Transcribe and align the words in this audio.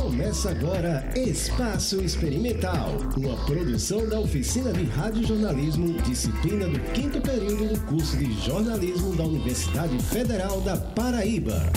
Começa 0.00 0.50
agora 0.50 1.08
Espaço 1.16 2.00
Experimental, 2.02 2.96
uma 3.16 3.36
produção 3.44 4.08
da 4.08 4.20
oficina 4.20 4.72
de 4.72 4.84
radiojornalismo, 4.84 6.00
disciplina 6.02 6.66
do 6.66 6.80
quinto 6.92 7.20
período 7.20 7.74
do 7.74 7.80
curso 7.86 8.16
de 8.16 8.32
jornalismo 8.44 9.14
da 9.16 9.24
Universidade 9.24 9.98
Federal 10.04 10.60
da 10.60 10.76
Paraíba. 10.76 11.70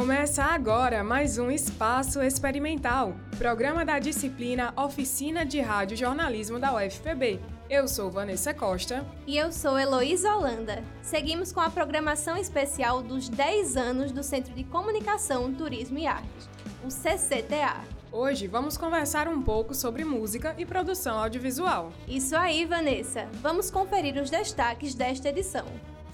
Começa 0.00 0.42
agora 0.42 1.04
mais 1.04 1.36
um 1.36 1.50
Espaço 1.50 2.22
Experimental, 2.22 3.14
programa 3.36 3.84
da 3.84 3.98
disciplina 3.98 4.72
Oficina 4.74 5.44
de 5.44 5.60
Rádio 5.60 5.94
Jornalismo 5.94 6.58
da 6.58 6.74
UFPB. 6.74 7.38
Eu 7.68 7.86
sou 7.86 8.10
Vanessa 8.10 8.54
Costa. 8.54 9.04
E 9.26 9.36
eu 9.36 9.52
sou 9.52 9.78
Heloísa 9.78 10.34
Holanda. 10.34 10.82
Seguimos 11.02 11.52
com 11.52 11.60
a 11.60 11.68
programação 11.68 12.34
especial 12.38 13.02
dos 13.02 13.28
10 13.28 13.76
anos 13.76 14.10
do 14.10 14.22
Centro 14.22 14.54
de 14.54 14.64
Comunicação, 14.64 15.52
Turismo 15.52 15.98
e 15.98 16.06
Arte, 16.06 16.48
o 16.82 16.88
CCTA. 16.88 17.84
Hoje 18.10 18.46
vamos 18.46 18.78
conversar 18.78 19.28
um 19.28 19.42
pouco 19.42 19.74
sobre 19.74 20.02
música 20.02 20.54
e 20.56 20.64
produção 20.64 21.18
audiovisual. 21.18 21.92
Isso 22.08 22.34
aí, 22.34 22.64
Vanessa. 22.64 23.28
Vamos 23.42 23.70
conferir 23.70 24.16
os 24.16 24.30
destaques 24.30 24.94
desta 24.94 25.28
edição. 25.28 25.66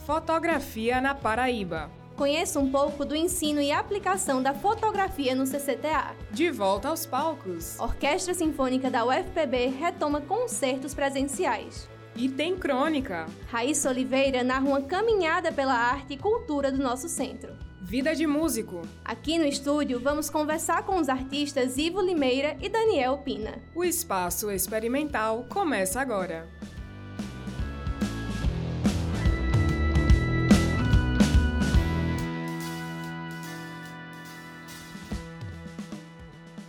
Fotografia 0.05 1.01
na 1.01 1.15
Paraíba. 1.15 1.89
Conheça 2.17 2.59
um 2.59 2.71
pouco 2.71 3.05
do 3.05 3.15
ensino 3.15 3.61
e 3.61 3.71
aplicação 3.71 4.43
da 4.43 4.55
fotografia 4.55 5.35
no 5.35 5.45
CCTA. 5.45 6.17
De 6.31 6.51
volta 6.51 6.89
aos 6.89 7.05
palcos. 7.05 7.79
Orquestra 7.79 8.33
Sinfônica 8.33 8.91
da 8.91 9.05
UFPB 9.05 9.67
retoma 9.67 10.23
concertos 10.23 10.95
presenciais. 10.95 11.87
E 12.17 12.27
tem 12.27 12.57
crônica. 12.57 13.27
Raíssa 13.49 13.91
Oliveira 13.91 14.43
narra 14.43 14.67
uma 14.67 14.81
caminhada 14.81 15.53
pela 15.53 15.75
arte 15.75 16.15
e 16.15 16.17
cultura 16.17 16.73
do 16.73 16.83
nosso 16.83 17.07
centro. 17.07 17.53
Vida 17.83 18.17
de 18.17 18.27
músico. 18.27 18.81
Aqui 19.05 19.39
no 19.39 19.45
estúdio 19.45 20.01
vamos 20.01 20.31
conversar 20.31 20.85
com 20.85 20.99
os 20.99 21.11
artistas 21.11 21.77
Ivo 21.77 22.01
Limeira 22.01 22.57
e 22.63 22.71
Daniel 22.71 23.19
Pina. 23.19 23.59
O 23.75 23.85
espaço 23.85 24.51
experimental 24.51 25.45
começa 25.51 26.01
agora. 26.01 26.49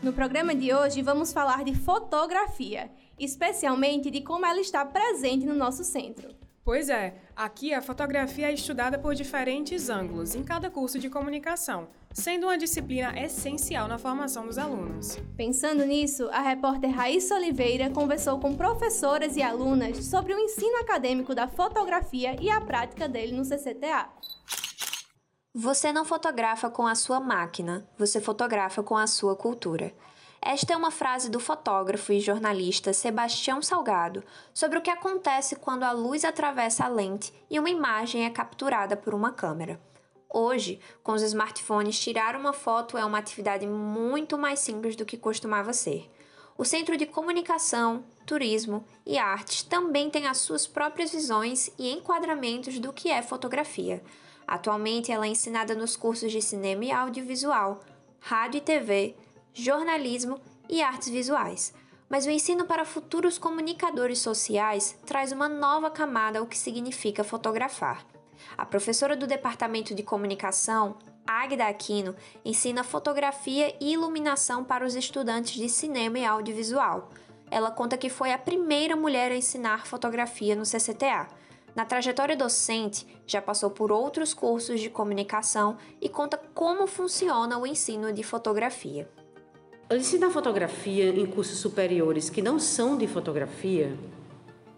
No 0.07 0.13
programa 0.13 0.55
de 0.55 0.73
hoje 0.73 1.01
vamos 1.01 1.33
falar 1.33 1.65
de 1.65 1.75
fotografia, 1.75 2.89
especialmente 3.19 4.09
de 4.09 4.21
como 4.21 4.45
ela 4.45 4.61
está 4.61 4.85
presente 4.85 5.45
no 5.45 5.53
nosso 5.53 5.83
centro. 5.83 6.33
Pois 6.63 6.87
é, 6.87 7.15
aqui 7.35 7.73
a 7.73 7.81
fotografia 7.81 8.49
é 8.49 8.53
estudada 8.53 8.97
por 8.97 9.13
diferentes 9.13 9.89
ângulos 9.89 10.33
em 10.33 10.45
cada 10.45 10.69
curso 10.69 10.97
de 10.97 11.09
comunicação, 11.09 11.89
sendo 12.13 12.45
uma 12.45 12.57
disciplina 12.57 13.21
essencial 13.21 13.89
na 13.89 13.97
formação 13.97 14.45
dos 14.45 14.57
alunos. 14.57 15.19
Pensando 15.35 15.83
nisso, 15.83 16.29
a 16.31 16.39
repórter 16.39 16.89
Raíssa 16.89 17.35
Oliveira 17.35 17.89
conversou 17.89 18.39
com 18.39 18.55
professoras 18.55 19.35
e 19.35 19.41
alunas 19.41 20.05
sobre 20.05 20.33
o 20.33 20.39
ensino 20.39 20.77
acadêmico 20.77 21.35
da 21.35 21.49
fotografia 21.49 22.41
e 22.41 22.49
a 22.49 22.61
prática 22.61 23.09
dele 23.09 23.33
no 23.35 23.43
CCTA. 23.43 24.07
Você 25.59 25.91
não 25.91 26.05
fotografa 26.05 26.69
com 26.69 26.85
a 26.85 26.93
sua 26.93 27.19
máquina, 27.19 27.83
você 27.97 28.21
fotografa 28.21 28.83
com 28.83 28.95
a 28.95 29.07
sua 29.07 29.35
cultura. 29.35 29.91
Esta 30.39 30.73
é 30.73 30.77
uma 30.77 30.91
frase 30.91 31.31
do 31.31 31.39
fotógrafo 31.39 32.13
e 32.13 32.19
jornalista 32.19 32.93
Sebastião 32.93 33.59
Salgado 33.59 34.23
sobre 34.53 34.77
o 34.77 34.81
que 34.83 34.91
acontece 34.91 35.55
quando 35.55 35.81
a 35.81 35.91
luz 35.91 36.23
atravessa 36.23 36.85
a 36.85 36.87
lente 36.87 37.33
e 37.49 37.57
uma 37.57 37.71
imagem 37.71 38.23
é 38.23 38.29
capturada 38.29 38.95
por 38.95 39.15
uma 39.15 39.31
câmera. 39.31 39.81
Hoje, 40.29 40.79
com 41.01 41.13
os 41.13 41.23
smartphones, 41.23 41.99
tirar 41.99 42.35
uma 42.35 42.53
foto 42.53 42.95
é 42.95 43.03
uma 43.03 43.17
atividade 43.17 43.65
muito 43.65 44.37
mais 44.37 44.59
simples 44.59 44.95
do 44.95 45.07
que 45.07 45.17
costumava 45.17 45.73
ser. 45.73 46.07
O 46.55 46.63
Centro 46.63 46.95
de 46.95 47.07
Comunicação, 47.07 48.03
Turismo 48.27 48.85
e 49.03 49.17
Artes 49.17 49.63
também 49.63 50.11
tem 50.11 50.27
as 50.27 50.37
suas 50.37 50.67
próprias 50.67 51.09
visões 51.09 51.71
e 51.79 51.91
enquadramentos 51.91 52.77
do 52.77 52.93
que 52.93 53.09
é 53.09 53.23
fotografia. 53.23 54.03
Atualmente, 54.47 55.11
ela 55.11 55.25
é 55.25 55.29
ensinada 55.29 55.75
nos 55.75 55.97
cursos 55.97 56.31
de 56.31 56.41
cinema 56.41 56.85
e 56.85 56.91
audiovisual, 56.91 57.81
rádio 58.21 58.59
e 58.59 58.61
TV, 58.61 59.15
jornalismo 59.53 60.39
e 60.69 60.81
artes 60.81 61.09
visuais. 61.09 61.73
Mas 62.09 62.25
o 62.25 62.29
ensino 62.29 62.65
para 62.65 62.85
futuros 62.85 63.37
comunicadores 63.37 64.19
sociais 64.19 64.97
traz 65.05 65.33
uma 65.33 65.49
nova 65.49 65.91
camada 65.91 66.39
ao 66.39 66.45
que 66.45 66.57
significa 66.57 67.25
fotografar. 67.25 68.05
A 68.57 68.65
professora 68.65 69.17
do 69.17 69.27
Departamento 69.27 69.93
de 69.93 70.01
Comunicação, 70.03 70.95
Agda 71.25 71.67
Aquino, 71.67 72.15
ensina 72.45 72.85
fotografia 72.85 73.75
e 73.81 73.91
iluminação 73.91 74.63
para 74.63 74.85
os 74.85 74.95
estudantes 74.95 75.55
de 75.55 75.67
cinema 75.67 76.19
e 76.19 76.25
audiovisual. 76.25 77.11
Ela 77.51 77.71
conta 77.71 77.97
que 77.97 78.09
foi 78.09 78.31
a 78.31 78.37
primeira 78.37 78.95
mulher 78.95 79.33
a 79.33 79.35
ensinar 79.35 79.85
fotografia 79.85 80.55
no 80.55 80.63
CCTA 80.63 81.27
na 81.77 81.85
trajetória 81.85 82.35
docente, 82.35 83.05
já 83.27 83.39
passou 83.39 83.69
por 83.69 83.91
outros 83.91 84.33
cursos 84.33 84.79
de 84.79 84.89
comunicação 84.89 85.77
e 86.01 86.09
conta 86.09 86.35
como 86.55 86.87
funciona 86.87 87.55
o 87.55 87.67
ensino 87.67 88.11
de 88.11 88.23
fotografia. 88.23 89.07
Ensinar 89.91 90.31
fotografia 90.31 91.07
em 91.09 91.27
cursos 91.27 91.59
superiores 91.59 92.31
que 92.31 92.41
não 92.41 92.57
são 92.57 92.97
de 92.97 93.05
fotografia, 93.05 93.95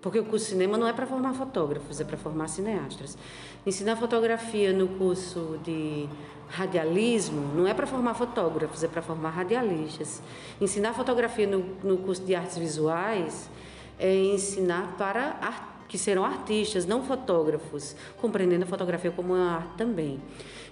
porque 0.02 0.20
o 0.20 0.26
curso 0.26 0.48
de 0.48 0.52
cinema 0.52 0.78
não 0.78 0.86
é 0.86 0.92
para 0.92 1.08
formar 1.08 1.34
fotógrafos, 1.34 2.02
é 2.02 2.04
para 2.04 2.18
formar 2.18 2.50
cineastas. 2.50 3.18
Ensinar 3.66 3.96
fotografia 3.96 4.74
no 4.74 4.90
curso 4.90 5.58
de 5.64 6.06
radialismo 6.50 7.56
não 7.56 7.66
é 7.66 7.74
para 7.74 7.88
formar 7.88 8.14
fotógrafos, 8.14 8.84
é 8.84 8.90
para 8.90 9.02
formar 9.02 9.30
radialistas. 9.30 10.22
Ensinar 10.60 10.94
fotografia 10.94 11.48
no, 11.48 11.60
no 11.82 11.98
curso 12.00 12.24
de 12.24 12.36
artes 12.36 12.58
visuais 12.58 13.50
é 13.98 14.14
ensinar 14.14 14.98
para 14.98 15.38
artistas 15.42 15.79
que 15.90 15.98
serão 15.98 16.24
artistas, 16.24 16.86
não 16.86 17.04
fotógrafos, 17.04 17.96
compreendendo 18.22 18.64
a 18.64 18.68
fotografia 18.68 19.12
como 19.12 19.34
uma 19.34 19.56
arte 19.56 19.74
também. 19.76 20.22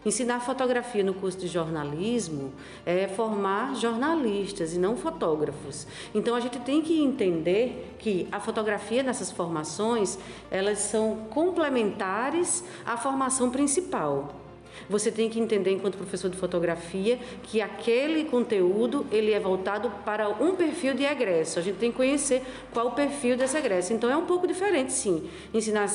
Ensinar 0.05 0.39
fotografia 0.39 1.03
no 1.03 1.13
curso 1.13 1.37
de 1.39 1.47
jornalismo 1.47 2.53
é 2.85 3.09
formar 3.09 3.75
jornalistas 3.75 4.73
e 4.73 4.79
não 4.79 4.95
fotógrafos. 4.95 5.85
Então 6.15 6.33
a 6.35 6.39
gente 6.39 6.59
tem 6.59 6.81
que 6.81 7.01
entender 7.01 7.95
que 7.99 8.27
a 8.31 8.39
fotografia 8.39 9.03
nessas 9.03 9.31
formações, 9.31 10.17
elas 10.49 10.79
são 10.79 11.25
complementares 11.29 12.63
à 12.85 12.95
formação 12.95 13.49
principal. 13.49 14.46
Você 14.89 15.11
tem 15.11 15.29
que 15.29 15.39
entender, 15.39 15.71
enquanto 15.71 15.97
professor 15.97 16.29
de 16.29 16.37
fotografia, 16.37 17.19
que 17.43 17.61
aquele 17.61 18.25
conteúdo 18.25 19.05
ele 19.11 19.33
é 19.33 19.39
voltado 19.39 19.91
para 20.05 20.29
um 20.29 20.55
perfil 20.55 20.93
de 20.93 21.03
egresso. 21.03 21.59
A 21.59 21.61
gente 21.61 21.77
tem 21.77 21.91
que 21.91 21.97
conhecer 21.97 22.41
qual 22.71 22.87
o 22.87 22.91
perfil 22.91 23.35
desse 23.35 23.57
egresso. 23.57 23.93
Então 23.93 24.09
é 24.09 24.15
um 24.15 24.25
pouco 24.25 24.47
diferente, 24.47 24.93
sim, 24.93 25.29
ensinar 25.53 25.87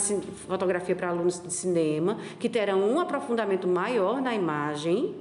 fotografia 0.47 0.95
para 0.95 1.09
alunos 1.09 1.41
de 1.41 1.53
cinema, 1.53 2.19
que 2.39 2.49
terão 2.49 2.81
um 2.81 3.01
aprofundamento 3.01 3.67
maior 3.67 4.21
na 4.21 4.35
imagem, 4.35 5.15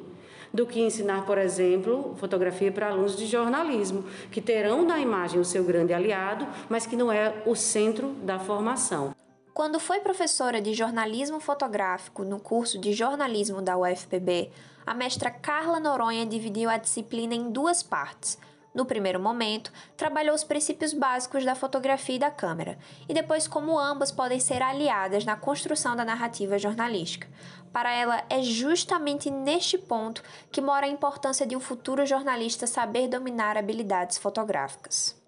do 0.53 0.65
que 0.65 0.81
ensinar, 0.81 1.25
por 1.25 1.37
exemplo, 1.37 2.13
fotografia 2.17 2.71
para 2.71 2.89
alunos 2.89 3.15
de 3.15 3.25
jornalismo, 3.25 4.03
que 4.29 4.41
terão 4.41 4.85
na 4.85 4.99
imagem 4.99 5.39
o 5.39 5.45
seu 5.45 5.63
grande 5.63 5.93
aliado, 5.93 6.45
mas 6.69 6.85
que 6.85 6.97
não 6.97 7.09
é 7.09 7.41
o 7.45 7.55
centro 7.55 8.09
da 8.23 8.37
formação. 8.37 9.15
Quando 9.53 9.81
foi 9.81 10.00
professora 10.00 10.62
de 10.62 10.73
jornalismo 10.73 11.41
fotográfico 11.41 12.23
no 12.23 12.39
curso 12.39 12.79
de 12.79 12.94
jornalismo 12.94 13.62
da 13.62 13.78
UFPB, 13.78 14.50
a 14.85 14.94
mestra 14.94 15.29
Carla 15.29 15.78
Noronha 15.78 16.25
dividiu 16.25 16.69
a 16.69 16.78
disciplina 16.78 17.35
em 17.35 17.52
duas 17.52 17.84
partes. 17.84 18.37
No 18.73 18.85
primeiro 18.85 19.20
momento, 19.20 19.70
trabalhou 19.97 20.34
os 20.34 20.46
princípios 20.46 20.93
básicos 20.93 21.43
da 21.43 21.53
fotografia 21.53 22.16
e 22.16 22.20
da 22.20 22.31
câmera, 22.31 22.79
e 23.09 23.14
depois 23.14 23.46
como 23.46 23.78
ambas 23.78 24.09
podem 24.09 24.40
ser 24.40 24.61
aliadas 24.61 25.25
na 25.25 25.35
construção 25.35 25.97
da 25.97 26.05
narrativa 26.05 26.58
jornalística. 26.58 27.28
Para 27.73 27.91
ela, 27.91 28.23
é 28.29 28.41
justamente 28.41 29.29
neste 29.29 29.78
ponto 29.78 30.23
que 30.49 30.61
mora 30.61 30.85
a 30.85 30.90
importância 30.90 31.46
de 31.46 31.58
um 31.58 31.59
futuro 31.59 32.05
jornalista 32.05 32.66
saber 32.66 33.09
dominar 33.09 33.58
habilidades 33.58 34.17
fotográficas 34.17 35.21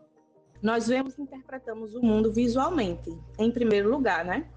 nós 0.64 0.88
vemos 0.88 1.18
e 1.18 1.22
interpretamos 1.22 1.94
o 1.94 2.02
mundo 2.02 2.32
visualmente, 2.32 3.10
em 3.38 3.52
primeiro 3.52 3.92
lugar, 3.92 4.24
né? 4.24 4.50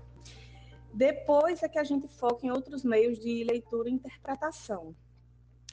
Depois 0.95 1.65
é 1.65 1.69
que 1.69 1.81
a 1.81 1.85
gente 1.85 2.07
foca 2.07 2.47
em 2.47 2.51
outros 2.51 2.85
meios 2.85 3.19
de 3.19 3.43
leitura 3.43 3.89
e 3.89 3.93
interpretação. 3.93 4.95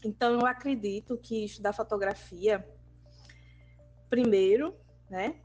Então, 0.04 0.34
eu 0.34 0.46
acredito 0.48 1.20
que 1.20 1.46
estudar 1.46 1.72
fotografia, 1.72 2.68
primeiro, 4.10 4.76
né? 5.08 5.36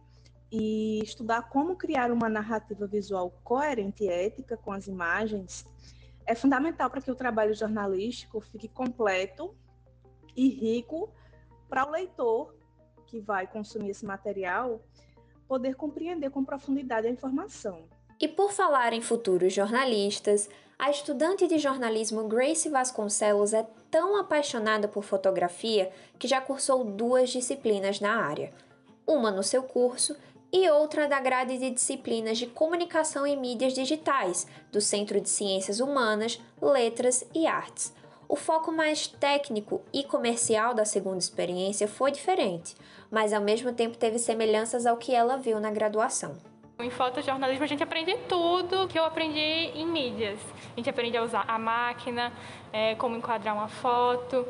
E 0.51 1.01
estudar 1.03 1.51
como 1.51 1.77
criar 1.77 2.11
uma 2.11 2.31
narrativa 2.31 2.87
visual 2.87 3.31
coerente 3.45 4.05
e 4.05 4.09
ética 4.09 4.57
com 4.57 4.73
as 4.73 4.87
imagens 4.87 5.67
é 6.25 6.35
fundamental 6.35 6.89
para 6.89 7.03
que 7.03 7.11
o 7.11 7.15
trabalho 7.15 7.55
jornalístico 7.55 8.41
fique 8.41 8.69
completo 8.69 9.55
e 10.35 10.49
rico 10.49 11.13
para 11.69 11.87
o 11.87 11.91
leitor 11.91 12.58
que 13.09 13.19
vai 13.19 13.47
consumir 13.47 13.91
esse 13.91 14.07
material 14.07 14.81
poder 15.49 15.75
compreender 15.75 16.31
com 16.31 16.45
profundidade 16.45 17.07
a 17.07 17.11
informação. 17.11 17.83
E 18.21 18.29
por 18.29 18.53
falar 18.53 18.93
em 18.93 19.01
futuros 19.01 19.53
jornalistas, 19.53 20.49
a 20.79 20.91
estudante 20.91 21.49
de 21.49 21.59
jornalismo 21.59 22.29
Grace 22.29 22.69
Vasconcelos 22.69 23.55
é 23.55 23.67
tão 23.91 24.17
apaixonada 24.17 24.87
por 24.87 25.03
fotografia 25.03 25.91
que 26.19 26.29
já 26.29 26.41
cursou 26.41 26.85
duas 26.85 27.31
disciplinas 27.31 27.99
na 27.99 28.15
área. 28.15 28.53
Uma 29.07 29.31
no 29.31 29.43
seu 29.43 29.63
curso 29.63 30.15
e 30.53 30.69
outra 30.71 31.09
da 31.09 31.19
grade 31.21 31.59
de 31.59 31.71
disciplinas 31.71 32.39
de 32.39 32.47
Comunicação 32.47 33.27
e 33.27 33.37
Mídias 33.37 33.73
Digitais, 33.73 34.47
do 34.71 34.81
Centro 34.81 35.21
de 35.21 35.29
Ciências 35.29 35.81
Humanas, 35.81 36.41
Letras 36.61 37.25
e 37.35 37.47
Artes. 37.47 37.93
O 38.29 38.37
foco 38.37 38.71
mais 38.71 39.07
técnico 39.07 39.81
e 39.93 40.05
comercial 40.05 40.75
da 40.75 40.85
segunda 40.85 41.19
experiência 41.19 41.89
foi 41.89 42.11
diferente, 42.11 42.77
mas 43.11 43.33
ao 43.33 43.41
mesmo 43.41 43.73
tempo 43.73 43.97
teve 43.97 44.19
semelhanças 44.19 44.87
ao 44.87 44.97
que 44.97 45.15
ela 45.15 45.37
viu 45.37 45.59
na 45.61 45.71
graduação. 45.71 46.37
Em 46.81 46.91
fotojornalismo 46.91 47.65
a 47.65 47.67
gente 47.67 47.83
aprende 47.83 48.17
tudo 48.29 48.87
que 48.87 48.97
eu 48.97 49.05
aprendi 49.05 49.41
em 49.41 49.85
mídias. 49.85 50.39
A 50.73 50.77
gente 50.77 50.89
aprende 50.89 51.17
a 51.17 51.25
usar 51.25 51.45
a 51.49 51.59
máquina, 51.59 52.33
é, 52.73 52.95
como 52.95 53.17
enquadrar 53.17 53.53
uma 53.53 53.67
foto, 53.67 54.47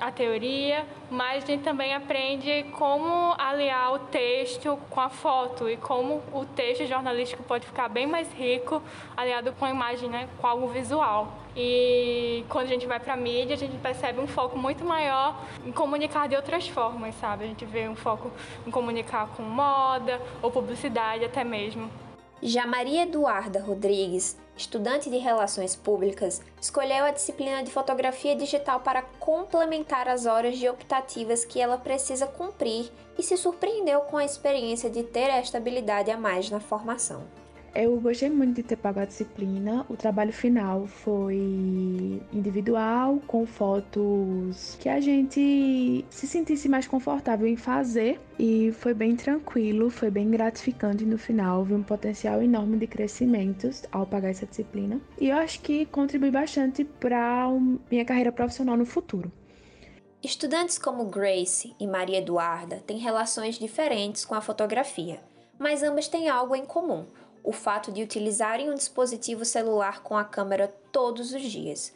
a 0.00 0.10
teoria, 0.10 0.86
mas 1.10 1.44
a 1.44 1.46
gente 1.46 1.62
também 1.62 1.94
aprende 1.94 2.64
como 2.72 3.34
aliar 3.38 3.92
o 3.92 3.98
texto 3.98 4.78
com 4.88 5.00
a 5.00 5.08
foto 5.08 5.68
e 5.68 5.76
como 5.76 6.22
o 6.32 6.44
texto 6.44 6.86
jornalístico 6.86 7.42
pode 7.42 7.66
ficar 7.66 7.88
bem 7.88 8.06
mais 8.06 8.32
rico 8.32 8.82
aliado 9.16 9.52
com 9.52 9.64
a 9.64 9.70
imagem, 9.70 10.08
né, 10.08 10.28
com 10.38 10.46
algo 10.46 10.68
visual. 10.68 11.32
E 11.56 12.44
quando 12.48 12.66
a 12.66 12.68
gente 12.68 12.86
vai 12.86 13.00
para 13.00 13.14
a 13.14 13.16
mídia, 13.16 13.54
a 13.54 13.58
gente 13.58 13.76
percebe 13.78 14.20
um 14.20 14.26
foco 14.26 14.56
muito 14.56 14.84
maior 14.84 15.36
em 15.64 15.72
comunicar 15.72 16.28
de 16.28 16.36
outras 16.36 16.68
formas, 16.68 17.14
sabe? 17.16 17.44
A 17.44 17.46
gente 17.48 17.64
vê 17.64 17.88
um 17.88 17.96
foco 17.96 18.30
em 18.66 18.70
comunicar 18.70 19.28
com 19.36 19.42
moda 19.42 20.20
ou 20.40 20.50
publicidade 20.50 21.24
até 21.24 21.42
mesmo. 21.42 21.90
Já 22.42 22.66
Maria 22.66 23.02
Eduarda 23.02 23.60
Rodrigues, 23.60 24.34
estudante 24.56 25.10
de 25.10 25.18
Relações 25.18 25.76
Públicas, 25.76 26.40
escolheu 26.58 27.04
a 27.04 27.10
disciplina 27.10 27.62
de 27.62 27.70
Fotografia 27.70 28.34
Digital 28.34 28.80
para 28.80 29.02
complementar 29.02 30.08
as 30.08 30.24
horas 30.24 30.56
de 30.56 30.66
optativas 30.66 31.44
que 31.44 31.60
ela 31.60 31.76
precisa 31.76 32.26
cumprir 32.26 32.90
e 33.18 33.22
se 33.22 33.36
surpreendeu 33.36 34.00
com 34.02 34.16
a 34.16 34.24
experiência 34.24 34.88
de 34.88 35.02
ter 35.02 35.28
esta 35.28 35.58
habilidade 35.58 36.10
a 36.10 36.16
mais 36.16 36.48
na 36.48 36.60
formação. 36.60 37.24
Eu 37.72 38.00
gostei 38.00 38.28
muito 38.28 38.56
de 38.56 38.62
ter 38.64 38.76
pago 38.76 38.98
a 38.98 39.04
disciplina. 39.04 39.86
O 39.88 39.96
trabalho 39.96 40.32
final 40.32 40.88
foi 40.88 42.20
individual, 42.32 43.20
com 43.28 43.46
fotos 43.46 44.76
que 44.80 44.88
a 44.88 45.00
gente 45.00 46.04
se 46.10 46.26
sentisse 46.26 46.68
mais 46.68 46.88
confortável 46.88 47.46
em 47.46 47.56
fazer. 47.56 48.20
E 48.36 48.72
foi 48.72 48.92
bem 48.92 49.14
tranquilo, 49.14 49.88
foi 49.88 50.10
bem 50.10 50.28
gratificante 50.28 51.04
no 51.04 51.16
final. 51.16 51.62
Vi 51.62 51.74
um 51.74 51.82
potencial 51.82 52.42
enorme 52.42 52.76
de 52.76 52.88
crescimentos 52.88 53.84
ao 53.92 54.04
pagar 54.04 54.30
essa 54.30 54.46
disciplina. 54.46 55.00
E 55.20 55.28
eu 55.28 55.36
acho 55.36 55.60
que 55.60 55.86
contribui 55.86 56.32
bastante 56.32 56.82
para 56.82 57.48
minha 57.88 58.04
carreira 58.04 58.32
profissional 58.32 58.76
no 58.76 58.84
futuro. 58.84 59.30
Estudantes 60.22 60.76
como 60.76 61.04
Grace 61.04 61.72
e 61.78 61.86
Maria 61.86 62.18
Eduarda 62.18 62.82
têm 62.84 62.98
relações 62.98 63.58
diferentes 63.58 64.24
com 64.24 64.34
a 64.34 64.40
fotografia, 64.40 65.20
mas 65.58 65.82
ambas 65.82 66.08
têm 66.08 66.28
algo 66.28 66.54
em 66.54 66.66
comum 66.66 67.06
o 67.42 67.52
fato 67.52 67.90
de 67.90 68.02
utilizarem 68.02 68.70
um 68.70 68.74
dispositivo 68.74 69.44
celular 69.44 70.02
com 70.02 70.16
a 70.16 70.24
câmera 70.24 70.72
todos 70.92 71.32
os 71.32 71.42
dias. 71.42 71.92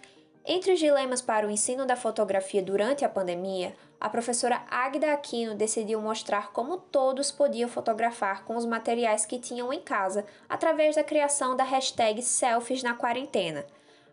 Entre 0.46 0.72
os 0.72 0.78
dilemas 0.78 1.22
para 1.22 1.46
o 1.46 1.50
ensino 1.50 1.86
da 1.86 1.96
fotografia 1.96 2.62
durante 2.62 3.02
a 3.02 3.08
pandemia, 3.08 3.74
a 3.98 4.10
professora 4.10 4.62
Agda 4.70 5.10
Aquino 5.10 5.54
decidiu 5.54 5.98
mostrar 6.02 6.52
como 6.52 6.76
todos 6.76 7.30
podiam 7.30 7.68
fotografar 7.68 8.44
com 8.44 8.54
os 8.54 8.66
materiais 8.66 9.24
que 9.24 9.38
tinham 9.38 9.72
em 9.72 9.80
casa 9.80 10.26
através 10.46 10.96
da 10.96 11.02
criação 11.02 11.56
da 11.56 11.64
hashtag 11.64 12.20
Selfies 12.20 12.82
na 12.82 12.92
Quarentena. 12.92 13.64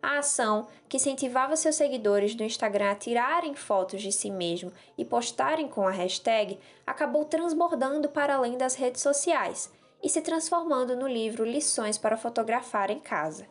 A 0.01 0.19
ação, 0.19 0.68
que 0.88 0.95
incentivava 0.95 1.57
seus 1.57 1.75
seguidores 1.75 2.33
do 2.33 2.44
Instagram 2.44 2.92
a 2.92 2.95
tirarem 2.95 3.54
fotos 3.54 4.01
de 4.01 4.12
si 4.13 4.31
mesmo 4.31 4.72
e 4.98 5.04
postarem 5.04 5.68
com 5.68 5.86
a 5.86 5.92
hashtag, 5.92 6.57
acabou 6.88 7.25
transbordando 7.25 8.07
para 8.07 8.36
além 8.36 8.57
das 8.57 8.75
redes 8.75 9.01
sociais 9.01 9.69
e 10.03 10.09
se 10.09 10.21
transformando 10.21 10.95
no 10.95 11.07
livro 11.07 11.45
Lições 11.45 11.98
para 11.98 12.18
Fotografar 12.18 12.89
em 12.89 13.00
Casa. 13.00 13.45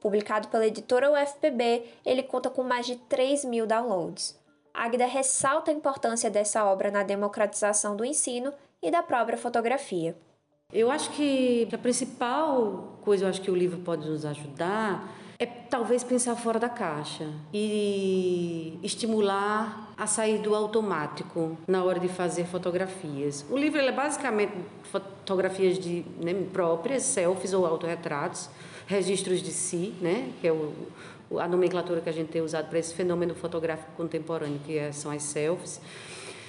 Publicado 0.00 0.48
pela 0.48 0.66
editora 0.66 1.10
UFPB, 1.10 1.84
ele 2.04 2.22
conta 2.22 2.48
com 2.48 2.62
mais 2.62 2.86
de 2.86 2.96
3 2.96 3.44
mil 3.44 3.66
downloads. 3.66 4.38
Agda 4.72 5.06
ressalta 5.06 5.70
a 5.70 5.74
importância 5.74 6.30
dessa 6.30 6.64
obra 6.64 6.90
na 6.90 7.02
democratização 7.02 7.96
do 7.96 8.04
ensino 8.04 8.52
e 8.82 8.90
da 8.90 9.02
própria 9.02 9.38
fotografia. 9.38 10.16
Eu 10.72 10.90
acho 10.90 11.10
que 11.10 11.68
a 11.72 11.78
principal 11.78 12.98
coisa 13.02 13.24
eu 13.24 13.28
acho 13.30 13.40
que 13.40 13.50
o 13.50 13.56
livro 13.56 13.78
pode 13.78 14.08
nos 14.08 14.24
ajudar 14.24 15.08
é 15.38 15.46
talvez 15.46 16.02
pensar 16.02 16.34
fora 16.36 16.58
da 16.58 16.68
caixa 16.68 17.28
e 17.52 18.78
estimular 18.82 19.92
a 19.96 20.06
sair 20.06 20.38
do 20.38 20.54
automático 20.54 21.58
na 21.66 21.84
hora 21.84 22.00
de 22.00 22.08
fazer 22.08 22.46
fotografias. 22.46 23.44
O 23.50 23.56
livro 23.56 23.80
é 23.80 23.92
basicamente 23.92 24.52
fotografias 24.90 25.78
de 25.78 26.04
né, 26.20 26.34
próprias, 26.52 27.02
selfies 27.02 27.52
ou 27.52 27.66
autorretratos, 27.66 28.48
registros 28.86 29.42
de 29.42 29.52
si, 29.52 29.94
né, 30.00 30.30
que 30.40 30.46
é 30.46 30.52
o, 30.52 30.72
a 31.38 31.48
nomenclatura 31.48 32.00
que 32.00 32.08
a 32.08 32.12
gente 32.12 32.28
tem 32.28 32.40
usado 32.40 32.68
para 32.68 32.78
esse 32.78 32.94
fenômeno 32.94 33.34
fotográfico 33.34 33.90
contemporâneo, 33.96 34.60
que 34.64 34.78
é, 34.78 34.92
são 34.92 35.10
as 35.10 35.22
selfies. 35.22 35.80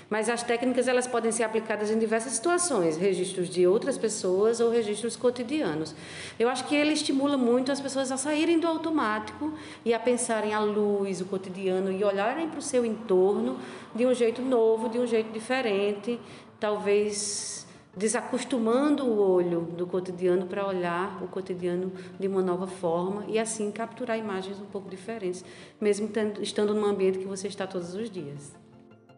Mas 0.09 0.29
as 0.29 0.41
técnicas 0.41 0.87
elas 0.87 1.05
podem 1.05 1.31
ser 1.31 1.43
aplicadas 1.43 1.91
em 1.91 1.99
diversas 1.99 2.33
situações, 2.33 2.95
registros 2.95 3.49
de 3.49 3.67
outras 3.67 3.97
pessoas 3.97 4.59
ou 4.59 4.69
registros 4.69 5.17
cotidianos. 5.17 5.93
Eu 6.39 6.47
acho 6.47 6.65
que 6.65 6.75
ele 6.75 6.93
estimula 6.93 7.37
muito 7.37 7.71
as 7.71 7.81
pessoas 7.81 8.11
a 8.11 8.17
saírem 8.17 8.59
do 8.59 8.67
automático 8.67 9.53
e 9.83 9.93
a 9.93 9.99
pensarem 9.99 10.53
a 10.53 10.61
luz, 10.61 11.19
o 11.19 11.25
cotidiano 11.25 11.91
e 11.91 12.03
olharem 12.03 12.47
para 12.47 12.59
o 12.59 12.61
seu 12.61 12.85
entorno 12.85 13.57
de 13.93 14.05
um 14.05 14.13
jeito 14.13 14.41
novo, 14.41 14.87
de 14.87 14.97
um 14.97 15.05
jeito 15.05 15.31
diferente, 15.31 16.19
talvez 16.57 17.67
desacostumando 17.97 19.05
o 19.05 19.19
olho 19.19 19.61
do 19.75 19.87
cotidiano 19.87 20.45
para 20.45 20.65
olhar 20.65 21.21
o 21.21 21.27
cotidiano 21.27 21.91
de 22.19 22.27
uma 22.27 22.43
nova 22.43 22.67
forma 22.67 23.25
e 23.27 23.39
assim 23.39 23.71
capturar 23.71 24.17
imagens 24.17 24.59
um 24.59 24.65
pouco 24.65 24.87
diferentes, 24.87 25.43
mesmo 25.81 26.07
estando 26.39 26.75
num 26.75 26.85
ambiente 26.85 27.17
que 27.17 27.25
você 27.25 27.47
está 27.47 27.65
todos 27.65 27.95
os 27.95 28.09
dias. 28.09 28.66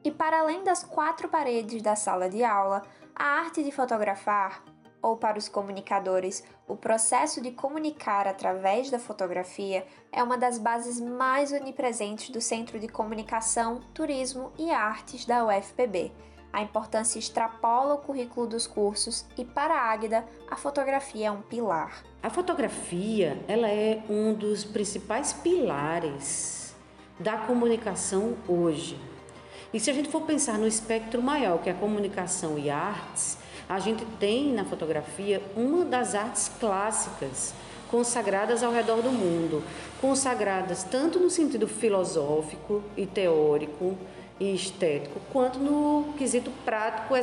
E 0.09 0.11
para 0.11 0.39
além 0.39 0.63
das 0.63 0.83
quatro 0.83 1.29
paredes 1.29 1.83
da 1.83 1.95
sala 1.95 2.27
de 2.27 2.43
aula, 2.43 2.81
a 3.15 3.25
arte 3.25 3.63
de 3.63 3.71
fotografar, 3.71 4.63
ou 5.03 5.15
para 5.15 5.37
os 5.37 5.47
comunicadores, 5.47 6.43
o 6.67 6.75
processo 6.75 7.39
de 7.39 7.51
comunicar 7.51 8.27
através 8.27 8.89
da 8.89 8.97
fotografia, 8.97 9.85
é 10.11 10.23
uma 10.23 10.35
das 10.35 10.57
bases 10.57 10.99
mais 10.99 11.51
onipresentes 11.51 12.31
do 12.31 12.41
Centro 12.41 12.79
de 12.79 12.87
Comunicação, 12.87 13.81
Turismo 13.93 14.51
e 14.57 14.71
Artes 14.71 15.25
da 15.25 15.45
UFPB. 15.45 16.11
A 16.51 16.63
importância 16.63 17.19
extrapola 17.19 17.93
o 17.93 17.99
currículo 17.99 18.47
dos 18.47 18.65
cursos 18.65 19.27
e 19.37 19.45
para 19.45 19.75
a 19.75 19.91
Águida, 19.91 20.25
a 20.49 20.55
fotografia 20.55 21.27
é 21.27 21.31
um 21.31 21.43
pilar. 21.43 22.03
A 22.23 22.31
fotografia, 22.31 23.39
ela 23.47 23.69
é 23.69 24.01
um 24.09 24.33
dos 24.33 24.65
principais 24.65 25.33
pilares 25.33 26.73
da 27.19 27.37
comunicação 27.37 28.35
hoje. 28.47 29.08
E 29.71 29.79
se 29.79 29.91
a 29.91 29.93
gente 29.93 30.09
for 30.09 30.21
pensar 30.21 30.57
no 30.57 30.65
espectro 30.65 31.21
maior, 31.21 31.59
que 31.59 31.69
é 31.69 31.71
a 31.71 31.75
comunicação 31.75 32.57
e 32.57 32.71
artes, 32.71 33.37
a 33.67 33.77
gente 33.79 34.03
tem 34.19 34.51
na 34.51 34.65
fotografia 34.65 35.43
uma 35.55 35.85
das 35.85 36.15
artes 36.15 36.51
clássicas 36.59 37.53
consagradas 37.91 38.63
ao 38.63 38.71
redor 38.71 39.01
do 39.03 39.11
mundo, 39.11 39.63
consagradas 40.01 40.83
tanto 40.83 41.19
no 41.19 41.29
sentido 41.29 41.67
filosófico 41.67 42.83
e 42.97 43.05
teórico 43.05 43.95
e 44.39 44.55
estético, 44.55 45.19
quanto 45.31 45.59
no 45.59 46.13
quesito 46.17 46.49
prático 46.65 47.13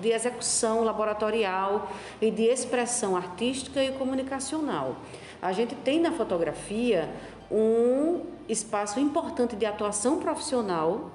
de 0.00 0.08
execução 0.08 0.82
laboratorial 0.82 1.92
e 2.20 2.28
de 2.28 2.42
expressão 2.44 3.16
artística 3.16 3.84
e 3.84 3.92
comunicacional. 3.92 4.96
A 5.40 5.52
gente 5.52 5.76
tem 5.76 6.00
na 6.00 6.10
fotografia 6.10 7.08
um 7.50 8.22
espaço 8.48 8.98
importante 8.98 9.54
de 9.54 9.66
atuação 9.66 10.18
profissional 10.18 11.10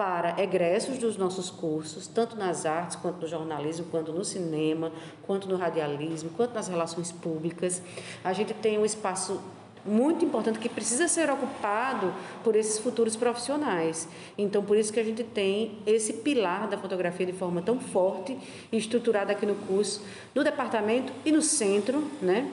para 0.00 0.42
egressos 0.42 0.96
dos 0.96 1.18
nossos 1.18 1.50
cursos, 1.50 2.06
tanto 2.06 2.34
nas 2.34 2.64
artes, 2.64 2.96
quanto 2.96 3.20
no 3.20 3.28
jornalismo, 3.28 3.84
quanto 3.90 4.14
no 4.14 4.24
cinema, 4.24 4.90
quanto 5.26 5.46
no 5.46 5.58
radialismo, 5.58 6.30
quanto 6.30 6.54
nas 6.54 6.68
relações 6.68 7.12
públicas. 7.12 7.82
A 8.24 8.32
gente 8.32 8.54
tem 8.54 8.78
um 8.78 8.84
espaço 8.86 9.38
muito 9.84 10.24
importante 10.24 10.58
que 10.58 10.70
precisa 10.70 11.06
ser 11.06 11.28
ocupado 11.30 12.14
por 12.42 12.56
esses 12.56 12.78
futuros 12.78 13.14
profissionais. 13.14 14.08
Então, 14.38 14.64
por 14.64 14.78
isso 14.78 14.90
que 14.90 15.00
a 15.00 15.04
gente 15.04 15.22
tem 15.22 15.76
esse 15.86 16.14
pilar 16.14 16.66
da 16.66 16.78
fotografia 16.78 17.26
de 17.26 17.34
forma 17.34 17.60
tão 17.60 17.78
forte 17.78 18.38
e 18.72 18.78
estruturada 18.78 19.32
aqui 19.32 19.44
no 19.44 19.54
curso, 19.54 20.02
no 20.34 20.42
departamento 20.42 21.12
e 21.26 21.30
no 21.30 21.42
centro, 21.42 22.10
né? 22.22 22.50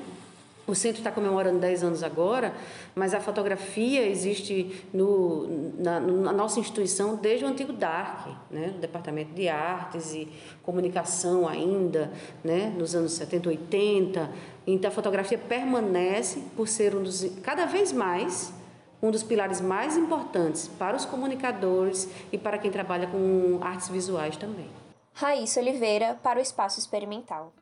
O 0.67 0.75
centro 0.75 0.99
está 0.99 1.11
comemorando 1.11 1.59
10 1.59 1.83
anos 1.83 2.03
agora, 2.03 2.53
mas 2.93 3.13
a 3.13 3.21
fotografia 3.21 4.05
existe 4.05 4.83
no, 4.93 5.73
na, 5.79 5.99
na, 5.99 6.33
nossa 6.33 6.59
instituição 6.59 7.15
desde 7.15 7.45
o 7.45 7.47
antigo 7.47 7.71
DARC, 7.71 8.27
né? 8.51 8.73
o 8.75 8.79
Departamento 8.79 9.33
de 9.33 9.47
Artes 9.47 10.13
e 10.13 10.27
Comunicação 10.61 11.47
ainda, 11.47 12.11
né? 12.43 12.73
nos 12.77 12.93
anos 12.93 13.13
70, 13.13 13.47
80. 13.47 14.29
Então 14.67 14.89
a 14.89 14.93
fotografia 14.93 15.37
permanece 15.37 16.43
por 16.57 16.67
ser 16.67 16.93
um 16.93 17.01
dos, 17.01 17.25
cada 17.41 17.65
vez 17.65 17.93
mais 17.93 18.53
um 19.01 19.09
dos 19.09 19.23
pilares 19.23 19.61
mais 19.61 19.95
importantes 19.95 20.67
para 20.67 20.97
os 20.97 21.05
comunicadores 21.05 22.09
e 22.31 22.37
para 22.37 22.57
quem 22.57 22.71
trabalha 22.71 23.07
com 23.07 23.59
artes 23.61 23.87
visuais 23.87 24.35
também. 24.35 24.67
Raíssa 25.13 25.61
Oliveira 25.61 26.17
para 26.21 26.39
o 26.39 26.41
Espaço 26.41 26.79
Experimental. 26.79 27.53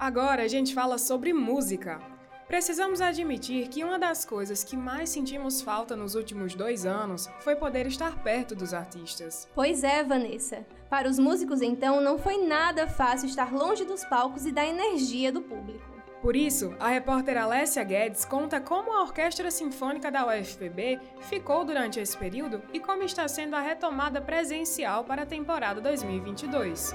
Agora 0.00 0.44
a 0.44 0.48
gente 0.48 0.72
fala 0.72 0.96
sobre 0.96 1.30
música. 1.34 2.00
Precisamos 2.48 3.02
admitir 3.02 3.68
que 3.68 3.84
uma 3.84 3.98
das 3.98 4.24
coisas 4.24 4.64
que 4.64 4.74
mais 4.74 5.10
sentimos 5.10 5.60
falta 5.60 5.94
nos 5.94 6.14
últimos 6.14 6.54
dois 6.54 6.86
anos 6.86 7.28
foi 7.40 7.54
poder 7.54 7.86
estar 7.86 8.16
perto 8.22 8.54
dos 8.54 8.72
artistas. 8.72 9.46
Pois 9.54 9.84
é, 9.84 10.02
Vanessa. 10.02 10.64
Para 10.88 11.06
os 11.06 11.18
músicos, 11.18 11.60
então, 11.60 12.00
não 12.00 12.18
foi 12.18 12.38
nada 12.46 12.88
fácil 12.88 13.28
estar 13.28 13.52
longe 13.52 13.84
dos 13.84 14.02
palcos 14.02 14.46
e 14.46 14.52
da 14.52 14.64
energia 14.64 15.30
do 15.30 15.42
público. 15.42 15.84
Por 16.22 16.34
isso, 16.34 16.74
a 16.80 16.88
repórter 16.88 17.36
Alessia 17.36 17.84
Guedes 17.84 18.24
conta 18.24 18.58
como 18.58 18.94
a 18.94 19.02
Orquestra 19.02 19.50
Sinfônica 19.50 20.10
da 20.10 20.26
UFPB 20.26 20.98
ficou 21.28 21.62
durante 21.62 22.00
esse 22.00 22.16
período 22.16 22.62
e 22.72 22.80
como 22.80 23.02
está 23.02 23.28
sendo 23.28 23.54
a 23.54 23.60
retomada 23.60 24.18
presencial 24.22 25.04
para 25.04 25.24
a 25.24 25.26
temporada 25.26 25.78
2022. 25.78 26.94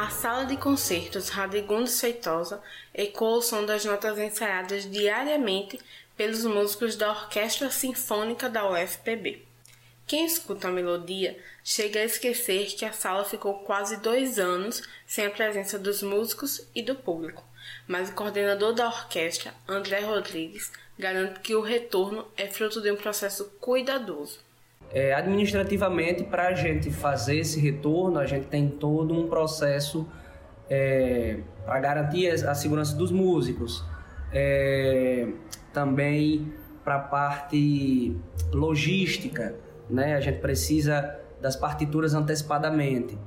A 0.00 0.10
sala 0.10 0.44
de 0.44 0.56
concertos 0.56 1.28
Radegundes 1.28 2.00
Feitosa 2.00 2.62
ecoa 2.94 3.38
o 3.38 3.42
som 3.42 3.66
das 3.66 3.84
notas 3.84 4.16
ensaiadas 4.16 4.88
diariamente 4.88 5.76
pelos 6.16 6.44
músicos 6.44 6.94
da 6.94 7.10
Orquestra 7.10 7.68
Sinfônica 7.68 8.48
da 8.48 8.70
UFPB. 8.70 9.42
Quem 10.06 10.24
escuta 10.24 10.68
a 10.68 10.70
melodia 10.70 11.36
chega 11.64 11.98
a 11.98 12.04
esquecer 12.04 12.76
que 12.76 12.84
a 12.84 12.92
sala 12.92 13.24
ficou 13.24 13.54
quase 13.64 13.96
dois 13.96 14.38
anos 14.38 14.84
sem 15.04 15.26
a 15.26 15.30
presença 15.30 15.76
dos 15.76 16.00
músicos 16.00 16.64
e 16.76 16.80
do 16.80 16.94
público, 16.94 17.42
mas 17.88 18.08
o 18.08 18.14
coordenador 18.14 18.72
da 18.74 18.86
orquestra, 18.86 19.52
André 19.66 19.98
Rodrigues, 19.98 20.70
garante 20.96 21.40
que 21.40 21.56
o 21.56 21.60
retorno 21.60 22.24
é 22.36 22.46
fruto 22.46 22.80
de 22.80 22.92
um 22.92 22.96
processo 22.96 23.46
cuidadoso. 23.60 24.46
É, 24.90 25.12
administrativamente, 25.12 26.24
para 26.24 26.48
a 26.48 26.54
gente 26.54 26.90
fazer 26.90 27.38
esse 27.38 27.60
retorno, 27.60 28.18
a 28.18 28.26
gente 28.26 28.46
tem 28.46 28.68
todo 28.68 29.12
um 29.12 29.28
processo 29.28 30.08
é, 30.68 31.40
para 31.64 31.78
garantir 31.80 32.28
a 32.28 32.54
segurança 32.54 32.96
dos 32.96 33.10
músicos, 33.10 33.84
é, 34.32 35.28
também 35.72 36.52
para 36.82 36.96
a 36.96 37.00
parte 37.00 38.16
logística, 38.50 39.54
né? 39.90 40.14
A 40.14 40.20
gente 40.20 40.40
precisa 40.40 41.18
das 41.40 41.54
partituras 41.54 42.14
antecipadamente. 42.14 43.18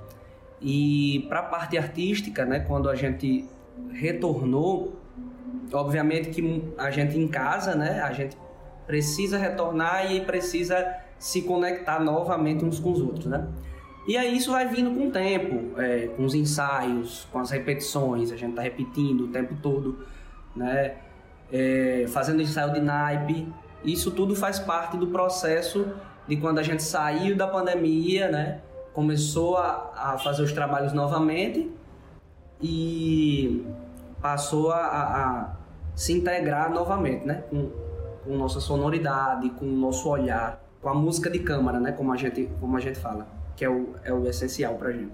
E 0.60 1.26
para 1.30 1.40
a 1.40 1.44
parte 1.44 1.78
artística, 1.78 2.44
né? 2.44 2.60
Quando 2.62 2.90
a 2.90 2.96
gente 2.96 3.48
retornou, 3.94 5.00
obviamente 5.72 6.30
que 6.30 6.74
a 6.78 6.90
gente 6.90 7.18
em 7.18 7.28
casa, 7.28 7.76
né? 7.76 8.02
A 8.02 8.12
gente 8.12 8.36
precisa 8.88 9.38
retornar 9.38 10.12
e 10.12 10.22
precisa 10.22 10.84
se 11.22 11.44
conectar 11.44 12.00
novamente 12.00 12.66
uns 12.66 12.80
com 12.80 12.92
os 12.92 13.00
outros, 13.00 13.28
né? 13.28 13.48
E 14.08 14.18
aí 14.18 14.36
isso 14.36 14.52
vai 14.52 14.68
vindo 14.68 14.90
com 14.90 15.08
o 15.08 15.12
tempo, 15.12 15.80
é, 15.80 16.08
com 16.08 16.26
os 16.26 16.34
ensaios, 16.34 17.28
com 17.32 17.38
as 17.38 17.52
repetições, 17.52 18.32
a 18.32 18.36
gente 18.36 18.56
tá 18.56 18.64
repetindo 18.64 19.26
o 19.26 19.28
tempo 19.28 19.56
todo, 19.62 20.00
né? 20.56 20.96
É, 21.52 22.06
fazendo 22.08 22.42
ensaio 22.42 22.74
de 22.74 22.82
naipe, 22.82 23.48
isso 23.86 24.10
tudo 24.10 24.36
faz 24.36 24.58
parte 24.58 24.98
do 24.98 25.08
processo 25.08 25.94
de 26.28 26.38
quando 26.38 26.58
a 26.58 26.64
gente 26.64 26.82
saiu 26.82 27.38
da 27.38 27.48
pandemia, 27.48 28.32
né? 28.32 28.62
Começou 28.92 29.58
a, 29.58 29.92
a 29.96 30.18
fazer 30.18 30.42
os 30.42 30.52
trabalhos 30.52 30.92
novamente 30.92 31.70
e 32.60 33.64
passou 34.20 34.72
a, 34.72 34.80
a, 34.80 35.56
se 35.94 36.14
integrar 36.14 36.74
novamente, 36.74 37.28
né? 37.28 37.44
Com, 37.48 37.70
com 38.24 38.36
nossa 38.36 38.60
sonoridade, 38.60 39.52
com 39.52 39.66
o 39.66 39.78
nosso 39.78 40.10
olhar 40.10 40.61
com 40.82 40.90
a 40.90 40.94
música 40.94 41.30
de 41.30 41.40
câmara, 41.40 41.80
né? 41.80 41.92
Como 41.92 42.12
a 42.12 42.18
gente, 42.18 42.50
como 42.60 42.76
a 42.76 42.80
gente 42.80 42.98
fala, 43.00 43.28
que 43.56 43.64
é 43.64 43.70
o, 43.70 43.96
é 44.04 44.12
o 44.12 44.28
essencial 44.28 44.76
para 44.76 44.90
a 44.90 44.94
gente. 44.94 45.12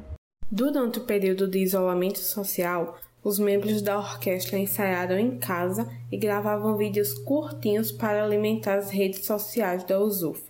Durante 0.50 1.00
o 1.00 1.04
período 1.04 1.48
de 1.48 1.60
isolamento 1.60 2.20
social, 2.20 2.98
os 3.22 3.38
membros 3.38 3.82
da 3.82 3.98
orquestra 3.98 4.58
ensaiaram 4.58 5.20
em 5.20 5.38
casa 5.38 5.90
e 6.10 6.18
gravavam 6.18 6.78
vídeos 6.78 7.14
curtinhos 7.14 7.92
para 7.92 8.24
alimentar 8.24 8.76
as 8.76 8.90
redes 8.90 9.26
sociais 9.26 9.84
da 9.84 10.00
USUF. 10.00 10.42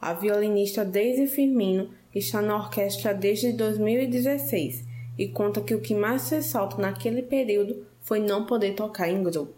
A 0.00 0.14
violinista 0.14 0.84
Daisy 0.84 1.26
Firmino 1.26 1.90
está 2.14 2.40
na 2.40 2.56
orquestra 2.56 3.12
desde 3.12 3.52
2016 3.52 4.84
e 5.18 5.28
conta 5.28 5.60
que 5.60 5.74
o 5.74 5.80
que 5.80 5.94
mais 5.94 6.30
ressalta 6.30 6.80
naquele 6.80 7.22
período 7.22 7.86
foi 8.00 8.20
não 8.20 8.46
poder 8.46 8.74
tocar 8.74 9.08
em 9.08 9.22
grupo. 9.22 9.52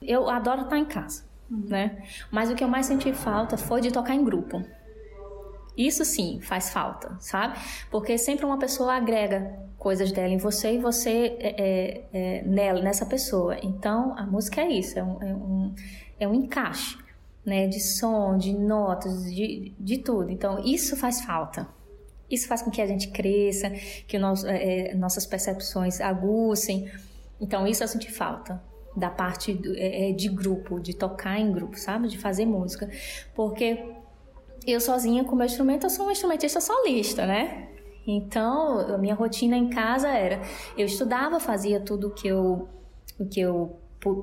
Eu 0.00 0.28
adoro 0.30 0.62
estar 0.62 0.78
em 0.78 0.84
casa 0.84 1.24
né? 1.50 2.02
Mas 2.30 2.50
o 2.50 2.54
que 2.54 2.64
eu 2.64 2.68
mais 2.68 2.86
senti 2.86 3.12
falta 3.12 3.56
foi 3.56 3.80
de 3.80 3.92
tocar 3.92 4.14
em 4.14 4.24
grupo. 4.24 4.62
Isso 5.76 6.04
sim 6.04 6.40
faz 6.40 6.70
falta, 6.70 7.16
sabe? 7.20 7.58
Porque 7.90 8.16
sempre 8.16 8.46
uma 8.46 8.58
pessoa 8.58 8.94
agrega 8.94 9.58
coisas 9.78 10.10
dela 10.10 10.32
em 10.32 10.38
você 10.38 10.74
e 10.74 10.78
você 10.78 11.36
é, 11.38 11.54
é, 11.58 12.04
é 12.12 12.42
nela, 12.42 12.80
nessa 12.80 13.04
pessoa. 13.04 13.58
Então 13.62 14.16
a 14.18 14.24
música 14.24 14.62
é 14.62 14.70
isso, 14.70 14.98
é 14.98 15.04
um, 15.04 15.22
é 15.22 15.34
um, 15.34 15.74
é 16.20 16.28
um 16.28 16.34
encaixe, 16.34 16.96
né? 17.44 17.66
De 17.66 17.78
som, 17.78 18.38
de 18.38 18.54
notas, 18.54 19.24
de, 19.32 19.74
de 19.78 19.98
tudo. 19.98 20.30
Então 20.30 20.64
isso 20.64 20.96
faz 20.96 21.20
falta. 21.20 21.68
Isso 22.28 22.48
faz 22.48 22.62
com 22.62 22.70
que 22.70 22.80
a 22.80 22.86
gente 22.86 23.08
cresça, 23.08 23.70
que 24.08 24.16
é, 24.46 24.94
nossas 24.94 25.26
percepções 25.26 26.00
aguçem. 26.00 26.90
Então 27.38 27.66
isso 27.66 27.84
eu 27.84 27.88
senti 27.88 28.10
falta 28.10 28.60
da 28.96 29.10
parte 29.10 29.52
do, 29.52 29.74
é, 29.76 30.10
é, 30.10 30.12
de 30.12 30.28
grupo, 30.28 30.80
de 30.80 30.94
tocar 30.94 31.38
em 31.38 31.52
grupo, 31.52 31.78
sabe? 31.78 32.08
De 32.08 32.16
fazer 32.16 32.46
música. 32.46 32.88
Porque 33.34 33.84
eu 34.66 34.80
sozinha 34.80 35.22
com 35.24 35.36
meu 35.36 35.46
instrumento, 35.46 35.84
eu 35.84 35.90
sou 35.90 36.06
uma 36.06 36.12
instrumentista 36.12 36.60
solista, 36.60 37.26
né? 37.26 37.68
Então, 38.06 38.78
a 38.94 38.98
minha 38.98 39.14
rotina 39.14 39.56
em 39.56 39.68
casa 39.68 40.08
era: 40.08 40.40
eu 40.78 40.86
estudava, 40.86 41.38
fazia 41.38 41.80
tudo 41.80 42.10
que 42.10 42.28
eu, 42.28 42.68
o 43.18 43.26
que 43.26 43.40
eu 43.40 43.76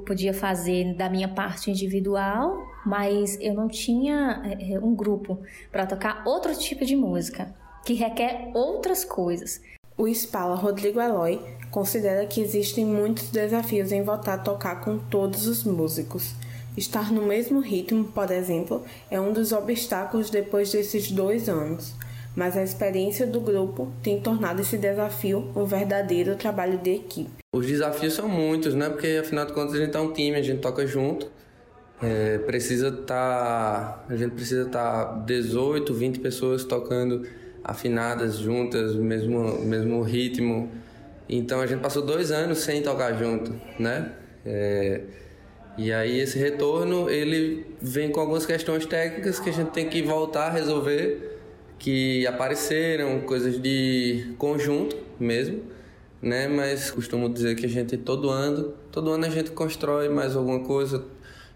podia 0.05 0.33
fazer 0.33 0.95
da 0.95 1.09
minha 1.09 1.27
parte 1.27 1.69
individual, 1.69 2.57
mas 2.85 3.37
eu 3.41 3.53
não 3.53 3.67
tinha 3.67 4.41
é, 4.59 4.79
um 4.79 4.95
grupo 4.95 5.39
para 5.71 5.85
tocar 5.85 6.23
outro 6.25 6.57
tipo 6.57 6.85
de 6.85 6.95
música 6.95 7.53
que 7.85 7.93
requer 7.93 8.51
outras 8.53 9.03
coisas. 9.03 9.61
O 10.03 10.07
Spala 10.09 10.55
Rodrigo 10.55 10.99
Eloy 10.99 11.39
considera 11.71 12.25
que 12.25 12.41
existem 12.41 12.85
muitos 12.85 13.29
desafios 13.29 13.89
em 13.89 14.03
voltar 14.03 14.33
a 14.33 14.37
tocar 14.37 14.81
com 14.81 14.97
todos 14.97 15.47
os 15.47 15.63
músicos. 15.63 16.33
Estar 16.75 17.09
no 17.09 17.25
mesmo 17.25 17.61
ritmo, 17.61 18.03
por 18.03 18.29
exemplo, 18.29 18.83
é 19.09 19.17
um 19.17 19.31
dos 19.31 19.53
obstáculos 19.53 20.29
depois 20.29 20.73
desses 20.73 21.09
dois 21.09 21.47
anos, 21.47 21.93
mas 22.35 22.57
a 22.57 22.63
experiência 22.63 23.25
do 23.25 23.39
grupo 23.39 23.93
tem 24.03 24.19
tornado 24.19 24.61
esse 24.61 24.77
desafio 24.77 25.49
um 25.55 25.63
verdadeiro 25.63 26.35
trabalho 26.35 26.77
de 26.79 26.95
equipe. 26.95 27.31
Os 27.55 27.65
desafios 27.65 28.13
são 28.13 28.27
muitos, 28.27 28.73
né? 28.73 28.89
Porque 28.89 29.21
afinal 29.21 29.45
de 29.45 29.53
contas 29.53 29.75
a 29.75 29.77
gente 29.77 29.95
é 29.95 29.99
um 30.01 30.11
time, 30.11 30.35
a 30.35 30.41
gente 30.41 30.59
toca 30.59 30.85
junto. 30.85 31.31
É, 32.01 32.39
precisa 32.39 32.89
estar. 32.89 33.05
Tá, 33.05 34.05
a 34.09 34.17
gente 34.17 34.31
precisa 34.31 34.63
estar 34.63 35.05
tá 35.05 35.19
18, 35.19 35.93
20 35.93 36.19
pessoas 36.19 36.65
tocando 36.65 37.25
afinadas 37.63 38.37
juntas, 38.37 38.95
mesmo, 38.95 39.61
mesmo 39.61 40.01
ritmo. 40.01 40.69
Então 41.29 41.61
a 41.61 41.67
gente 41.67 41.79
passou 41.79 42.03
dois 42.03 42.31
anos 42.31 42.59
sem 42.59 42.81
tocar 42.81 43.13
junto, 43.13 43.55
né? 43.79 44.11
É, 44.45 45.01
e 45.77 45.91
aí 45.91 46.19
esse 46.19 46.37
retorno 46.37 47.09
ele 47.09 47.65
vem 47.81 48.11
com 48.11 48.19
algumas 48.19 48.45
questões 48.45 48.85
técnicas 48.85 49.39
que 49.39 49.49
a 49.49 49.53
gente 49.53 49.71
tem 49.71 49.89
que 49.89 50.01
voltar 50.03 50.47
a 50.47 50.51
resolver, 50.51 51.39
que 51.79 52.27
apareceram 52.27 53.21
coisas 53.21 53.59
de 53.59 54.35
conjunto 54.37 54.97
mesmo, 55.19 55.63
né? 56.21 56.47
Mas 56.47 56.91
costumo 56.91 57.29
dizer 57.29 57.55
que 57.55 57.65
a 57.65 57.69
gente 57.69 57.97
todo 57.97 58.29
ano, 58.29 58.73
todo 58.91 59.09
ano 59.11 59.25
a 59.25 59.29
gente 59.29 59.51
constrói 59.51 60.09
mais 60.09 60.35
alguma 60.35 60.59
coisa, 60.59 61.05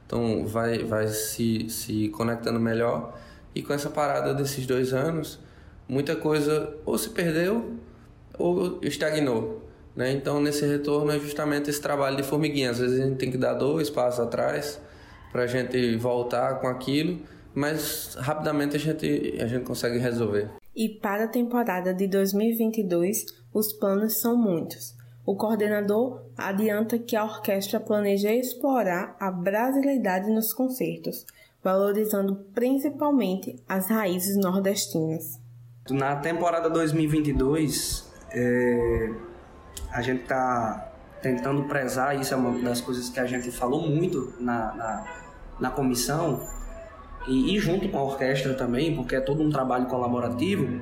então 0.06 0.48
vai 0.48 0.80
vai 0.80 1.08
se 1.10 1.70
se 1.70 2.08
conectando 2.10 2.60
melhor. 2.60 3.20
E 3.54 3.62
com 3.62 3.74
essa 3.74 3.90
parada 3.90 4.34
desses 4.34 4.66
dois 4.66 4.94
anos, 4.94 5.40
muita 5.88 6.16
coisa 6.16 6.76
ou 6.86 6.98
se 6.98 7.10
perdeu 7.10 7.74
ou 8.38 8.80
estagnou. 8.82 9.62
Né? 9.96 10.12
Então, 10.12 10.40
nesse 10.40 10.66
retorno 10.66 11.12
é 11.12 11.20
justamente 11.20 11.70
esse 11.70 11.82
trabalho 11.82 12.18
de 12.18 12.24
formiguinha. 12.24 12.70
Às 12.70 12.80
vezes 12.80 13.02
a 13.02 13.06
gente 13.06 13.18
tem 13.18 13.32
que 13.32 13.38
dar 13.38 13.54
dois 13.54 13.90
passos 13.90 14.20
atrás 14.20 14.80
para 15.32 15.44
a 15.44 15.48
gente 15.48 15.96
voltar 15.98 16.60
com 16.62 16.68
aquilo, 16.68 17.20
mas 17.54 18.16
rapidamente 18.20 18.76
a 18.76 18.80
gente, 18.80 19.38
a 19.42 19.48
gente 19.48 19.64
consegue 19.64 19.98
resolver. 19.98 20.50
E 20.76 20.90
para 20.90 21.24
a 21.24 21.28
temporada 21.28 21.94
de 21.94 22.08
2022, 22.08 23.26
os 23.52 23.74
planos 23.74 24.20
são 24.20 24.38
muitos. 24.38 24.96
O 25.26 25.36
coordenador 25.36 26.24
adianta 26.38 27.00
que 27.00 27.16
a 27.16 27.24
orquestra 27.24 27.80
planeja 27.80 28.32
explorar 28.32 29.18
a 29.20 29.32
brasilidade 29.32 30.30
nos 30.30 30.54
concertos, 30.54 31.26
valorizando 31.62 32.36
principalmente 32.54 33.56
as 33.68 33.90
raízes 33.90 34.38
nordestinas. 34.38 35.47
Na 35.90 36.16
temporada 36.18 36.70
2022, 36.70 38.12
é, 38.32 39.12
a 39.92 40.02
gente 40.02 40.24
está 40.24 40.92
tentando 41.22 41.64
prezar, 41.64 42.20
isso 42.20 42.34
é 42.34 42.38
uma 42.38 42.60
das 42.62 42.82
coisas 42.82 43.10
que 43.10 43.20
a 43.20 43.26
gente 43.26 43.52
falou 43.52 43.88
muito 43.88 44.34
na, 44.40 44.74
na, 44.76 45.06
na 45.60 45.70
comissão, 45.70 46.46
e, 47.28 47.56
e, 47.56 47.60
junto 47.60 47.88
com 47.90 47.98
a 47.98 48.04
orquestra 48.04 48.54
também, 48.54 48.96
porque 48.96 49.16
é 49.16 49.22
todo 49.22 49.44
um 49.44 49.50
trabalho 49.50 49.86
colaborativo, 49.88 50.80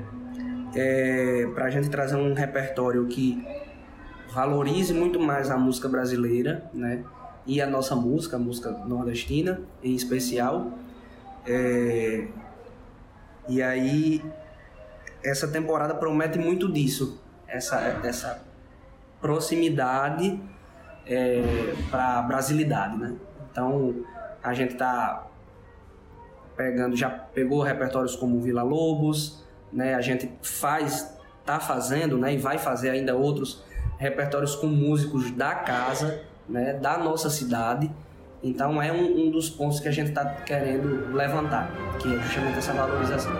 é, 0.76 1.48
para 1.54 1.66
a 1.66 1.70
gente 1.70 1.90
trazer 1.90 2.16
um 2.16 2.34
repertório 2.34 3.06
que 3.08 3.44
valorize 4.34 4.94
muito 4.94 5.20
mais 5.20 5.50
a 5.50 5.58
música 5.58 5.88
brasileira, 5.88 6.70
né? 6.74 7.04
E 7.48 7.62
a 7.62 7.68
nossa 7.68 7.96
música, 7.96 8.36
a 8.36 8.40
música 8.40 8.72
nordestina 8.72 9.62
em 9.84 9.96
especial. 9.96 10.74
É, 11.48 12.28
e 13.48 13.62
aí, 13.62 14.22
essa 15.26 15.48
temporada 15.48 15.96
promete 15.96 16.38
muito 16.38 16.72
disso, 16.72 17.20
essa, 17.48 17.80
essa 18.04 18.44
proximidade 19.20 20.40
é, 21.06 21.74
para 21.90 22.20
a 22.20 22.22
brasilidade, 22.22 22.98
né? 22.98 23.16
Então, 23.52 23.96
a 24.44 24.54
gente 24.54 24.74
está 24.74 25.26
pegando, 26.56 26.96
já 26.96 27.10
pegou 27.10 27.62
repertórios 27.62 28.16
como 28.16 28.40
Vila 28.40 28.62
Lobos, 28.62 29.44
né? 29.74 29.96
A 29.96 30.02
gente 30.02 30.32
faz, 30.44 31.18
tá 31.44 31.60
fazendo, 31.60 32.18
né? 32.18 32.34
E 32.34 32.38
vai 32.38 32.58
fazer 32.58 32.92
ainda 32.92 33.16
outros 33.16 33.64
repertórios 33.98 34.56
com 34.56 34.68
músicos 34.68 35.32
da 35.32 35.56
casa, 35.56 36.22
né? 36.48 36.74
Da 36.74 36.98
nossa 36.98 37.30
cidade. 37.30 37.92
Então 38.44 38.80
é 38.80 38.92
um, 38.92 39.26
um 39.26 39.32
dos 39.32 39.50
pontos 39.50 39.80
que 39.80 39.88
a 39.88 39.92
gente 39.92 40.10
está 40.10 40.24
querendo 40.24 41.12
levantar, 41.16 41.72
que 42.00 42.14
é 42.14 42.20
justamente 42.20 42.60
essa 42.60 42.74
valorização. 42.74 43.34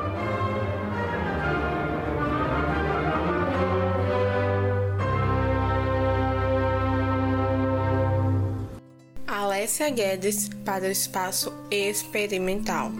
Alessia 9.66 9.90
Guedes 9.90 10.48
para 10.64 10.84
o 10.84 10.92
Espaço 10.92 11.52
Experimental. 11.72 12.92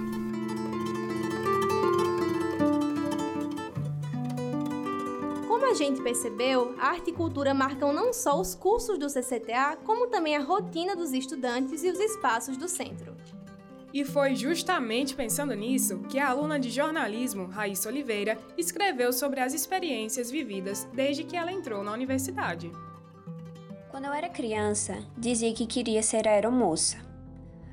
Como 5.48 5.64
a 5.64 5.76
gente 5.76 6.02
percebeu, 6.02 6.74
a 6.80 6.88
arte 6.88 7.12
e 7.12 7.14
cultura 7.14 7.54
marcam 7.54 7.94
não 7.94 8.12
só 8.12 8.42
os 8.42 8.56
cursos 8.56 8.98
do 8.98 9.08
CCTA, 9.08 9.78
como 9.86 10.08
também 10.08 10.36
a 10.36 10.42
rotina 10.42 10.96
dos 10.96 11.14
estudantes 11.14 11.84
e 11.84 11.92
os 11.92 12.00
espaços 12.00 12.58
do 12.58 12.68
centro. 12.68 13.16
E 13.94 14.04
foi 14.04 14.36
justamente 14.36 15.14
pensando 15.14 15.54
nisso 15.54 16.00
que 16.10 16.18
a 16.18 16.30
aluna 16.30 16.60
de 16.60 16.72
jornalismo, 16.72 17.46
Raíssa 17.46 17.90
Oliveira, 17.90 18.40
escreveu 18.58 19.14
sobre 19.14 19.40
as 19.40 19.54
experiências 19.54 20.32
vividas 20.32 20.88
desde 20.92 21.24
que 21.26 21.38
ela 21.38 21.52
entrou 21.52 21.84
na 21.84 21.94
universidade. 21.94 22.72
Quando 23.96 24.08
eu 24.08 24.14
era 24.14 24.28
criança, 24.28 24.98
dizia 25.18 25.54
que 25.54 25.66
queria 25.66 26.04
ser 26.04 26.28
aeromoça. 26.28 26.98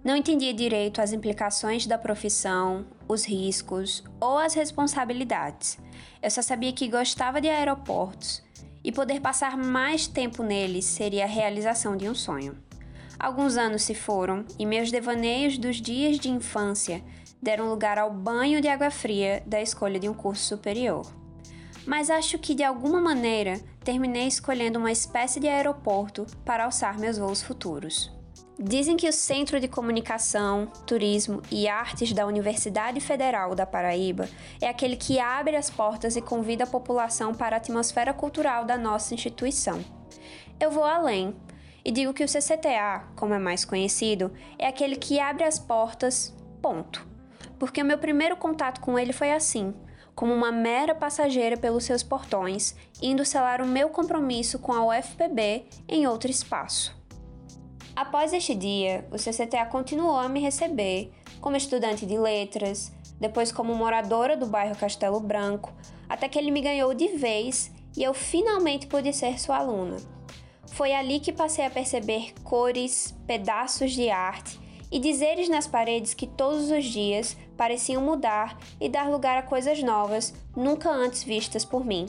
Não 0.04 0.14
entendia 0.14 0.54
direito 0.54 1.00
as 1.00 1.12
implicações 1.12 1.84
da 1.84 1.98
profissão, 1.98 2.86
os 3.08 3.24
riscos 3.24 4.04
ou 4.20 4.38
as 4.38 4.54
responsabilidades. 4.54 5.80
Eu 6.22 6.30
só 6.30 6.40
sabia 6.40 6.72
que 6.72 6.86
gostava 6.86 7.40
de 7.40 7.48
aeroportos 7.48 8.40
e 8.84 8.92
poder 8.92 9.20
passar 9.20 9.56
mais 9.56 10.06
tempo 10.06 10.44
neles 10.44 10.84
seria 10.84 11.24
a 11.24 11.26
realização 11.26 11.96
de 11.96 12.08
um 12.08 12.14
sonho. 12.14 12.56
Alguns 13.18 13.56
anos 13.56 13.82
se 13.82 13.92
foram 13.92 14.44
e 14.56 14.64
meus 14.64 14.92
devaneios 14.92 15.58
dos 15.58 15.80
dias 15.80 16.20
de 16.20 16.30
infância 16.30 17.02
deram 17.42 17.68
lugar 17.68 17.98
ao 17.98 18.12
banho 18.12 18.60
de 18.60 18.68
água 18.68 18.92
fria 18.92 19.42
da 19.44 19.60
escolha 19.60 19.98
de 19.98 20.08
um 20.08 20.14
curso 20.14 20.44
superior 20.44 21.04
mas 21.86 22.10
acho 22.10 22.38
que 22.38 22.54
de 22.54 22.62
alguma 22.62 23.00
maneira 23.00 23.60
terminei 23.84 24.26
escolhendo 24.26 24.78
uma 24.78 24.92
espécie 24.92 25.40
de 25.40 25.48
aeroporto 25.48 26.26
para 26.44 26.64
alçar 26.64 26.98
meus 26.98 27.18
voos 27.18 27.42
futuros. 27.42 28.10
Dizem 28.58 28.96
que 28.96 29.08
o 29.08 29.12
Centro 29.12 29.58
de 29.58 29.66
Comunicação, 29.66 30.66
Turismo 30.86 31.42
e 31.50 31.66
Artes 31.66 32.12
da 32.12 32.26
Universidade 32.26 33.00
Federal 33.00 33.54
da 33.54 33.66
Paraíba 33.66 34.28
é 34.60 34.68
aquele 34.68 34.96
que 34.96 35.18
abre 35.18 35.56
as 35.56 35.68
portas 35.68 36.14
e 36.14 36.22
convida 36.22 36.64
a 36.64 36.66
população 36.66 37.34
para 37.34 37.56
a 37.56 37.58
atmosfera 37.58 38.12
cultural 38.12 38.64
da 38.64 38.78
nossa 38.78 39.14
instituição. 39.14 39.82
Eu 40.60 40.70
vou 40.70 40.84
além 40.84 41.34
e 41.84 41.90
digo 41.90 42.14
que 42.14 42.22
o 42.22 42.28
CCTA, 42.28 43.04
como 43.16 43.34
é 43.34 43.38
mais 43.38 43.64
conhecido, 43.64 44.32
é 44.58 44.68
aquele 44.68 44.94
que 44.94 45.18
abre 45.18 45.42
as 45.42 45.58
portas, 45.58 46.32
ponto. 46.60 47.04
Porque 47.58 47.82
o 47.82 47.84
meu 47.84 47.98
primeiro 47.98 48.36
contato 48.36 48.80
com 48.80 48.96
ele 48.96 49.12
foi 49.12 49.32
assim 49.32 49.74
como 50.14 50.32
uma 50.32 50.52
mera 50.52 50.94
passageira 50.94 51.56
pelos 51.56 51.84
seus 51.84 52.02
portões, 52.02 52.74
indo 53.00 53.24
selar 53.24 53.60
o 53.60 53.66
meu 53.66 53.88
compromisso 53.88 54.58
com 54.58 54.72
a 54.72 54.86
UFPB 54.86 55.64
em 55.88 56.06
outro 56.06 56.30
espaço. 56.30 56.94
Após 57.94 58.32
este 58.32 58.54
dia, 58.54 59.06
o 59.10 59.16
CCTA 59.16 59.66
continuou 59.66 60.16
a 60.16 60.28
me 60.28 60.40
receber 60.40 61.12
como 61.40 61.56
estudante 61.56 62.06
de 62.06 62.16
letras, 62.18 62.92
depois 63.20 63.52
como 63.52 63.74
moradora 63.74 64.36
do 64.36 64.46
bairro 64.46 64.76
Castelo 64.76 65.20
Branco, 65.20 65.72
até 66.08 66.28
que 66.28 66.38
ele 66.38 66.50
me 66.50 66.60
ganhou 66.60 66.94
de 66.94 67.08
vez 67.08 67.70
e 67.96 68.02
eu 68.02 68.14
finalmente 68.14 68.86
pude 68.86 69.12
ser 69.12 69.38
sua 69.38 69.58
aluna. 69.58 69.96
Foi 70.68 70.92
ali 70.94 71.20
que 71.20 71.32
passei 71.32 71.66
a 71.66 71.70
perceber 71.70 72.32
cores, 72.42 73.14
pedaços 73.26 73.92
de 73.92 74.08
arte 74.08 74.58
e 74.90 74.98
dizeres 74.98 75.48
nas 75.48 75.66
paredes 75.66 76.14
que 76.14 76.26
todos 76.26 76.70
os 76.70 76.84
dias 76.84 77.36
pareciam 77.56 78.02
mudar 78.02 78.58
e 78.80 78.88
dar 78.88 79.10
lugar 79.10 79.38
a 79.38 79.42
coisas 79.42 79.82
novas, 79.82 80.34
nunca 80.56 80.90
antes 80.90 81.22
vistas 81.22 81.64
por 81.64 81.84
mim. 81.84 82.06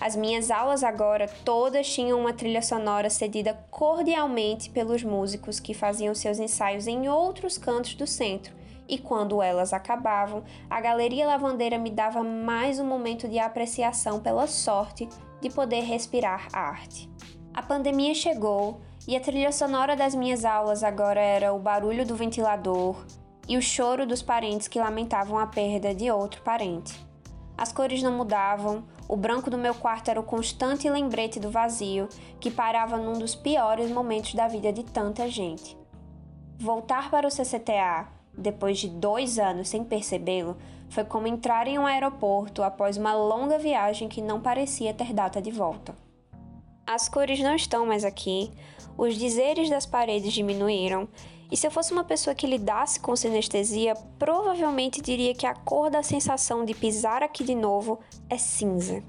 As 0.00 0.14
minhas 0.14 0.50
aulas 0.50 0.84
agora 0.84 1.26
todas 1.44 1.92
tinham 1.92 2.20
uma 2.20 2.32
trilha 2.32 2.62
sonora 2.62 3.10
cedida 3.10 3.58
cordialmente 3.70 4.70
pelos 4.70 5.02
músicos 5.02 5.58
que 5.58 5.74
faziam 5.74 6.14
seus 6.14 6.38
ensaios 6.38 6.86
em 6.86 7.08
outros 7.08 7.58
cantos 7.58 7.94
do 7.94 8.06
centro, 8.06 8.54
e 8.88 8.96
quando 8.96 9.42
elas 9.42 9.72
acabavam, 9.72 10.44
a 10.70 10.80
Galeria 10.80 11.26
Lavandeira 11.26 11.76
me 11.78 11.90
dava 11.90 12.22
mais 12.22 12.78
um 12.78 12.86
momento 12.86 13.28
de 13.28 13.38
apreciação 13.38 14.20
pela 14.20 14.46
sorte 14.46 15.08
de 15.40 15.50
poder 15.50 15.82
respirar 15.82 16.48
arte. 16.52 17.10
A 17.52 17.60
pandemia 17.60 18.14
chegou 18.14 18.80
e 19.06 19.16
a 19.16 19.20
trilha 19.20 19.50
sonora 19.50 19.96
das 19.96 20.14
minhas 20.14 20.44
aulas 20.44 20.82
agora 20.82 21.20
era 21.20 21.52
o 21.52 21.58
barulho 21.58 22.06
do 22.06 22.14
ventilador 22.14 23.04
e 23.48 23.56
o 23.56 23.62
choro 23.62 24.06
dos 24.06 24.22
parentes 24.22 24.68
que 24.68 24.78
lamentavam 24.78 25.38
a 25.38 25.46
perda 25.46 25.94
de 25.94 26.10
outro 26.10 26.42
parente. 26.42 26.94
As 27.56 27.72
cores 27.72 28.02
não 28.02 28.12
mudavam, 28.12 28.84
o 29.08 29.16
branco 29.16 29.50
do 29.50 29.58
meu 29.58 29.74
quarto 29.74 30.10
era 30.10 30.20
o 30.20 30.22
constante 30.22 30.88
lembrete 30.88 31.40
do 31.40 31.50
vazio 31.50 32.08
que 32.38 32.50
parava 32.50 32.98
num 32.98 33.18
dos 33.18 33.34
piores 33.34 33.90
momentos 33.90 34.34
da 34.34 34.46
vida 34.46 34.72
de 34.72 34.84
tanta 34.84 35.28
gente. 35.28 35.76
Voltar 36.58 37.10
para 37.10 37.26
o 37.26 37.30
CCTA, 37.30 38.06
depois 38.36 38.78
de 38.78 38.88
dois 38.88 39.38
anos 39.38 39.68
sem 39.68 39.82
percebê-lo, 39.82 40.56
foi 40.90 41.04
como 41.04 41.26
entrar 41.26 41.66
em 41.66 41.78
um 41.78 41.86
aeroporto 41.86 42.62
após 42.62 42.96
uma 42.96 43.14
longa 43.14 43.58
viagem 43.58 44.08
que 44.08 44.22
não 44.22 44.40
parecia 44.40 44.94
ter 44.94 45.12
data 45.12 45.40
de 45.40 45.50
volta. 45.50 45.96
As 46.86 47.08
cores 47.08 47.40
não 47.40 47.54
estão 47.54 47.84
mais 47.86 48.04
aqui, 48.04 48.50
os 48.96 49.16
dizeres 49.16 49.68
das 49.68 49.84
paredes 49.84 50.32
diminuíram, 50.32 51.08
e 51.50 51.56
se 51.56 51.66
eu 51.66 51.70
fosse 51.70 51.92
uma 51.92 52.04
pessoa 52.04 52.34
que 52.34 52.46
lidasse 52.46 53.00
com 53.00 53.16
sinestesia, 53.16 53.94
provavelmente 54.18 55.00
diria 55.00 55.34
que 55.34 55.46
a 55.46 55.54
cor 55.54 55.90
da 55.90 56.02
sensação 56.02 56.64
de 56.64 56.74
pisar 56.74 57.22
aqui 57.22 57.42
de 57.42 57.54
novo 57.54 57.98
é 58.28 58.36
cinza. 58.36 59.02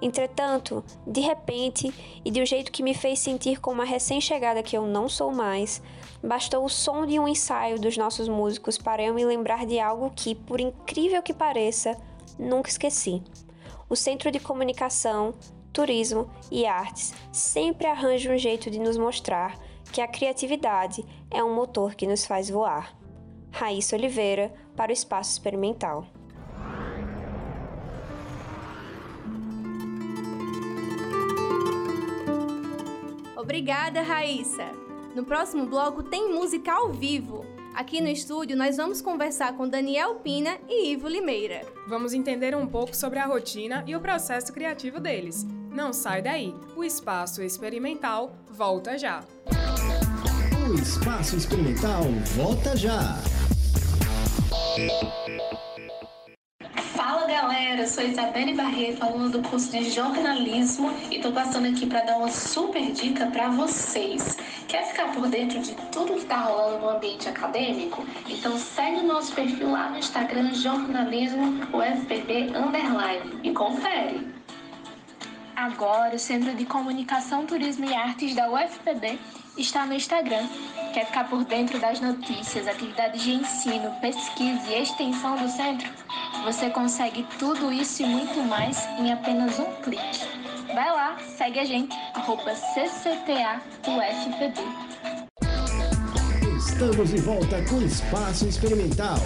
Entretanto, 0.00 0.84
de 1.06 1.20
repente, 1.20 1.92
e 2.24 2.30
de 2.30 2.42
um 2.42 2.46
jeito 2.46 2.70
que 2.70 2.82
me 2.82 2.94
fez 2.94 3.18
sentir 3.18 3.60
como 3.60 3.80
uma 3.80 3.84
recém-chegada 3.84 4.62
que 4.62 4.76
eu 4.76 4.86
não 4.86 5.08
sou 5.08 5.32
mais, 5.32 5.82
bastou 6.22 6.64
o 6.64 6.68
som 6.68 7.06
de 7.06 7.18
um 7.18 7.26
ensaio 7.26 7.78
dos 7.78 7.96
nossos 7.96 8.28
músicos 8.28 8.76
para 8.76 9.02
eu 9.02 9.14
me 9.14 9.24
lembrar 9.24 9.64
de 9.66 9.78
algo 9.78 10.12
que, 10.14 10.34
por 10.34 10.60
incrível 10.60 11.22
que 11.22 11.32
pareça, 11.32 11.96
nunca 12.38 12.68
esqueci. 12.68 13.22
O 13.88 13.96
Centro 13.96 14.30
de 14.30 14.40
Comunicação 14.40 15.34
turismo 15.76 16.30
e 16.50 16.64
artes 16.64 17.12
sempre 17.30 17.86
arranjam 17.86 18.34
um 18.34 18.38
jeito 18.38 18.70
de 18.70 18.78
nos 18.78 18.96
mostrar 18.96 19.58
que 19.92 20.00
a 20.00 20.08
criatividade 20.08 21.04
é 21.30 21.42
um 21.42 21.54
motor 21.54 21.94
que 21.94 22.06
nos 22.06 22.26
faz 22.26 22.50
voar. 22.50 22.96
Raíssa 23.50 23.96
Oliveira, 23.96 24.52
para 24.76 24.90
o 24.90 24.92
Espaço 24.92 25.32
Experimental. 25.32 26.06
Obrigada, 33.36 34.02
Raíssa! 34.02 34.66
No 35.14 35.24
próximo 35.24 35.64
bloco 35.66 36.02
tem 36.02 36.30
música 36.30 36.72
ao 36.72 36.92
vivo. 36.92 37.46
Aqui 37.74 38.00
no 38.00 38.08
estúdio 38.08 38.56
nós 38.56 38.76
vamos 38.76 39.00
conversar 39.00 39.56
com 39.56 39.68
Daniel 39.68 40.16
Pina 40.16 40.58
e 40.68 40.92
Ivo 40.92 41.08
Limeira. 41.08 41.62
Vamos 41.88 42.12
entender 42.12 42.54
um 42.54 42.66
pouco 42.66 42.94
sobre 42.94 43.18
a 43.18 43.26
rotina 43.26 43.82
e 43.86 43.96
o 43.96 44.00
processo 44.00 44.52
criativo 44.52 45.00
deles. 45.00 45.46
Não 45.76 45.92
sai 45.92 46.22
daí, 46.22 46.54
o 46.74 46.82
Espaço 46.82 47.42
Experimental 47.42 48.34
volta 48.48 48.96
já. 48.96 49.22
O 50.66 50.72
Espaço 50.72 51.36
Experimental 51.36 52.04
volta 52.34 52.74
já. 52.74 53.18
Fala 56.94 57.26
galera, 57.26 57.86
sou 57.86 58.02
Isabelle 58.04 58.54
Barreto, 58.54 59.02
aluna 59.02 59.28
do 59.28 59.42
curso 59.42 59.70
de 59.70 59.90
jornalismo 59.90 60.90
e 61.10 61.20
tô 61.20 61.30
passando 61.30 61.68
aqui 61.68 61.84
para 61.84 62.00
dar 62.04 62.16
uma 62.16 62.30
super 62.30 62.90
dica 62.92 63.26
para 63.26 63.50
vocês. 63.50 64.38
Quer 64.68 64.82
ficar 64.86 65.12
por 65.12 65.28
dentro 65.28 65.60
de 65.60 65.74
tudo 65.92 66.14
que 66.14 66.24
tá 66.24 66.38
rolando 66.38 66.78
no 66.78 66.88
ambiente 66.88 67.28
acadêmico? 67.28 68.02
Então 68.26 68.56
segue 68.56 69.00
o 69.00 69.06
nosso 69.06 69.34
perfil 69.34 69.72
lá 69.72 69.90
no 69.90 69.98
Instagram 69.98 70.54
jornalismo 70.54 71.60
UFPB 71.70 72.56
underline 72.56 73.40
e 73.42 73.52
confere. 73.52 74.35
Agora, 75.56 76.14
o 76.14 76.18
Centro 76.18 76.54
de 76.54 76.66
Comunicação, 76.66 77.46
Turismo 77.46 77.86
e 77.86 77.94
Artes 77.94 78.34
da 78.34 78.50
UFPB 78.50 79.18
está 79.56 79.86
no 79.86 79.94
Instagram. 79.94 80.46
Quer 80.92 81.06
ficar 81.06 81.30
por 81.30 81.44
dentro 81.44 81.78
das 81.80 81.98
notícias, 81.98 82.68
atividades 82.68 83.22
de 83.22 83.32
ensino, 83.32 83.90
pesquisa 84.02 84.70
e 84.70 84.82
extensão 84.82 85.34
do 85.34 85.48
centro? 85.48 85.88
Você 86.44 86.68
consegue 86.68 87.26
tudo 87.38 87.72
isso 87.72 88.02
e 88.02 88.06
muito 88.06 88.38
mais 88.42 88.86
em 88.98 89.10
apenas 89.10 89.58
um 89.58 89.72
clique. 89.82 90.28
Vai 90.74 90.92
lá, 90.92 91.16
segue 91.38 91.58
a 91.58 91.64
gente, 91.64 91.96
arroba 92.12 92.52
CCTAUFPB. 92.74 93.00
Estamos 96.58 97.08
de 97.08 97.20
volta 97.22 97.64
com 97.64 97.80
Espaço 97.80 98.46
Experimental. 98.46 99.16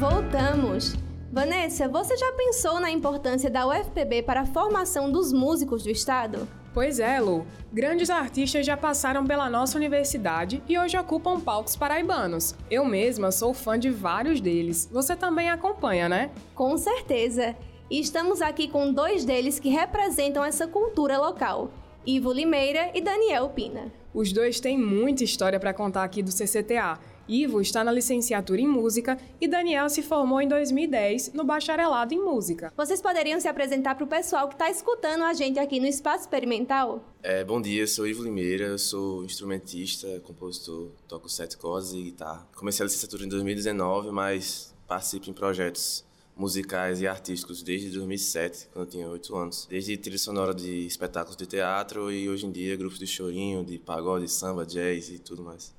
Voltamos! 0.00 0.94
Vanessa, 1.30 1.86
você 1.86 2.16
já 2.16 2.32
pensou 2.32 2.80
na 2.80 2.90
importância 2.90 3.50
da 3.50 3.68
UFPB 3.68 4.22
para 4.22 4.40
a 4.40 4.46
formação 4.46 5.12
dos 5.12 5.30
músicos 5.30 5.82
do 5.82 5.90
estado? 5.90 6.48
Pois 6.72 6.98
é, 6.98 7.20
Lu. 7.20 7.46
Grandes 7.70 8.08
artistas 8.08 8.64
já 8.64 8.78
passaram 8.78 9.26
pela 9.26 9.50
nossa 9.50 9.76
universidade 9.76 10.62
e 10.66 10.78
hoje 10.78 10.96
ocupam 10.96 11.38
palcos 11.38 11.76
paraibanos. 11.76 12.54
Eu 12.70 12.82
mesma 12.86 13.30
sou 13.30 13.52
fã 13.52 13.78
de 13.78 13.90
vários 13.90 14.40
deles. 14.40 14.88
Você 14.90 15.14
também 15.14 15.50
acompanha, 15.50 16.08
né? 16.08 16.30
Com 16.54 16.78
certeza. 16.78 17.54
E 17.90 18.00
estamos 18.00 18.40
aqui 18.40 18.68
com 18.68 18.94
dois 18.94 19.26
deles 19.26 19.58
que 19.58 19.68
representam 19.68 20.42
essa 20.42 20.66
cultura 20.66 21.18
local: 21.18 21.70
Ivo 22.06 22.32
Limeira 22.32 22.90
e 22.94 23.02
Daniel 23.02 23.50
Pina. 23.50 23.92
Os 24.14 24.32
dois 24.32 24.58
têm 24.60 24.78
muita 24.78 25.22
história 25.22 25.60
para 25.60 25.74
contar 25.74 26.04
aqui 26.04 26.22
do 26.22 26.32
CCTA 26.32 26.98
Ivo 27.30 27.60
está 27.60 27.84
na 27.84 27.92
licenciatura 27.92 28.60
em 28.60 28.66
música 28.66 29.16
e 29.40 29.46
Daniel 29.46 29.88
se 29.88 30.02
formou 30.02 30.40
em 30.40 30.48
2010 30.48 31.32
no 31.32 31.44
bacharelado 31.44 32.12
em 32.12 32.18
música. 32.18 32.72
Vocês 32.76 33.00
poderiam 33.00 33.40
se 33.40 33.46
apresentar 33.46 33.94
para 33.94 34.02
o 34.02 34.08
pessoal 34.08 34.48
que 34.48 34.54
está 34.54 34.68
escutando 34.68 35.22
a 35.22 35.32
gente 35.32 35.56
aqui 35.56 35.78
no 35.78 35.86
Espaço 35.86 36.24
Experimental? 36.24 37.04
É, 37.22 37.44
bom 37.44 37.62
dia, 37.62 37.86
sou 37.86 38.04
Ivo 38.04 38.24
Limeira, 38.24 38.76
sou 38.78 39.24
instrumentista, 39.24 40.20
compositor, 40.24 40.90
toco 41.06 41.28
sete 41.28 41.56
cordas 41.56 41.92
e 41.92 42.02
guitarra. 42.02 42.48
Comecei 42.56 42.82
a 42.82 42.86
licenciatura 42.86 43.24
em 43.24 43.28
2019, 43.28 44.10
mas 44.10 44.74
participo 44.88 45.30
em 45.30 45.32
projetos 45.32 46.04
musicais 46.36 47.00
e 47.00 47.06
artísticos 47.06 47.62
desde 47.62 47.90
2007, 47.90 48.70
quando 48.72 48.86
eu 48.86 48.90
tinha 48.90 49.08
8 49.08 49.36
anos. 49.36 49.66
Desde 49.70 49.96
trilha 49.96 50.18
sonora 50.18 50.52
de 50.52 50.84
espetáculos 50.86 51.36
de 51.36 51.46
teatro 51.46 52.10
e 52.10 52.28
hoje 52.28 52.46
em 52.46 52.50
dia 52.50 52.74
grupos 52.76 52.98
de 52.98 53.06
chorinho, 53.06 53.64
de 53.64 53.78
pagode, 53.78 54.26
samba, 54.28 54.66
jazz 54.66 55.10
e 55.10 55.18
tudo 55.20 55.44
mais. 55.44 55.78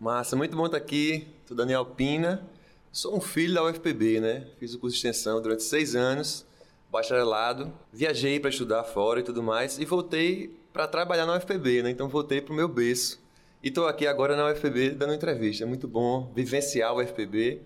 Massa, 0.00 0.36
muito 0.36 0.56
bom 0.56 0.66
estar 0.66 0.78
aqui. 0.78 1.26
Sou 1.44 1.56
Daniel 1.56 1.84
Pina. 1.84 2.48
Sou 2.92 3.16
um 3.16 3.20
filho 3.20 3.54
da 3.54 3.64
UFPB, 3.64 4.20
né? 4.20 4.46
Fiz 4.56 4.72
o 4.72 4.78
curso 4.78 4.94
de 4.94 4.98
extensão 4.98 5.42
durante 5.42 5.64
seis 5.64 5.96
anos, 5.96 6.46
bacharelado. 6.88 7.72
Viajei 7.92 8.38
para 8.38 8.48
estudar 8.48 8.84
fora 8.84 9.18
e 9.18 9.24
tudo 9.24 9.42
mais 9.42 9.76
e 9.76 9.84
voltei 9.84 10.56
para 10.72 10.86
trabalhar 10.86 11.26
na 11.26 11.36
UFPB, 11.36 11.82
né? 11.82 11.90
Então 11.90 12.08
voltei 12.08 12.40
para 12.40 12.52
o 12.52 12.56
meu 12.56 12.68
berço. 12.68 13.20
E 13.60 13.70
estou 13.70 13.88
aqui 13.88 14.06
agora 14.06 14.36
na 14.36 14.48
UFPB 14.48 14.90
dando 14.90 15.14
entrevista. 15.14 15.64
É 15.64 15.66
muito 15.66 15.88
bom 15.88 16.32
vivenciar 16.32 16.94
o 16.94 17.00
UFPB 17.00 17.60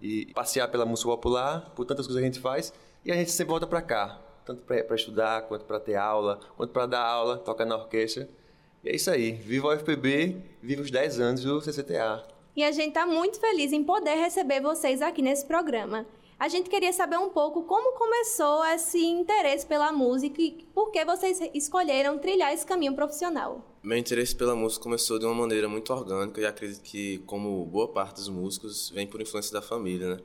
e 0.00 0.26
passear 0.26 0.68
pela 0.68 0.86
música 0.86 1.10
popular, 1.10 1.72
por 1.74 1.84
tantas 1.84 2.06
coisas 2.06 2.20
que 2.20 2.24
a 2.24 2.30
gente 2.32 2.40
faz. 2.40 2.72
E 3.04 3.10
a 3.10 3.16
gente 3.16 3.32
sempre 3.32 3.50
volta 3.50 3.66
para 3.66 3.82
cá, 3.82 4.20
tanto 4.46 4.62
para 4.62 4.94
estudar, 4.94 5.42
quanto 5.48 5.64
para 5.64 5.80
ter 5.80 5.96
aula, 5.96 6.38
quanto 6.56 6.70
para 6.70 6.86
dar 6.86 7.02
aula, 7.02 7.38
tocar 7.38 7.64
na 7.64 7.74
orquestra. 7.74 8.28
E 8.84 8.88
é 8.88 8.96
isso 8.96 9.10
aí. 9.10 9.32
Viva 9.32 9.68
o 9.68 9.74
UFPB, 9.74 10.36
viva 10.62 10.82
os 10.82 10.90
10 10.90 11.20
anos 11.20 11.44
do 11.44 11.60
CCTA. 11.60 12.26
E 12.54 12.64
a 12.64 12.72
gente 12.72 12.88
está 12.88 13.06
muito 13.06 13.38
feliz 13.40 13.72
em 13.72 13.82
poder 13.82 14.14
receber 14.14 14.60
vocês 14.60 15.00
aqui 15.00 15.22
nesse 15.22 15.46
programa. 15.46 16.04
A 16.38 16.48
gente 16.48 16.68
queria 16.68 16.92
saber 16.92 17.16
um 17.18 17.28
pouco 17.28 17.62
como 17.62 17.96
começou 17.96 18.64
esse 18.66 18.98
interesse 18.98 19.64
pela 19.64 19.92
música 19.92 20.42
e 20.42 20.66
por 20.74 20.90
que 20.90 21.04
vocês 21.04 21.40
escolheram 21.54 22.18
trilhar 22.18 22.52
esse 22.52 22.66
caminho 22.66 22.94
profissional. 22.94 23.64
Meu 23.80 23.96
interesse 23.96 24.34
pela 24.34 24.56
música 24.56 24.82
começou 24.82 25.20
de 25.20 25.24
uma 25.24 25.34
maneira 25.34 25.68
muito 25.68 25.92
orgânica 25.92 26.40
e 26.40 26.44
acredito 26.44 26.82
que, 26.82 27.18
como 27.26 27.64
boa 27.66 27.86
parte 27.86 28.16
dos 28.16 28.28
músicos, 28.28 28.90
vem 28.90 29.06
por 29.06 29.22
influência 29.22 29.52
da 29.52 29.62
família, 29.62 30.16
né? 30.16 30.20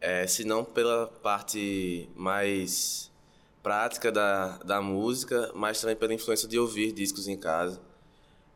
É, 0.00 0.26
se 0.26 0.44
não 0.44 0.64
pela 0.64 1.08
parte 1.08 2.08
mais 2.14 3.09
prática 3.62 4.10
da, 4.10 4.58
da 4.58 4.80
música, 4.80 5.50
mas 5.54 5.80
também 5.80 5.96
pela 5.96 6.14
influência 6.14 6.48
de 6.48 6.58
ouvir 6.58 6.92
discos 6.92 7.28
em 7.28 7.36
casa. 7.36 7.80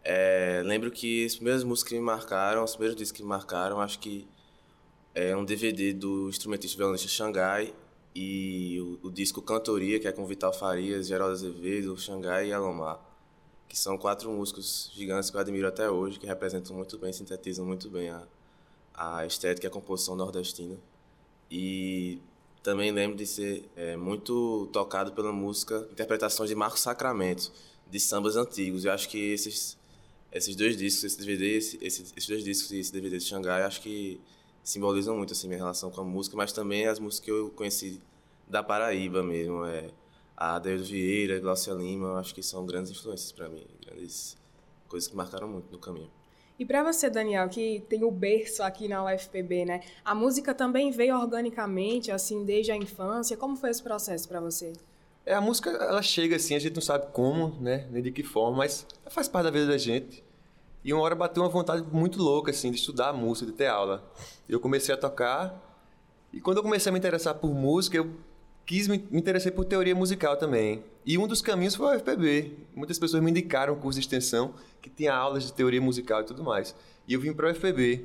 É, 0.02 0.62
lembro 0.64 0.90
que 0.90 1.24
as 1.24 1.34
primeiras 1.34 1.64
músicas 1.64 1.90
que 1.90 1.94
me 1.98 2.04
marcaram, 2.04 2.62
os 2.62 2.72
primeiros 2.72 2.96
discos 2.96 3.16
que 3.16 3.22
me 3.22 3.28
marcaram, 3.28 3.80
acho 3.80 3.98
que 3.98 4.28
é 5.14 5.34
um 5.36 5.44
DVD 5.44 5.92
do 5.92 6.28
instrumentista 6.28 6.76
violonista 6.76 7.08
Xangai 7.08 7.74
e 8.14 8.78
o, 8.80 9.08
o, 9.08 9.10
disco 9.10 9.40
Cantoria, 9.40 9.98
que 9.98 10.06
é 10.06 10.12
com 10.12 10.26
Vital 10.26 10.52
Farias, 10.52 11.06
Geraldo 11.06 11.34
Azevedo, 11.34 11.96
Xangai 11.96 12.48
e 12.48 12.52
Alomar, 12.52 13.00
que 13.68 13.78
são 13.78 13.96
quatro 13.96 14.30
músicos 14.30 14.90
gigantes 14.94 15.30
que 15.30 15.36
eu 15.36 15.40
admiro 15.40 15.66
até 15.66 15.88
hoje, 15.90 16.18
que 16.18 16.26
representam 16.26 16.76
muito 16.76 16.98
bem, 16.98 17.12
sintetizam 17.12 17.64
muito 17.64 17.88
bem 17.88 18.10
a, 18.10 18.22
a 18.94 19.26
estética 19.26 19.66
e 19.66 19.68
a 19.68 19.70
composição 19.70 20.14
nordestina. 20.16 20.76
E 21.50 22.20
também 22.64 22.90
lembro 22.90 23.14
de 23.14 23.26
ser 23.26 23.68
é, 23.76 23.94
muito 23.94 24.70
tocado 24.72 25.12
pela 25.12 25.30
música, 25.30 25.86
interpretações 25.92 26.48
de 26.48 26.56
Marcos 26.56 26.80
Sacramento, 26.80 27.52
de 27.90 28.00
sambas 28.00 28.36
antigos. 28.36 28.86
Eu 28.86 28.92
acho 28.92 29.06
que 29.10 29.18
esses, 29.18 29.76
esses 30.32 30.56
dois 30.56 30.74
discos, 30.74 31.04
esse 31.04 31.18
DVD, 31.18 31.58
esse, 31.58 31.76
esses 31.84 32.26
dois 32.26 32.42
discos 32.42 32.72
e 32.72 32.78
esse 32.78 32.90
DVD 32.90 33.18
de 33.18 33.24
Xangai, 33.24 33.62
acho 33.64 33.82
que 33.82 34.18
simbolizam 34.62 35.14
muito 35.14 35.34
assim 35.34 35.46
minha 35.46 35.58
relação 35.58 35.90
com 35.90 36.00
a 36.00 36.04
música, 36.04 36.38
mas 36.38 36.54
também 36.54 36.86
as 36.86 36.98
músicas 36.98 37.24
que 37.26 37.30
eu 37.30 37.50
conheci 37.50 38.00
da 38.48 38.62
Paraíba 38.62 39.22
mesmo, 39.22 39.66
é 39.66 39.90
a 40.34 40.56
Adeildo 40.56 40.84
Vieira, 40.84 41.38
Glaucia 41.40 41.74
Lima, 41.74 42.18
acho 42.18 42.34
que 42.34 42.42
são 42.42 42.64
grandes 42.64 42.90
influências 42.90 43.30
para 43.30 43.46
mim, 43.46 43.66
grandes 43.84 44.38
coisas 44.88 45.06
que 45.06 45.14
marcaram 45.14 45.48
muito 45.48 45.70
no 45.70 45.78
caminho. 45.78 46.10
E 46.58 46.64
para 46.64 46.84
você, 46.84 47.10
Daniel, 47.10 47.48
que 47.48 47.84
tem 47.88 48.04
o 48.04 48.10
berço 48.10 48.62
aqui 48.62 48.86
na 48.86 49.04
UFPB, 49.04 49.64
né? 49.64 49.80
A 50.04 50.14
música 50.14 50.54
também 50.54 50.90
veio 50.92 51.16
organicamente, 51.16 52.12
assim, 52.12 52.44
desde 52.44 52.70
a 52.70 52.76
infância. 52.76 53.36
Como 53.36 53.56
foi 53.56 53.70
esse 53.70 53.82
processo 53.82 54.28
para 54.28 54.40
você? 54.40 54.72
É, 55.26 55.34
a 55.34 55.40
música, 55.40 55.70
ela 55.70 56.02
chega 56.02 56.36
assim, 56.36 56.54
a 56.54 56.58
gente 56.58 56.74
não 56.74 56.82
sabe 56.82 57.06
como, 57.12 57.60
né? 57.60 57.88
Nem 57.90 58.02
de 58.02 58.12
que 58.12 58.22
forma, 58.22 58.58
mas 58.58 58.86
faz 59.08 59.26
parte 59.26 59.44
da 59.44 59.50
vida 59.50 59.66
da 59.66 59.78
gente. 59.78 60.22
E 60.84 60.92
uma 60.92 61.02
hora 61.02 61.14
bateu 61.14 61.42
uma 61.42 61.48
vontade 61.48 61.82
muito 61.90 62.22
louca, 62.22 62.50
assim, 62.50 62.70
de 62.70 62.76
estudar 62.76 63.12
música, 63.12 63.50
de 63.50 63.56
ter 63.56 63.66
aula. 63.66 64.04
Eu 64.48 64.60
comecei 64.60 64.94
a 64.94 64.98
tocar, 64.98 65.58
e 66.32 66.40
quando 66.40 66.58
eu 66.58 66.62
comecei 66.62 66.90
a 66.90 66.92
me 66.92 66.98
interessar 66.98 67.34
por 67.34 67.54
música, 67.54 67.96
eu 67.96 68.12
quis 68.66 68.88
me, 68.88 69.04
interessei 69.12 69.50
por 69.50 69.64
teoria 69.64 69.94
musical 69.94 70.36
também. 70.36 70.82
E 71.04 71.18
um 71.18 71.26
dos 71.26 71.42
caminhos 71.42 71.74
foi 71.74 71.86
o 71.86 71.96
UFPB. 71.96 72.52
Muitas 72.74 72.98
pessoas 72.98 73.22
me 73.22 73.30
indicaram 73.30 73.74
o 73.74 73.76
curso 73.76 73.98
de 73.98 74.06
extensão 74.06 74.54
que 74.80 74.88
tinha 74.88 75.14
aulas 75.14 75.44
de 75.44 75.52
teoria 75.52 75.80
musical 75.80 76.22
e 76.22 76.24
tudo 76.24 76.42
mais. 76.42 76.74
E 77.06 77.14
eu 77.14 77.20
vim 77.20 77.32
para 77.32 77.48
o 77.48 77.50
UFPB. 77.50 78.04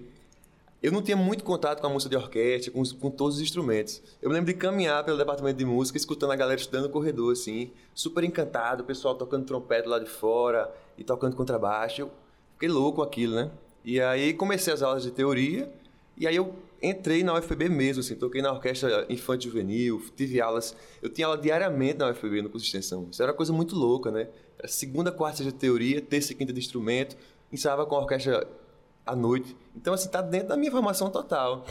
Eu 0.82 0.94
não 0.94 1.02
tinha 1.02 1.18
muito 1.18 1.44
contato 1.44 1.82
com 1.82 1.88
a 1.88 1.90
música 1.90 2.10
de 2.10 2.16
orquestra, 2.16 2.72
com, 2.72 2.82
com, 2.84 3.12
todos 3.12 3.36
os 3.36 3.42
instrumentos. 3.42 4.02
Eu 4.22 4.30
me 4.30 4.36
lembro 4.36 4.54
de 4.54 4.58
caminhar 4.58 5.04
pelo 5.04 5.18
departamento 5.18 5.58
de 5.58 5.66
música, 5.66 5.98
escutando 5.98 6.32
a 6.32 6.38
galera 6.38 6.60
estudando 6.60 6.84
no 6.84 6.90
corredor, 6.90 7.34
assim, 7.34 7.72
super 7.94 8.24
encantado, 8.24 8.84
o 8.84 8.86
pessoal 8.86 9.14
tocando 9.16 9.46
trompete 9.46 9.90
lá 9.90 10.00
de 10.00 10.10
fora 10.10 10.74
e 10.98 11.04
tocando 11.04 11.36
contrabaixo. 11.36 12.04
Eu 12.04 12.12
fiquei 12.54 12.70
louco 12.70 13.02
aquilo, 13.02 13.36
né? 13.36 13.52
E 13.84 14.00
aí 14.00 14.34
comecei 14.34 14.74
as 14.74 14.82
aulas 14.82 15.04
de 15.04 15.12
teoria, 15.12 15.70
e 16.18 16.26
aí 16.26 16.36
eu 16.38 16.56
entrei 16.82 17.24
na 17.24 17.34
UFPB 17.34 17.70
mesmo, 17.70 18.02
assim, 18.02 18.16
toquei 18.16 18.42
na 18.42 18.52
orquestra 18.52 19.06
infantil 19.10 19.52
juvenil, 19.52 20.02
tive 20.16 20.40
aulas, 20.42 20.76
eu 21.02 21.10
tinha 21.10 21.28
aula 21.28 21.38
diariamente 21.38 22.00
na 22.00 22.10
UFPB 22.10 22.42
no 22.42 22.50
curso 22.50 22.66
de 22.66 22.76
extensão. 22.76 23.08
Isso 23.12 23.22
era 23.22 23.32
uma 23.32 23.38
coisa 23.38 23.54
muito 23.54 23.76
louca, 23.76 24.12
né? 24.12 24.30
Era 24.58 24.68
segunda, 24.68 25.12
quarta 25.12 25.44
de 25.44 25.52
teoria, 25.52 26.02
terça 26.02 26.32
e 26.32 26.36
quinta 26.36 26.54
de 26.54 26.60
instrumento, 26.60 27.18
ensaiava 27.52 27.86
com 27.86 27.96
a 27.96 28.00
orquestra 28.00 28.48
à 29.06 29.16
noite. 29.16 29.56
Então, 29.76 29.94
assim, 29.94 30.10
tá 30.10 30.22
dentro 30.22 30.50
da 30.50 30.58
minha 30.58 30.72
formação 30.72 31.10
total. 31.10 31.66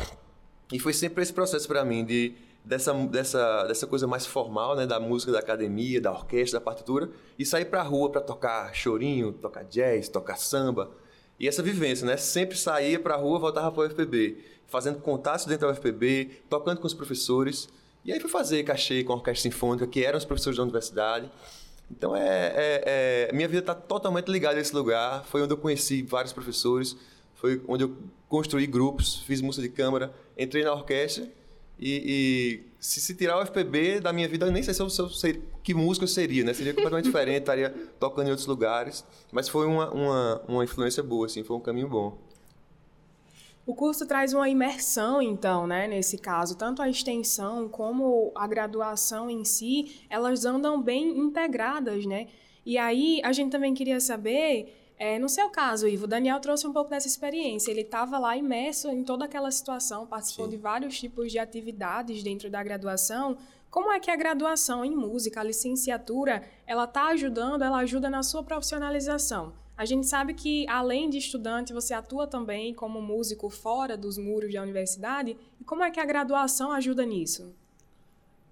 E 0.73 0.79
foi 0.79 0.93
sempre 0.93 1.23
esse 1.23 1.33
processo 1.33 1.67
para 1.67 1.85
mim 1.85 2.05
de 2.05 2.35
dessa, 2.65 2.93
dessa, 2.93 3.65
dessa 3.65 3.87
coisa 3.87 4.07
mais 4.07 4.27
formal, 4.27 4.77
né, 4.77 4.87
da 4.87 5.01
música, 5.01 5.33
da 5.33 5.39
academia, 5.39 6.01
da 6.01 6.13
orquestra, 6.13 6.59
da 6.59 6.65
partitura, 6.65 7.11
e 7.39 7.47
sair 7.47 7.65
para 7.65 7.83
rua 7.83 8.11
para 8.11 8.21
tocar 8.21 8.75
chorinho, 8.75 9.33
tocar 9.33 9.65
jazz, 9.65 10.09
tocar 10.09 10.37
samba. 10.37 10.91
E 11.41 11.47
essa 11.49 11.63
vivência, 11.63 12.05
né? 12.05 12.17
Sempre 12.17 12.59
saía 12.59 12.99
para 12.99 13.15
a 13.15 13.17
rua, 13.17 13.39
voltava 13.39 13.71
para 13.71 13.83
o 13.83 13.87
UFPB, 13.87 14.39
fazendo 14.69 15.01
contatos 15.01 15.47
dentro 15.47 15.67
da 15.67 15.73
UFPB, 15.73 16.43
tocando 16.49 16.81
com 16.81 16.87
os 16.87 16.95
professores. 16.95 17.69
E 18.05 18.13
aí 18.13 18.21
fui 18.21 18.31
fazer 18.31 18.63
cachê 18.63 19.03
com 19.03 19.13
a 19.13 19.17
orquestra 19.17 19.51
sinfônica, 19.51 19.87
que 19.87 20.05
eram 20.05 20.19
os 20.19 20.25
professores 20.25 20.57
da 20.57 20.63
universidade. 20.63 21.31
Então, 21.91 22.15
é, 22.15 22.53
é, 22.55 23.29
é 23.31 23.33
minha 23.33 23.49
vida 23.49 23.61
está 23.61 23.75
totalmente 23.75 24.29
ligada 24.29 24.59
a 24.59 24.61
esse 24.61 24.75
lugar. 24.75 25.25
Foi 25.25 25.43
onde 25.43 25.53
eu 25.53 25.59
conheci 25.59 26.03
vários 26.03 26.33
professores, 26.33 26.97
foi 27.35 27.63
onde 27.67 27.85
eu 27.85 27.97
construí 28.29 28.67
grupos, 28.67 29.17
fiz 29.27 29.41
música 29.41 29.67
de 29.67 29.75
câmara, 29.75 30.13
entrei 30.37 30.63
na 30.63 30.73
orquestra 30.73 31.27
e, 31.79 32.61
e 32.61 32.69
se, 32.81 33.01
se, 33.01 33.15
tirar 33.15 33.39
o 33.39 33.47
FPB 33.47 34.01
da 34.01 34.13
minha 34.13 34.29
vida, 34.29 34.47
eu 34.47 34.51
nem 34.51 34.63
sei 34.63 34.75
se 34.75 34.83
eu, 34.83 34.91
se 34.91 35.01
eu 35.01 35.09
sei 35.09 35.43
que 35.63 35.73
música 35.73 36.05
eu 36.05 36.09
seria, 36.09 36.45
né? 36.45 36.53
Seria 36.53 36.75
completamente 36.75 37.05
diferente, 37.07 37.41
estaria 37.41 37.71
tocando 38.01 38.27
em 38.27 38.31
outros 38.31 38.49
lugares. 38.49 39.05
Mas 39.31 39.49
foi 39.49 39.67
uma, 39.67 39.91
uma, 39.91 40.43
uma 40.49 40.65
influência 40.65 41.03
boa, 41.03 41.27
assim, 41.27 41.45
foi 41.45 41.57
um 41.57 41.61
caminho 41.61 41.89
bom. 41.89 42.19
O 43.69 43.75
curso 43.75 44.07
traz 44.07 44.33
uma 44.33 44.49
imersão, 44.49 45.21
então, 45.21 45.67
né, 45.67 45.87
nesse 45.87 46.17
caso, 46.17 46.57
tanto 46.57 46.81
a 46.81 46.89
extensão 46.89 47.69
como 47.69 48.33
a 48.35 48.47
graduação 48.47 49.29
em 49.29 49.45
si, 49.45 50.07
elas 50.09 50.47
andam 50.47 50.81
bem 50.81 51.19
integradas, 51.19 52.07
né? 52.07 52.29
E 52.65 52.79
aí 52.79 53.21
a 53.23 53.31
gente 53.31 53.53
também 53.53 53.75
queria 53.75 54.01
saber 54.01 54.95
é, 54.99 55.19
no 55.19 55.29
seu 55.29 55.51
caso, 55.51 55.87
Ivo, 55.87 56.05
o 56.05 56.09
Daniel 56.09 56.41
trouxe 56.41 56.67
um 56.67 56.73
pouco 56.73 56.89
dessa 56.89 57.07
experiência. 57.07 57.71
Ele 57.71 57.83
estava 57.83 58.19
lá 58.19 58.35
imerso 58.39 58.89
em 58.89 59.05
toda 59.05 59.27
aquela 59.27 59.51
situação, 59.51 60.07
participou 60.07 60.47
Sim. 60.47 60.53
de 60.53 60.57
vários 60.57 60.99
tipos 60.99 61.31
de 61.31 61.39
atividades 61.39 62.23
dentro 62.23 62.49
da 62.49 62.63
graduação. 62.63 63.37
Como 63.71 63.93
é 63.93 64.01
que 64.01 64.11
a 64.11 64.17
graduação 64.17 64.83
em 64.83 64.97
música, 64.97 65.41
a 65.41 65.45
licenciatura, 65.45 66.43
ela 66.67 66.85
está 66.85 67.09
ajudando, 67.09 67.61
ela 67.61 67.81
ajuda 67.81 68.09
na 68.09 68.23
sua 68.23 68.43
profissionalização? 68.43 69.53
A 69.79 69.85
gente 69.85 70.09
sabe 70.09 70.35
que, 70.35 70.67
além 70.69 71.09
de 71.09 71.19
estudante, 71.19 71.73
você 71.73 71.95
atua 71.95 72.27
também 72.27 72.75
como 72.75 73.01
músico 73.01 73.49
fora 73.49 73.97
dos 73.97 74.19
muros 74.19 74.53
da 74.53 74.61
universidade. 74.61 75.37
E 75.61 75.63
como 75.63 75.85
é 75.85 75.91
que 75.93 76.01
a 76.01 76.05
graduação 76.05 76.73
ajuda 76.73 77.07
nisso? 77.07 77.55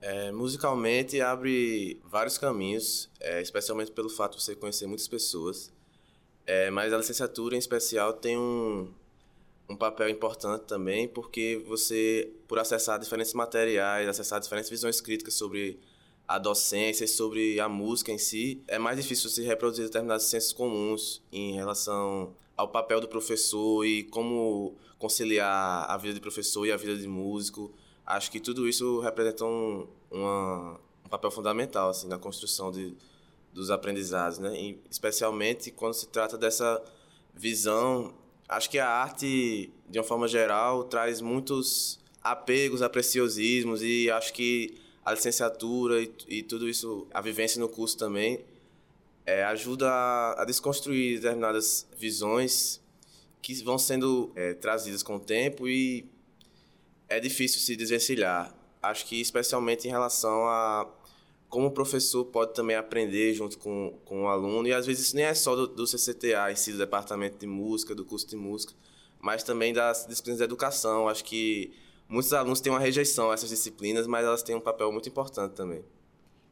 É, 0.01 0.31
musicalmente 0.31 1.21
abre 1.21 2.01
vários 2.05 2.39
caminhos, 2.39 3.11
é, 3.19 3.43
especialmente 3.43 3.91
pelo 3.91 4.09
fato 4.09 4.37
de 4.37 4.45
você 4.45 4.55
conhecer 4.55 4.87
muitas 4.87 5.09
pessoas. 5.09 5.73
É, 6.47 6.71
mas 6.71 6.93
a 6.93 6.97
licenciatura 6.97 7.57
em 7.57 7.59
especial 7.59 8.13
tem 8.13 8.39
um, 8.39 8.89
um 9.69 9.75
papel 9.75 10.09
importante 10.09 10.63
também, 10.63 11.09
porque 11.09 11.61
você, 11.67 12.31
por 12.47 12.61
acessar 12.61 13.01
diferentes 13.01 13.35
materiais, 13.35 14.09
acessar 14.09 14.39
diferentes 14.39 14.71
visões 14.71 15.01
críticas 15.01 15.35
sobre 15.35 15.81
a 16.27 16.39
docência 16.39 17.05
e 17.05 17.09
sobre 17.09 17.61
a 17.61 17.69
música 17.69 18.11
em 18.11 18.19
si, 18.19 18.63
é 18.67 18.79
mais 18.79 18.97
difícil 18.97 19.31
se 19.31 19.43
reproduzir 19.43 19.85
determinados 19.85 20.27
sensos 20.27 20.53
comuns 20.53 21.23
em 21.31 21.55
relação 21.55 22.35
ao 22.57 22.69
papel 22.69 23.01
do 23.01 23.09
professor 23.09 23.85
e 23.85 24.03
como 24.05 24.75
conciliar 24.99 25.89
a 25.89 25.97
vida 25.97 26.15
de 26.15 26.21
professor 26.21 26.67
e 26.67 26.73
a 26.73 26.77
vida 26.77 26.97
de 26.97 27.07
músico. 27.07 27.73
Acho 28.05 28.31
que 28.31 28.41
tudo 28.41 28.69
isso 28.69 29.01
representa 29.01 29.45
um, 29.45 29.87
uma, 30.11 30.81
um 31.05 31.09
papel 31.09 31.31
fundamental 31.31 31.91
assim, 31.91 32.09
na 32.09 32.19
construção 32.19 32.73
de, 32.73 32.97
dos 33.53 33.71
aprendizados, 33.71 34.39
né? 34.39 34.59
E 34.59 34.81
especialmente 34.91 35.71
quando 35.71 35.95
se 35.95 36.09
trata 36.09 36.37
dessa 36.37 36.83
visão, 37.35 38.15
acho 38.49 38.71
que 38.71 38.79
a 38.79 38.89
arte, 38.89 39.71
de 39.89 39.99
uma 39.99 40.05
forma 40.05 40.27
geral, 40.27 40.85
traz 40.85 41.21
muitos 41.21 42.01
apegos 42.23 42.83
a 42.83 42.89
preciosismos 42.89 43.83
e 43.83 44.11
acho 44.11 44.33
que 44.33 44.86
a 45.07 45.13
licenciatura 45.13 46.03
e, 46.03 46.13
e 46.27 46.43
tudo 46.43 46.69
isso, 46.69 47.07
a 47.15 47.21
vivência 47.21 47.61
no 47.61 47.69
curso 47.69 47.97
também, 47.97 48.45
é, 49.25 49.45
ajuda 49.45 49.89
a, 49.89 50.43
a, 50.43 50.45
desconstruir 50.45 51.21
determinadas 51.21 51.87
visões 51.97 52.81
que 53.41 53.55
vão 53.63 53.79
sendo 53.79 54.33
é, 54.35 54.53
trazidas 54.55 55.05
com 55.05 55.15
o 55.15 55.21
tempo 55.21 55.69
e 55.69 56.05
é 57.09 57.21
difícil 57.21 57.61
se 57.61 57.77
desvencilhar. 57.77 58.53
Acho 58.83 59.07
que 59.07 59.21
especialmente 59.21 59.87
em 59.87 59.91
relação 59.93 60.45
a 60.49 60.93
como 61.49 61.69
o 61.69 61.71
professor 61.71 62.25
pode 62.25 62.53
também 62.55 62.75
aprender 62.75 63.33
junto 63.33 63.57
com, 63.59 63.97
com 64.05 64.25
o 64.25 64.29
aluno, 64.29 64.67
e 64.67 64.73
às 64.73 64.85
vezes 64.85 65.07
isso 65.07 65.17
nem 65.17 65.25
é 65.25 65.35
só 65.35 65.55
do, 65.55 65.69
do 65.69 65.87
CCTA 65.87 66.51
em 66.51 66.57
si, 66.57 66.73
do 66.73 66.79
departamento 66.79 67.39
de 67.39 67.47
música, 67.47 67.95
do 67.95 68.05
curso 68.05 68.27
de 68.27 68.35
música, 68.35 68.75
mas 69.21 69.45
também 69.45 69.73
das 69.73 70.05
disciplinas 70.09 70.39
de 70.39 70.45
educação. 70.45 71.09
Acho 71.09 71.25
que 71.25 71.73
muitos 72.09 72.33
alunos 72.33 72.61
têm 72.61 72.73
uma 72.73 72.81
rejeição 72.81 73.31
a 73.31 73.35
essas 73.35 73.51
disciplinas, 73.51 74.07
mas 74.07 74.25
elas 74.25 74.43
têm 74.43 74.55
um 74.55 74.61
papel 74.61 74.91
muito 74.93 75.09
importante 75.09 75.55
também. 75.55 75.85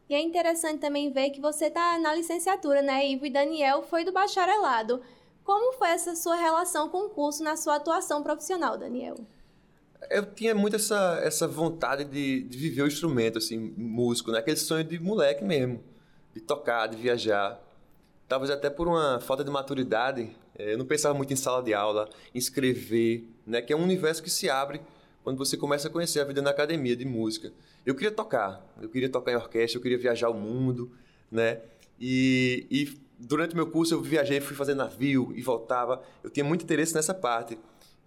E 0.08 0.14
é 0.14 0.20
interessante 0.20 0.80
também 0.80 1.10
ver 1.10 1.30
que 1.30 1.40
você 1.40 1.66
está 1.66 1.98
na 1.98 2.14
licenciatura, 2.14 2.82
né? 2.82 3.06
Ivo 3.08 3.26
e 3.26 3.30
Daniel 3.30 3.82
foi 3.82 4.04
do 4.04 4.12
bacharelado. 4.12 5.00
Como 5.42 5.72
foi 5.74 5.88
essa 5.88 6.14
sua 6.14 6.36
relação 6.36 6.88
com 6.88 7.06
o 7.06 7.10
curso 7.10 7.42
na 7.42 7.56
sua 7.56 7.76
atuação 7.76 8.22
profissional, 8.22 8.76
Daniel? 8.76 9.16
eu 10.10 10.26
tinha 10.26 10.54
muito 10.54 10.76
essa, 10.76 11.20
essa 11.22 11.46
vontade 11.46 12.04
de, 12.04 12.42
de 12.42 12.58
viver 12.58 12.82
o 12.82 12.86
instrumento, 12.86 13.38
assim, 13.38 13.58
músico, 13.76 14.30
né? 14.30 14.38
Aquele 14.38 14.56
sonho 14.56 14.84
de 14.84 14.98
moleque 14.98 15.44
mesmo, 15.44 15.82
de 16.34 16.40
tocar, 16.40 16.86
de 16.86 16.96
viajar. 16.96 17.60
Talvez 18.28 18.50
até 18.50 18.70
por 18.70 18.88
uma 18.88 19.20
falta 19.20 19.44
de 19.44 19.50
maturidade, 19.50 20.34
eh, 20.58 20.74
eu 20.74 20.78
não 20.78 20.86
pensava 20.86 21.14
muito 21.14 21.32
em 21.32 21.36
sala 21.36 21.62
de 21.62 21.74
aula, 21.74 22.08
em 22.34 22.38
escrever, 22.38 23.28
né? 23.46 23.62
Que 23.62 23.72
é 23.72 23.76
um 23.76 23.82
universo 23.82 24.22
que 24.22 24.30
se 24.30 24.48
abre 24.48 24.80
quando 25.24 25.38
você 25.38 25.56
começa 25.56 25.88
a 25.88 25.90
conhecer 25.90 26.20
a 26.20 26.24
vida 26.24 26.40
na 26.40 26.50
academia 26.50 26.94
de 26.94 27.04
música. 27.04 27.52
Eu 27.84 27.96
queria 27.96 28.12
tocar, 28.12 28.64
eu 28.80 28.88
queria 28.88 29.08
tocar 29.08 29.32
em 29.32 29.36
orquestra, 29.36 29.78
eu 29.78 29.82
queria 29.82 29.98
viajar 29.98 30.30
o 30.30 30.34
mundo, 30.34 30.92
né? 31.30 31.60
E, 31.98 32.66
e 32.70 32.98
durante 33.18 33.54
o 33.54 33.56
meu 33.56 33.66
curso 33.66 33.94
eu 33.94 34.02
viajei, 34.02 34.40
fui 34.40 34.54
fazer 34.54 34.74
navio 34.74 35.32
e 35.34 35.42
voltava. 35.42 36.00
Eu 36.22 36.30
tinha 36.30 36.44
muito 36.44 36.62
interesse 36.62 36.94
nessa 36.94 37.14
parte. 37.14 37.58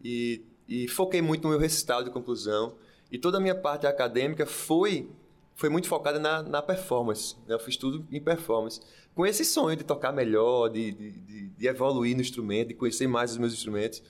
E 0.02 0.42
e 0.68 0.88
foquei 0.88 1.22
muito 1.22 1.44
no 1.44 1.50
meu 1.50 1.60
recital 1.60 2.04
de 2.04 2.10
conclusão. 2.10 2.76
E 3.12 3.18
toda 3.18 3.38
a 3.38 3.42
minha 3.42 3.56
parte 3.56 3.88
acadêmica 3.88 4.46
foi 4.46 5.10
foi 5.56 5.70
muito 5.70 5.88
focada 5.88 6.20
na, 6.20 6.44
na 6.44 6.62
performance. 6.62 7.36
Né? 7.48 7.56
Eu 7.56 7.60
fiz 7.60 7.76
tudo 7.78 8.06
em 8.12 8.22
performance. 8.22 8.80
Com 9.16 9.26
esse 9.26 9.44
sonho 9.44 9.76
de 9.76 9.84
tocar 9.84 10.12
melhor, 10.12 10.68
de, 10.68 10.92
de, 10.92 11.48
de, 11.48 11.68
evoluir 11.68 12.16
no 12.16 12.22
instrumento, 12.22 12.68
de 12.68 12.74
conhecer 12.76 13.08
mais 13.08 13.32
os 13.32 13.40
meus 13.40 13.54
instrumentos. 13.54 14.04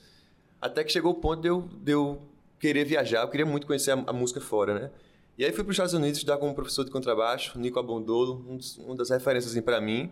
Até 0.60 0.84
que 0.84 0.91
chegou 0.91 1.13
o 1.13 1.15
ponto 1.15 1.41
de 1.41 1.48
eu, 1.48 1.62
de 1.62 1.93
eu 1.93 2.22
querer 2.60 2.86
viajar. 2.86 3.22
Eu 3.22 3.30
queria 3.30 3.46
muito 3.46 3.67
conhecer 3.67 3.91
a, 3.91 4.04
a 4.08 4.13
música 4.13 4.41
fora, 4.41 4.80
né? 4.80 4.91
E 5.38 5.46
aí 5.46 5.52
fui 5.52 5.63
para 5.63 5.72
os 5.72 5.76
Estados 5.76 5.93
Unidos 5.93 6.17
estudar 6.17 6.38
como 6.38 6.54
professor 6.56 6.84
de 6.84 6.91
contrabaixo, 6.91 7.60
Nico 7.60 7.80
Abondolo, 7.80 8.43
um 8.50 8.58
dos, 8.58 8.78
uma 8.78 8.96
das 8.96 9.10
referências 9.10 9.52
assim, 9.52 9.62
para 9.62 9.80
mim, 9.80 10.12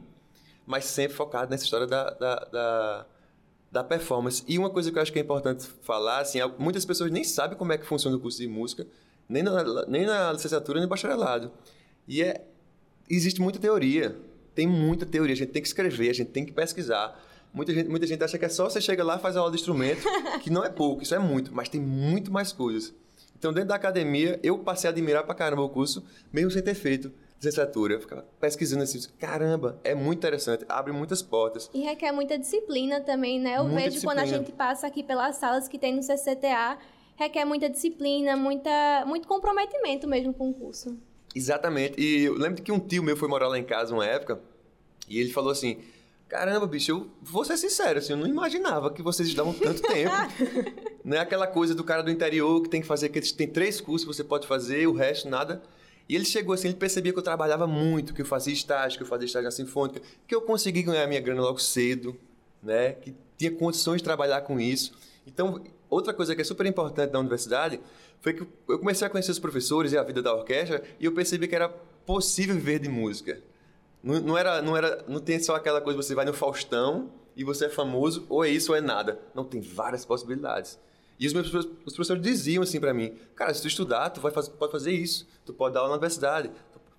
mas 0.67 0.85
sempre 0.85 1.15
focado 1.15 1.49
nessa 1.49 1.63
história 1.63 1.87
da, 1.87 2.11
da, 2.11 2.35
da 2.35 3.05
da 3.75 3.83
performance. 3.83 4.41
E 4.47 4.57
uma 4.57 4.69
coisa 4.69 4.89
que 4.89 4.97
eu 4.97 5.01
acho 5.01 5.11
que 5.11 5.19
é 5.19 5.21
importante 5.21 5.67
falar, 5.81 6.19
assim, 6.19 6.39
muitas 6.57 6.85
pessoas 6.85 7.11
nem 7.11 7.25
sabem 7.25 7.57
como 7.57 7.73
é 7.73 7.77
que 7.77 7.85
funciona 7.85 8.15
o 8.15 8.19
curso 8.21 8.37
de 8.37 8.47
música, 8.47 8.87
nem 9.27 9.43
na, 9.43 9.85
nem 9.85 10.05
na 10.05 10.31
licenciatura, 10.31 10.79
nem 10.79 10.85
no 10.85 10.89
bacharelado. 10.89 11.51
E 12.07 12.23
é, 12.23 12.45
existe 13.09 13.41
muita 13.41 13.59
teoria, 13.59 14.15
tem 14.53 14.65
muita 14.65 15.05
teoria, 15.05 15.33
a 15.33 15.35
gente 15.35 15.51
tem 15.51 15.61
que 15.61 15.67
escrever, 15.67 16.09
a 16.09 16.13
gente 16.13 16.31
tem 16.31 16.45
que 16.45 16.53
pesquisar. 16.53 17.21
Muita 17.55 17.73
gente, 17.73 17.89
muita 17.89 18.05
gente 18.05 18.21
acha 18.21 18.37
que 18.37 18.43
é 18.43 18.49
só 18.49 18.69
você 18.69 18.81
chega 18.81 19.01
lá, 19.01 19.17
faz 19.17 19.37
a 19.37 19.39
aula 19.39 19.49
de 19.49 19.57
instrumento, 19.57 20.03
que 20.43 20.49
não 20.49 20.63
é 20.63 20.69
pouco, 20.69 21.03
isso 21.03 21.15
é 21.15 21.19
muito, 21.19 21.55
mas 21.55 21.69
tem 21.69 21.79
muito 21.79 22.31
mais 22.31 22.51
coisas. 22.51 22.93
Então, 23.37 23.53
dentro 23.53 23.69
da 23.69 23.75
academia, 23.75 24.39
eu 24.43 24.59
passei 24.59 24.89
a 24.89 24.91
admirar 24.91 25.23
pra 25.23 25.33
caramba 25.33 25.61
o 25.61 25.69
curso, 25.69 26.05
mesmo 26.33 26.51
sem 26.51 26.61
ter 26.61 26.73
feito 26.73 27.13
licenciatura. 27.37 27.93
Eu 27.93 28.01
ficava 28.01 28.25
pesquisando 28.39 28.83
assim, 28.83 28.99
caramba, 29.17 29.79
é 29.83 29.95
muito 29.95 30.17
interessante, 30.19 30.65
abre 30.67 30.91
muitas 30.91 31.21
portas. 31.21 31.69
E 31.73 31.81
requer 31.81 32.11
muita 32.11 32.37
disciplina 32.37 32.99
também, 33.01 33.39
né? 33.39 33.57
Eu 33.57 33.63
muita 33.63 33.77
vejo 33.77 33.91
disciplina. 33.91 34.21
quando 34.21 34.33
a 34.33 34.37
gente 34.37 34.51
passa 34.51 34.87
aqui 34.87 35.03
pelas 35.03 35.37
salas 35.37 35.67
que 35.67 35.77
tem 35.79 35.95
no 35.95 36.01
CCTA, 36.01 36.77
requer 37.15 37.45
muita 37.45 37.69
disciplina, 37.69 38.35
muita, 38.35 39.05
muito 39.05 39.27
comprometimento 39.27 40.07
mesmo 40.07 40.33
com 40.33 40.49
o 40.49 40.53
curso. 40.53 40.97
Exatamente. 41.33 41.99
E 41.99 42.23
eu 42.23 42.33
lembro 42.33 42.61
que 42.61 42.71
um 42.71 42.79
tio 42.79 43.03
meu 43.03 43.15
foi 43.15 43.27
morar 43.27 43.47
lá 43.47 43.57
em 43.57 43.63
casa 43.63 43.93
uma 43.93 44.05
época, 44.05 44.41
e 45.07 45.19
ele 45.19 45.31
falou 45.31 45.51
assim: 45.51 45.79
Caramba, 46.27 46.65
bicho, 46.65 46.91
eu 46.91 47.07
vou 47.21 47.45
ser 47.45 47.55
sincero, 47.55 47.99
assim, 47.99 48.13
eu 48.13 48.17
não 48.17 48.27
imaginava 48.27 48.91
que 48.91 49.01
vocês 49.01 49.31
davam 49.33 49.53
tanto 49.53 49.81
tempo. 49.81 50.11
não 51.05 51.17
é 51.17 51.19
aquela 51.19 51.45
coisa 51.45 51.75
do 51.75 51.83
cara 51.83 52.01
do 52.01 52.09
interior 52.09 52.61
que 52.63 52.69
tem 52.69 52.81
que 52.81 52.87
fazer, 52.87 53.09
que 53.09 53.21
tem 53.33 53.47
três 53.47 53.79
cursos 53.79 54.07
que 54.07 54.15
você 54.15 54.23
pode 54.23 54.47
fazer, 54.47 54.87
o 54.87 54.93
resto 54.93 55.29
nada. 55.29 55.61
E 56.09 56.15
ele 56.15 56.25
chegou 56.25 56.53
assim, 56.53 56.67
ele 56.69 56.77
percebia 56.77 57.11
que 57.11 57.19
eu 57.19 57.23
trabalhava 57.23 57.67
muito, 57.67 58.13
que 58.13 58.21
eu 58.21 58.25
fazia 58.25 58.53
estágio, 58.53 58.97
que 58.97 59.03
eu 59.03 59.07
fazia 59.07 59.25
estágio 59.25 59.45
na 59.45 59.51
Sinfônica, 59.51 60.01
que 60.27 60.33
eu 60.33 60.41
consegui 60.41 60.83
ganhar 60.83 61.05
minha 61.07 61.21
grana 61.21 61.41
logo 61.41 61.59
cedo, 61.59 62.17
né? 62.61 62.93
Que 62.93 63.15
tinha 63.37 63.51
condições 63.51 63.97
de 63.97 64.03
trabalhar 64.03 64.41
com 64.41 64.59
isso. 64.59 64.93
Então, 65.25 65.63
outra 65.89 66.13
coisa 66.13 66.35
que 66.35 66.41
é 66.41 66.43
super 66.43 66.65
importante 66.65 67.11
da 67.11 67.19
universidade 67.19 67.79
foi 68.21 68.33
que 68.33 68.47
eu 68.67 68.79
comecei 68.79 69.05
a 69.05 69.09
conhecer 69.09 69.31
os 69.31 69.39
professores 69.39 69.91
e 69.91 69.97
a 69.97 70.03
vida 70.03 70.21
da 70.21 70.33
orquestra 70.33 70.83
e 70.99 71.05
eu 71.05 71.11
percebi 71.11 71.47
que 71.47 71.55
era 71.55 71.69
possível 71.69 72.55
viver 72.55 72.79
de 72.79 72.89
música. 72.89 73.39
Não, 74.05 74.19
não 74.19 74.37
era, 74.37 74.61
não 74.61 74.77
era, 74.77 75.03
não 75.07 75.19
tem 75.19 75.39
só 75.39 75.55
aquela 75.55 75.81
coisa 75.81 75.97
você 75.97 76.13
vai 76.13 76.25
no 76.25 76.33
Faustão 76.33 77.09
e 77.35 77.43
você 77.43 77.65
é 77.65 77.69
famoso, 77.69 78.23
ou 78.29 78.45
é 78.45 78.49
isso 78.49 78.71
ou 78.71 78.77
é 78.77 78.81
nada. 78.81 79.19
Não, 79.33 79.43
tem 79.43 79.59
várias 79.59 80.05
possibilidades. 80.05 80.79
E 81.19 81.25
os 81.25 81.33
meus 81.33 81.51
os 81.51 81.65
professores 81.95 82.21
diziam 82.21 82.61
assim 82.61 82.79
para 82.79 82.93
mim, 82.93 83.15
cara, 83.35 83.51
se 83.51 83.63
tu 83.63 83.67
estudar, 83.67 84.11
tu 84.11 84.21
vai 84.21 84.31
fazer, 84.31 84.51
pode 84.51 84.71
fazer 84.71 84.91
isso, 84.91 85.27
tu 85.43 85.55
pode 85.55 85.73
dar 85.73 85.79
aula 85.79 85.89
na 85.89 85.95
universidade, 85.95 86.51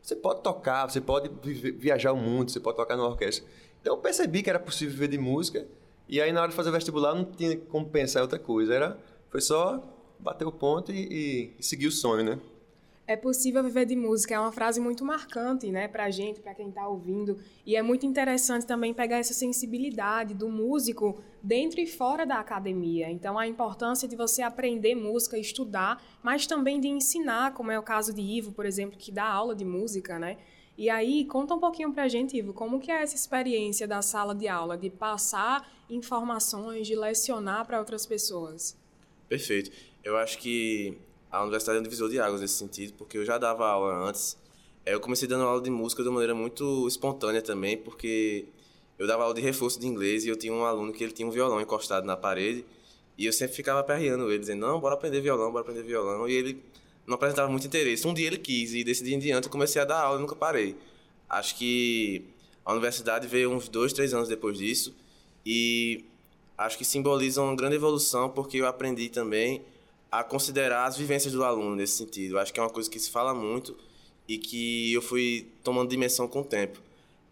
você 0.03 0.17
pode 0.17 0.43
tocar, 0.43 0.91
você 0.91 1.01
pode 1.01 1.31
viajar 1.79 2.13
o 2.13 2.17
mundo, 2.17 2.51
você 2.51 2.59
pode 2.59 2.77
tocar 2.77 2.97
na 2.97 3.07
orquestra. 3.07 3.47
Então 3.81 3.95
eu 3.95 4.01
percebi 4.01 4.43
que 4.43 4.51
era 4.51 4.59
possível 4.59 4.93
viver 4.93 5.09
de 5.09 5.19
música, 5.19 5.65
e 6.09 6.21
aí 6.21 6.33
na 6.33 6.41
hora 6.41 6.51
de 6.51 6.57
fazer 6.57 6.73
vestibular 6.73 7.15
não 7.15 7.25
tinha 7.25 7.57
como 7.57 7.89
pensar 7.89 8.19
em 8.19 8.23
outra 8.23 8.39
coisa, 8.39 8.75
era 8.75 8.99
foi 9.31 9.41
só 9.41 9.81
bater 10.19 10.45
o 10.47 10.51
ponto 10.51 10.91
e, 10.91 11.55
e 11.57 11.63
seguir 11.63 11.87
o 11.87 11.93
sonho, 11.93 12.25
né? 12.25 12.41
É 13.09 13.15
possível 13.15 13.63
viver 13.63 13.87
de 13.87 13.95
música 13.95 14.35
é 14.35 14.41
uma 14.41 14.51
frase 14.51 14.81
muito 14.81 15.05
marcante, 15.05 15.71
né, 15.71 15.87
pra 15.87 16.11
gente, 16.11 16.41
para 16.41 16.53
quem 16.53 16.71
está 16.71 16.89
ouvindo, 16.89 17.39
e 17.65 17.77
é 17.77 17.83
muito 17.83 18.05
interessante 18.05 18.67
também 18.67 18.93
pegar 18.93 19.19
essa 19.19 19.33
sensibilidade 19.33 20.35
do 20.35 20.49
músico 20.49 21.23
dentro 21.41 21.81
e 21.81 21.87
fora 21.87 22.27
da 22.27 22.41
academia. 22.41 23.09
Então 23.09 23.39
a 23.39 23.47
importância 23.47 24.09
de 24.09 24.17
você 24.17 24.43
aprender 24.43 24.97
música, 24.97 25.39
estudar, 25.39 26.03
mas 26.21 26.49
também 26.49 26.81
de 26.81 26.89
ensinar, 26.89 27.55
como 27.55 27.71
é 27.71 27.79
o 27.79 27.83
caso 27.83 28.13
de 28.13 28.21
Ivo, 28.21 28.51
por 28.51 28.67
exemplo, 28.67 28.99
que 28.99 29.13
dá 29.13 29.25
aula 29.25 29.55
de 29.55 29.65
música, 29.65 30.19
né? 30.19 30.37
E 30.77 30.91
aí, 30.91 31.25
conta 31.25 31.55
um 31.55 31.61
pouquinho 31.61 31.93
pra 31.93 32.07
gente, 32.07 32.37
Ivo, 32.37 32.53
como 32.53 32.79
que 32.79 32.91
é 32.91 33.01
essa 33.03 33.15
experiência 33.15 33.89
da 33.89 34.03
sala 34.03 34.35
de 34.35 34.47
aula, 34.47 34.77
de 34.77 34.91
passar 34.91 35.67
informações, 35.89 36.87
de 36.87 36.95
lecionar 36.95 37.65
para 37.67 37.79
outras 37.79 38.05
pessoas? 38.05 38.77
Perfeito. 39.27 39.71
Eu 40.05 40.19
acho 40.19 40.39
que 40.39 40.99
a 41.31 41.43
universidade 41.43 41.79
é 41.79 41.81
um 41.81 41.83
divisor 41.83 42.09
de 42.09 42.21
águas 42.21 42.41
nesse 42.41 42.55
sentido, 42.55 42.95
porque 42.95 43.19
eu 43.19 43.25
já 43.25 43.39
dava 43.39 43.67
aula 43.67 44.09
antes. 44.09 44.37
Eu 44.85 45.01
comecei 45.01 45.27
dando 45.27 45.45
aula 45.45 45.61
de 45.61 45.71
música 45.71 46.03
de 46.03 46.09
uma 46.09 46.15
maneira 46.15 46.35
muito 46.35 46.87
espontânea 46.87 47.43
também, 47.43 47.77
porque 47.77 48.47
eu 48.99 49.07
dava 49.07 49.25
aula 49.25 49.35
de 49.35 49.41
reforço 49.41 49.79
de 49.79 49.87
inglês 49.87 50.25
e 50.25 50.29
eu 50.29 50.37
tinha 50.37 50.53
um 50.53 50.65
aluno 50.65 50.93
que 50.93 51.03
ele 51.03 51.13
tinha 51.13 51.27
um 51.27 51.31
violão 51.31 51.61
encostado 51.61 52.07
na 52.07 52.17
parede 52.17 52.65
e 53.19 53.27
eu 53.27 53.33
sempre 53.33 53.57
ficava 53.57 53.81
aperreando 53.81 54.31
ele, 54.31 54.39
dizendo, 54.39 54.61
não, 54.61 54.79
bora 54.79 54.95
aprender 54.95 55.21
violão, 55.21 55.51
bora 55.51 55.63
aprender 55.63 55.83
violão. 55.83 56.29
E 56.29 56.33
ele 56.33 56.63
não 57.07 57.15
apresentava 57.15 57.51
muito 57.51 57.67
interesse. 57.67 58.07
Um 58.07 58.15
dia 58.15 58.27
ele 58.27 58.39
quis 58.39 58.75
e 58.75 58.85
desse 58.85 59.03
dia 59.03 59.15
em 59.15 59.19
diante 59.19 59.47
eu 59.47 59.51
comecei 59.51 59.81
a 59.81 59.85
dar 59.85 60.01
aula 60.01 60.19
e 60.19 60.21
nunca 60.21 60.37
parei. 60.37 60.77
Acho 61.29 61.57
que 61.57 62.25
a 62.65 62.73
universidade 62.73 63.27
veio 63.27 63.51
uns 63.51 63.69
dois, 63.69 63.93
três 63.93 64.13
anos 64.13 64.29
depois 64.29 64.59
disso 64.59 64.95
e 65.45 66.05
acho 66.59 66.77
que 66.77 66.85
simboliza 66.85 67.41
uma 67.43 67.55
grande 67.55 67.77
evolução 67.77 68.29
porque 68.29 68.59
eu 68.59 68.67
aprendi 68.67 69.09
também 69.09 69.63
a 70.11 70.23
considerar 70.23 70.87
as 70.87 70.97
vivências 70.97 71.33
do 71.33 71.45
aluno 71.45 71.77
nesse 71.77 71.97
sentido. 71.99 72.39
Acho 72.39 72.53
que 72.53 72.61
é 72.61 72.63
uma 72.63 72.71
coisa 72.71 72.89
que 72.91 72.99
se 72.99 73.11
fala 73.11 73.35
muito 73.35 73.77
e 74.29 74.39
que 74.39 74.93
eu 74.93 75.03
fui 75.03 75.51
tomando 75.63 75.89
dimensão 75.89 76.27
com 76.29 76.41
o 76.41 76.45
tempo. 76.45 76.81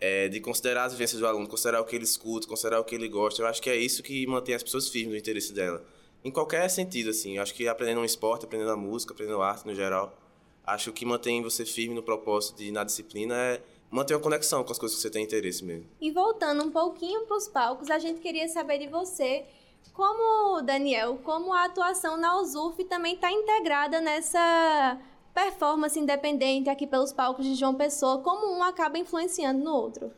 É, 0.00 0.28
de 0.28 0.38
considerar 0.40 0.84
as 0.84 0.92
vivências 0.92 1.18
do 1.18 1.26
aluno, 1.26 1.48
considerar 1.48 1.80
o 1.80 1.84
que 1.84 1.96
ele 1.96 2.04
escuta, 2.04 2.46
considerar 2.46 2.80
o 2.80 2.84
que 2.84 2.94
ele 2.94 3.08
gosta. 3.08 3.40
Eu 3.40 3.46
acho 3.46 3.62
que 3.62 3.70
é 3.70 3.76
isso 3.76 4.02
que 4.02 4.26
mantém 4.26 4.54
as 4.54 4.62
pessoas 4.62 4.88
firmes 4.88 5.12
no 5.12 5.16
interesse 5.16 5.52
dela. 5.52 5.82
Em 6.22 6.30
qualquer 6.30 6.68
sentido, 6.68 7.10
assim. 7.10 7.36
Eu 7.36 7.42
acho 7.42 7.54
que 7.54 7.66
aprendendo 7.68 8.00
um 8.00 8.04
esporte, 8.04 8.44
aprendendo 8.44 8.70
a 8.70 8.76
música, 8.76 9.14
aprendendo 9.14 9.40
arte 9.40 9.66
no 9.66 9.74
geral, 9.74 10.18
acho 10.66 10.92
que 10.92 11.06
mantém 11.06 11.42
você 11.42 11.64
firme 11.64 11.94
no 11.94 12.02
propósito 12.02 12.58
de 12.58 12.70
na 12.70 12.84
disciplina 12.84 13.34
é 13.34 13.62
manter 13.90 14.14
uma 14.14 14.20
conexão 14.20 14.64
com 14.64 14.72
as 14.72 14.78
coisas 14.78 14.96
que 14.96 15.02
você 15.02 15.10
tem 15.10 15.24
interesse 15.24 15.64
mesmo. 15.64 15.86
E 16.00 16.10
voltando 16.10 16.64
um 16.64 16.70
pouquinho 16.70 17.26
para 17.26 17.36
os 17.36 17.46
palcos, 17.46 17.90
a 17.90 17.98
gente 17.98 18.20
queria 18.20 18.48
saber 18.48 18.78
de 18.78 18.88
você 18.88 19.44
como, 19.92 20.62
Daniel, 20.62 21.18
como 21.22 21.52
a 21.52 21.64
atuação 21.64 22.16
na 22.16 22.40
USUF 22.40 22.84
também 22.84 23.14
está 23.14 23.30
integrada 23.30 24.00
nessa 24.00 24.98
performance 25.34 25.98
independente 25.98 26.70
aqui 26.70 26.86
pelos 26.86 27.12
palcos 27.12 27.44
de 27.44 27.54
João 27.54 27.74
Pessoa, 27.74 28.18
como 28.18 28.56
um 28.56 28.62
acaba 28.62 28.98
influenciando 28.98 29.62
no 29.62 29.72
outro? 29.72 30.12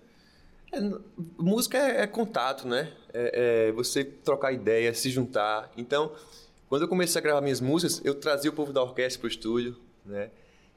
É, 0.73 0.79
música 1.39 1.79
é, 1.79 2.03
é, 2.03 2.07
contato, 2.07 2.69
né? 2.69 2.93
É, 3.13 3.69
é, 3.69 3.73
você 3.73 4.05
trocar 4.05 4.53
ideia, 4.53 4.93
se 4.93 5.11
juntar. 5.11 5.71
Então, 5.77 6.13
quando 6.69 6.83
eu 6.83 6.89
comecei 6.89 7.19
a 7.19 7.23
gravar 7.23 7.41
minhas 7.41 7.61
músicas, 7.61 8.03
eu 8.05 8.15
trazia 8.15 8.51
o 8.51 8.55
povo 8.55 8.73
da 8.73 8.83
orquestra 8.83 9.21
para 9.21 9.27
o 9.27 9.31
estúdio, 9.31 9.77
né? 10.05 10.31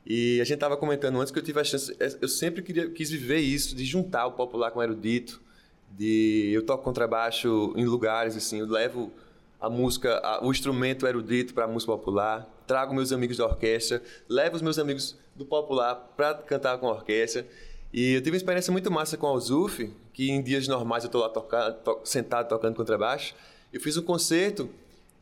E 0.05 0.39
a 0.39 0.43
gente 0.43 0.55
estava 0.55 0.77
comentando 0.77 1.19
antes 1.19 1.31
que 1.31 1.37
eu 1.37 1.43
tive 1.43 1.59
a 1.59 1.63
chance, 1.63 1.95
é, 1.99 2.17
eu 2.21 2.27
sempre 2.27 2.61
queria, 2.61 2.89
quis 2.89 3.09
viver 3.09 3.39
isso, 3.39 3.75
de 3.75 3.83
juntar 3.83 4.25
o 4.27 4.31
popular 4.31 4.71
com 4.71 4.79
o 4.79 4.83
erudito, 4.83 5.41
de 5.91 6.51
eu 6.53 6.65
toco 6.65 6.83
contrabaixo 6.83 7.73
em 7.75 7.85
lugares 7.85 8.35
assim, 8.35 8.59
eu 8.59 8.67
levo 8.67 9.11
a 9.59 9.69
música, 9.69 10.19
a, 10.19 10.45
o 10.45 10.51
instrumento 10.51 11.05
erudito 11.05 11.53
para 11.53 11.65
a 11.65 11.67
música 11.67 11.91
popular, 11.91 12.47
trago 12.65 12.93
meus 12.93 13.11
amigos 13.11 13.37
da 13.37 13.45
orquestra, 13.45 14.01
levo 14.27 14.55
os 14.55 14.61
meus 14.61 14.79
amigos 14.79 15.17
do 15.35 15.45
popular 15.45 15.95
para 16.15 16.35
cantar 16.35 16.77
com 16.77 16.87
a 16.87 16.91
orquestra. 16.91 17.45
E 17.91 18.13
eu 18.13 18.19
tive 18.19 18.31
uma 18.31 18.37
experiência 18.37 18.71
muito 18.71 18.91
massa 18.91 19.17
com 19.17 19.25
a 19.25 19.33
Uzuf, 19.33 19.91
que 20.13 20.29
em 20.29 20.41
dias 20.41 20.67
normais 20.67 21.03
eu 21.03 21.07
estou 21.07 21.21
lá 21.21 21.29
to, 21.29 21.99
sentado 22.03 22.47
tocando 22.47 22.75
contrabaixo. 22.75 23.33
Eu 23.73 23.81
fiz 23.81 23.97
um 23.97 24.03
concerto 24.03 24.69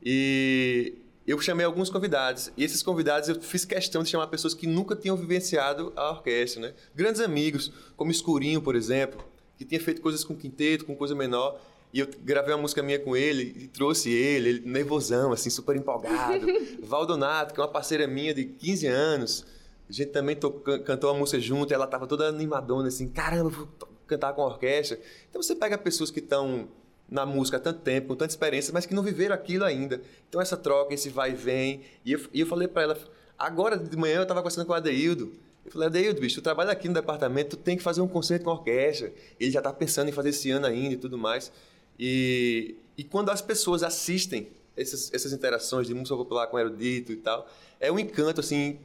e 0.03 0.95
eu 1.25 1.39
chamei 1.39 1.65
alguns 1.65 1.89
convidados. 1.89 2.51
E 2.57 2.63
esses 2.63 2.83
convidados 2.83 3.29
eu 3.29 3.41
fiz 3.41 3.63
questão 3.63 4.03
de 4.03 4.09
chamar 4.09 4.27
pessoas 4.27 4.53
que 4.53 4.67
nunca 4.67 4.95
tinham 4.95 5.15
vivenciado 5.15 5.93
a 5.95 6.11
orquestra, 6.11 6.61
né? 6.61 6.73
Grandes 6.93 7.21
amigos, 7.21 7.71
como 7.95 8.11
Escurinho, 8.11 8.61
por 8.61 8.75
exemplo, 8.75 9.23
que 9.57 9.65
tinha 9.65 9.79
feito 9.79 10.01
coisas 10.01 10.23
com 10.23 10.35
quinteto, 10.35 10.85
com 10.85 10.95
coisa 10.95 11.15
menor. 11.15 11.59
E 11.93 11.99
eu 11.99 12.07
gravei 12.23 12.53
uma 12.53 12.61
música 12.61 12.83
minha 12.83 12.99
com 12.99 13.15
ele 13.15 13.55
e 13.57 13.67
trouxe 13.67 14.11
ele, 14.11 14.49
ele 14.49 14.69
nervosão, 14.69 15.31
assim, 15.31 15.49
super 15.49 15.75
empolgado. 15.75 16.45
Valdonato, 16.83 17.53
que 17.53 17.59
é 17.59 17.63
uma 17.63 17.69
parceira 17.69 18.05
minha 18.05 18.33
de 18.33 18.45
15 18.45 18.87
anos. 18.87 19.45
A 19.89 19.93
gente 19.93 20.11
também 20.11 20.35
tocou, 20.35 20.79
cantou 20.79 21.11
uma 21.11 21.19
música 21.19 21.39
junto 21.39 21.71
e 21.71 21.73
ela 21.73 21.87
tava 21.87 22.05
toda 22.05 22.27
animadona, 22.27 22.89
assim, 22.89 23.07
caramba, 23.07 23.49
vou 23.49 23.67
cantar 24.05 24.33
com 24.33 24.41
a 24.41 24.45
orquestra. 24.45 24.99
Então 25.29 25.41
você 25.41 25.55
pega 25.55 25.77
pessoas 25.77 26.11
que 26.11 26.19
estão 26.19 26.67
na 27.09 27.25
música 27.25 27.55
há 27.57 27.59
tanto 27.59 27.79
tempo, 27.79 28.09
com 28.09 28.15
tanta 28.15 28.31
experiência, 28.31 28.73
mas 28.73 28.85
que 28.85 28.93
não 28.93 29.01
viveram 29.01 29.33
aquilo 29.33 29.63
ainda. 29.63 30.01
Então 30.27 30.41
essa 30.41 30.57
troca, 30.57 30.93
esse 30.93 31.09
vai 31.09 31.31
e 31.31 31.35
vem. 31.35 31.81
E 32.03 32.11
eu, 32.11 32.19
e 32.33 32.41
eu 32.41 32.47
falei 32.47 32.67
para 32.67 32.83
ela, 32.83 32.97
agora 33.39 33.77
de 33.77 33.95
manhã 33.95 34.17
eu 34.17 34.23
estava 34.23 34.41
conversando 34.41 34.65
com 34.65 34.73
o 34.73 34.75
Adeildo, 34.75 35.31
eu 35.67 35.71
falei, 35.73 35.87
Adeildo, 35.87 36.21
bicho, 36.21 36.35
tu 36.35 36.41
trabalha 36.41 36.71
aqui 36.71 36.87
no 36.87 36.93
departamento, 36.93 37.57
tu 37.57 37.61
tem 37.61 37.75
que 37.75 37.83
fazer 37.83 37.99
um 38.01 38.07
concerto 38.07 38.45
com 38.45 38.51
a 38.51 38.53
orquestra. 38.53 39.13
Ele 39.39 39.51
já 39.51 39.59
está 39.59 39.71
pensando 39.73 40.07
em 40.07 40.13
fazer 40.13 40.29
esse 40.29 40.49
ano 40.49 40.65
ainda 40.65 40.93
e 40.93 40.97
tudo 40.97 41.17
mais. 41.17 41.51
E, 41.99 42.75
e 42.97 43.03
quando 43.03 43.29
as 43.29 43.41
pessoas 43.41 43.83
assistem 43.83 44.47
essas, 44.77 45.13
essas 45.13 45.33
interações 45.33 45.85
de 45.85 45.93
música 45.93 46.15
popular 46.15 46.47
com 46.47 46.57
erudito 46.57 47.11
e 47.11 47.17
tal, 47.17 47.49
é 47.81 47.91
um 47.91 47.99
encanto, 47.99 48.39
assim, 48.39 48.79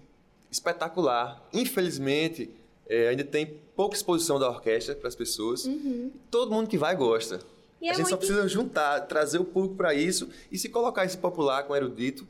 espetacular. 0.51 1.41
Infelizmente, 1.53 2.51
é, 2.89 3.09
ainda 3.09 3.23
tem 3.23 3.61
pouca 3.77 3.95
exposição 3.95 4.41
da 4.41 4.49
orquestra 4.49 4.97
para 4.97 5.07
as 5.07 5.15
pessoas. 5.15 5.65
Uhum. 5.65 6.11
Todo 6.33 6.51
mundo 6.51 6.69
que 6.69 6.77
vai 6.77 6.97
gosta. 6.97 7.41
E 7.81 7.89
a 7.89 7.93
é 7.93 7.95
gente 7.95 8.03
muito... 8.03 8.11
só 8.11 8.17
precisa 8.17 8.49
juntar, 8.49 9.03
trazer 9.03 9.39
o 9.39 9.45
público 9.45 9.77
para 9.77 9.95
isso 9.95 10.29
e 10.51 10.59
se 10.59 10.69
colocar 10.69 11.05
esse 11.05 11.17
popular 11.17 11.63
com 11.63 11.77
erudito, 11.77 12.27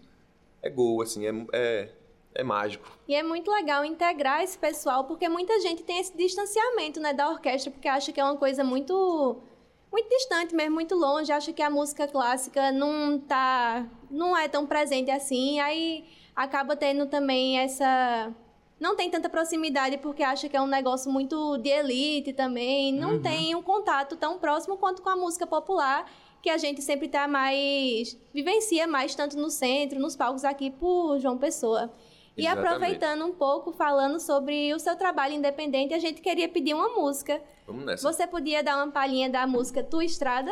é 0.61 0.69
gol, 0.69 1.01
assim, 1.01 1.27
é, 1.27 1.47
é 1.53 1.89
é 2.35 2.43
mágico. 2.43 2.91
E 3.07 3.15
é 3.15 3.23
muito 3.23 3.51
legal 3.51 3.85
integrar 3.85 4.43
esse 4.43 4.59
pessoal, 4.59 5.05
porque 5.05 5.29
muita 5.29 5.61
gente 5.61 5.83
tem 5.83 5.99
esse 5.99 6.17
distanciamento 6.17 7.01
né, 7.01 7.13
da 7.13 7.29
orquestra, 7.29 7.71
porque 7.71 7.89
acha 7.89 8.13
que 8.13 8.21
é 8.21 8.25
uma 8.25 8.37
coisa 8.37 8.65
muito 8.65 9.43
muito 9.91 10.09
distante 10.09 10.55
mesmo, 10.55 10.75
muito 10.75 10.95
longe, 10.95 11.31
acha 11.31 11.53
que 11.53 11.61
a 11.61 11.69
música 11.69 12.09
clássica 12.09 12.73
não 12.73 13.19
tá 13.19 13.87
não 14.11 14.37
é 14.37 14.49
tão 14.49 14.67
presente 14.67 15.11
assim, 15.11 15.61
aí 15.61 16.07
acaba 16.35 16.75
tendo 16.75 17.07
também 17.07 17.59
essa 17.59 18.35
não 18.81 18.97
tem 18.97 19.11
tanta 19.11 19.29
proximidade 19.29 19.99
porque 19.99 20.23
acha 20.23 20.49
que 20.49 20.57
é 20.57 20.61
um 20.61 20.67
negócio 20.67 21.13
muito 21.13 21.59
de 21.59 21.69
elite 21.69 22.33
também, 22.33 22.93
não 22.93 23.13
uhum. 23.17 23.23
tem 23.23 23.55
um 23.55 23.63
contato 23.63 24.17
tão 24.17 24.39
próximo 24.39 24.79
quanto 24.79 25.03
com 25.03 25.11
a 25.11 25.17
música 25.17 25.47
popular, 25.47 26.11
que 26.43 26.49
a 26.49 26.57
gente 26.57 26.81
sempre 26.81 27.07
tá 27.07 27.29
mais 27.29 28.19
vivencia 28.33 28.87
mais 28.87 29.15
tanto 29.15 29.37
no 29.37 29.51
centro, 29.51 30.01
nos 30.01 30.17
palcos 30.17 30.43
aqui 30.43 30.71
por 30.71 31.19
João 31.21 31.37
Pessoa. 31.37 31.93
E 32.37 32.47
aproveitando 32.47 33.25
um 33.25 33.33
pouco, 33.33 33.73
falando 33.73 34.19
sobre 34.19 34.73
o 34.73 34.79
seu 34.79 34.97
trabalho 34.97 35.35
independente, 35.35 35.93
a 35.93 35.99
gente 35.99 36.21
queria 36.21 36.49
pedir 36.49 36.75
uma 36.75 36.89
música. 36.89 37.41
Vamos 37.67 37.85
nessa. 37.85 38.11
Você 38.11 38.27
podia 38.27 38.63
dar 38.63 38.77
uma 38.77 38.91
palhinha 38.91 39.29
da 39.29 39.47
música 39.47 39.83
Tua 39.83 40.05
Estrada? 40.05 40.51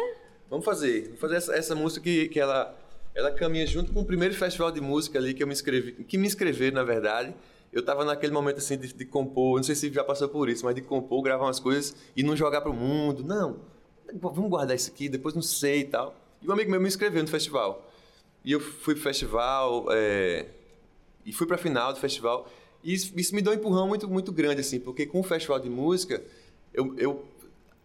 Vamos 0.49 0.65
fazer. 0.65 1.05
Vamos 1.05 1.21
fazer 1.21 1.37
essa, 1.37 1.57
essa 1.57 1.75
música 1.75 2.03
que, 2.05 2.29
que 2.29 2.39
ela, 2.39 2.77
ela 3.15 3.31
caminha 3.31 3.67
junto 3.67 3.93
com 3.93 4.01
o 4.01 4.05
primeiro 4.05 4.35
festival 4.35 4.71
de 4.71 4.81
música 4.81 5.19
ali 5.19 5.33
que 5.33 5.43
eu 5.43 5.47
me 5.47 5.53
inscrevi, 5.53 5.93
que 6.05 6.19
me 6.19 6.27
inscreveram, 6.27 6.77
na 6.77 6.85
verdade. 6.85 7.35
Eu 7.73 7.81
estava 7.81 8.05
naquele 8.05 8.33
momento 8.33 8.59
assim 8.59 8.77
de, 8.77 8.93
de, 8.93 9.05
compor, 9.05 9.57
não 9.57 9.63
sei 9.63 9.77
se 9.77 9.93
já 9.93 10.03
passou 10.03 10.29
por 10.29 10.49
isso, 10.49 10.65
mas 10.65 10.75
de 10.75 10.83
compor, 10.83 11.23
gravar 11.23 11.45
umas 11.45 11.61
coisas 11.61 11.95
e 12.17 12.23
não 12.23 12.37
jogar 12.37 12.61
para 12.61 12.71
o 12.71 12.75
mundo. 12.75 13.23
Não, 13.23 13.61
vamos 14.13 14.51
guardar 14.51 14.75
isso 14.75 14.91
aqui, 14.91 15.09
depois 15.09 15.35
não 15.35 15.43
sei 15.43 15.81
e 15.81 15.85
tal. 15.85 16.15
E 16.43 16.49
um 16.49 16.53
amigo 16.53 16.71
meu 16.71 16.81
me 16.81 16.89
inscreveu 16.89 17.23
no 17.23 17.29
festival. 17.29 17.89
E 18.45 18.53
eu 18.53 18.61
fui 18.61 18.95
pro 18.95 19.05
festival, 19.05 19.87
é, 19.91 20.47
e 21.25 21.33
fui 21.33 21.47
para 21.47 21.57
a 21.57 21.59
final 21.59 21.93
do 21.93 21.99
festival. 21.99 22.49
E 22.83 22.95
isso, 22.95 23.13
isso, 23.17 23.35
me 23.35 23.43
deu 23.43 23.53
um 23.53 23.57
empurrão 23.57 23.87
muito, 23.87 24.09
muito 24.09 24.33
grande, 24.33 24.61
assim, 24.61 24.81
porque 24.81 25.07
com 25.07 25.21
o 25.21 25.23
festival 25.23 25.59
de 25.59 25.69
música, 25.69 26.23
eu, 26.73 26.95
eu 26.97 27.25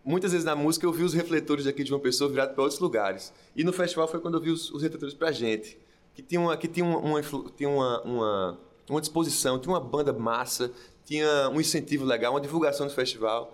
muitas 0.04 0.32
vezes 0.32 0.46
na 0.46 0.56
música 0.56 0.86
eu 0.86 0.94
vi 0.94 1.04
os 1.04 1.14
refletores 1.14 1.68
aqui 1.68 1.84
de 1.84 1.92
uma 1.92 2.00
pessoa 2.00 2.30
virados 2.30 2.54
para 2.54 2.64
outros 2.64 2.80
lugares. 2.80 3.34
E 3.56 3.64
no 3.64 3.74
festival 3.74 4.08
foi 4.08 4.20
quando 4.20 4.36
eu 4.36 4.42
vi 4.42 4.52
os, 4.52 4.72
os 4.72 4.82
refletores 4.82 5.14
para 5.14 5.32
gente, 5.32 5.78
que 6.14 6.22
tinha 6.22 6.40
uma, 6.40 6.56
que 6.56 6.68
tinha 6.68 6.86
uma, 6.86 7.22
tinha 7.58 7.70
uma, 7.70 8.02
uma, 8.04 8.60
uma 8.90 9.02
disposição, 9.02 9.60
tinha 9.60 9.74
uma 9.74 9.82
banda 9.82 10.14
massa, 10.14 10.72
tinha 11.04 11.50
um 11.50 11.60
incentivo 11.60 12.06
legal, 12.06 12.34
uma 12.34 12.42
divulgação 12.42 12.88
do 12.88 12.94
festival. 12.94 13.52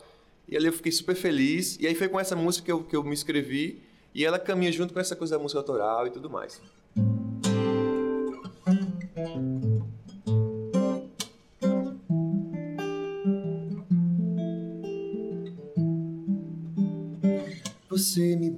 E 0.47 0.57
ali 0.57 0.67
eu 0.67 0.73
fiquei 0.73 0.91
super 0.91 1.15
feliz. 1.15 1.77
E 1.79 1.87
aí 1.87 1.95
foi 1.95 2.09
com 2.09 2.19
essa 2.19 2.35
música 2.35 2.65
que 2.65 2.71
eu, 2.71 2.83
que 2.83 2.95
eu 2.95 3.03
me 3.03 3.13
inscrevi. 3.13 3.81
E 4.13 4.25
ela 4.25 4.37
caminha 4.37 4.71
junto 4.71 4.93
com 4.93 4.99
essa 4.99 5.15
coisa 5.15 5.37
da 5.37 5.41
música 5.41 5.59
autoral 5.59 6.05
e 6.07 6.11
tudo 6.11 6.29
mais. 6.29 6.61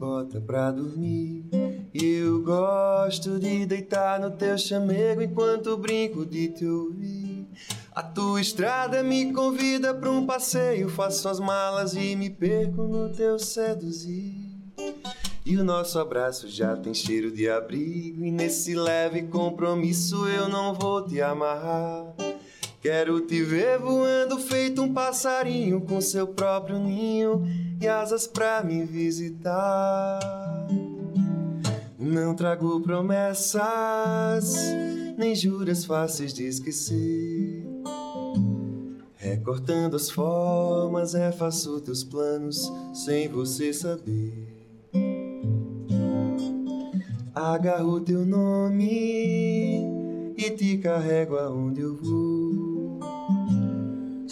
Bota 0.04 0.42
pra 0.42 0.70
dormir. 0.70 1.46
Eu 1.94 2.44
gosto 2.44 3.40
de 3.40 3.66
deitar 3.66 4.20
no 4.20 4.32
teu 4.32 4.58
chamego 4.58 5.22
enquanto 5.22 5.78
brinco 5.78 6.26
de 6.26 6.50
te 6.50 6.66
ouvir. 6.66 7.48
A 7.96 8.04
tua 8.04 8.42
estrada 8.42 9.02
me 9.02 9.32
convida 9.32 9.94
pra 9.94 10.12
um 10.12 10.26
passeio. 10.26 10.90
Faço 10.90 11.30
as 11.30 11.40
malas 11.40 11.94
e 11.96 12.18
me 12.18 12.30
perco 12.30 12.84
no 12.84 13.14
teu 13.14 13.40
seduzir. 13.40 14.36
E 15.46 15.56
o 15.56 15.64
nosso 15.64 15.98
abraço 15.98 16.50
já 16.50 16.76
tem 16.76 16.94
cheiro 16.94 17.32
de 17.32 17.50
abrigo. 17.50 18.26
E 18.26 18.32
nesse 18.32 18.76
leve 18.76 19.24
compromisso 19.24 20.28
eu 20.28 20.50
não 20.50 20.74
vou 20.74 21.06
te 21.06 21.22
amarrar. 21.22 22.14
Quero 22.82 23.22
te 23.22 23.42
ver 23.42 23.80
voando 23.80 24.38
feito 24.38 24.82
um 24.82 24.94
passarinho 24.94 25.80
com 25.80 26.02
seu 26.02 26.28
próprio 26.28 26.78
ninho 26.78 27.63
e 27.84 27.88
asas 27.88 28.26
pra 28.26 28.64
me 28.64 28.86
visitar. 28.86 30.20
Não 32.00 32.34
trago 32.34 32.80
promessas, 32.82 34.56
nem 35.18 35.36
juras 35.36 35.84
fáceis 35.84 36.34
de 36.34 36.46
esquecer. 36.46 37.66
Recortando 39.16 39.96
as 39.98 40.10
formas, 40.10 41.14
refaço 41.14 41.82
teus 41.82 42.04
planos 42.04 42.72
sem 42.94 43.28
você 43.28 43.74
saber. 43.74 44.48
Agarro 47.36 48.00
teu 48.00 48.26
nome 48.26 48.84
e 50.38 50.52
te 50.52 50.78
carrego 50.78 51.38
aonde 51.38 51.82
eu 51.82 51.98
vou. 51.98 52.33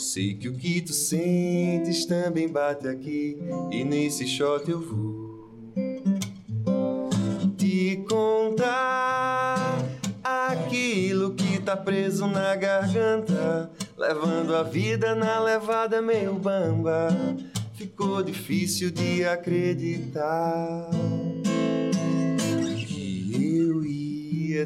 Sei 0.01 0.33
que 0.33 0.49
o 0.49 0.53
que 0.55 0.81
tu 0.81 0.93
sentes 0.93 2.05
também 2.05 2.47
bate 2.49 2.87
aqui 2.87 3.37
e 3.71 3.83
nesse 3.83 4.25
shot 4.25 4.67
eu 4.67 4.81
vou 4.81 5.51
te 7.55 8.03
contar 8.09 9.77
aquilo 10.23 11.35
que 11.35 11.59
tá 11.59 11.77
preso 11.77 12.25
na 12.25 12.55
garganta, 12.55 13.71
levando 13.95 14.55
a 14.55 14.63
vida 14.63 15.13
na 15.13 15.39
levada 15.39 16.01
meio 16.01 16.33
bamba. 16.33 17.09
Ficou 17.75 18.23
difícil 18.23 18.89
de 18.89 19.23
acreditar 19.23 20.89
que 22.87 23.55
eu 23.55 23.85
ia 23.85 24.00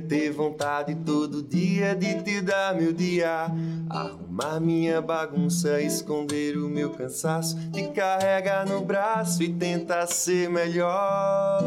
ter 0.08 0.32
vontade 0.32 0.96
todo 1.06 1.44
dia 1.44 1.96
de 1.96 2.22
te 2.24 2.42
dar 2.42 2.76
meu 2.76 2.92
dia. 2.92 3.48
Arrumar 3.90 4.60
minha 4.60 5.02
bagunça, 5.02 5.82
esconder 5.82 6.58
o 6.58 6.68
meu 6.68 6.92
cansaço, 6.92 7.56
te 7.72 7.84
carregar 7.90 8.68
no 8.68 8.82
braço 8.82 9.44
e 9.44 9.54
tentar 9.54 10.08
ser 10.08 10.50
melhor. 10.50 11.62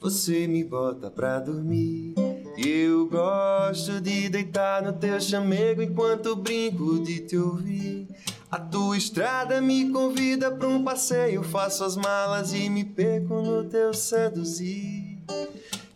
Você 0.00 0.46
me 0.46 0.62
bota 0.62 1.10
pra 1.10 1.38
dormir. 1.40 2.14
Eu 2.56 3.06
gosto 3.08 4.00
de 4.00 4.28
deitar 4.28 4.82
no 4.82 4.92
teu 4.92 5.20
chamego 5.20 5.82
enquanto 5.82 6.34
brinco 6.34 6.98
de 7.00 7.20
te 7.20 7.36
ouvir. 7.36 8.08
A 8.50 8.58
tua 8.58 8.96
estrada 8.96 9.60
me 9.60 9.90
convida 9.90 10.50
pra 10.50 10.68
um 10.68 10.82
passeio. 10.82 11.42
Faço 11.42 11.84
as 11.84 11.96
malas 11.96 12.54
e 12.54 12.70
me 12.70 12.84
perco 12.84 13.42
no 13.42 13.64
teu 13.64 13.92
seduzir. 13.92 15.18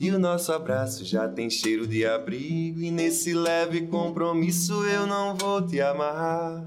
E 0.00 0.10
o 0.10 0.18
nosso 0.18 0.50
abraço 0.50 1.04
já 1.04 1.28
tem 1.28 1.50
cheiro 1.50 1.86
de 1.86 2.06
abrigo. 2.06 2.80
E 2.80 2.90
nesse 2.90 3.34
leve 3.34 3.82
compromisso 3.82 4.82
eu 4.86 5.06
não 5.06 5.36
vou 5.36 5.60
te 5.60 5.78
amarrar. 5.78 6.64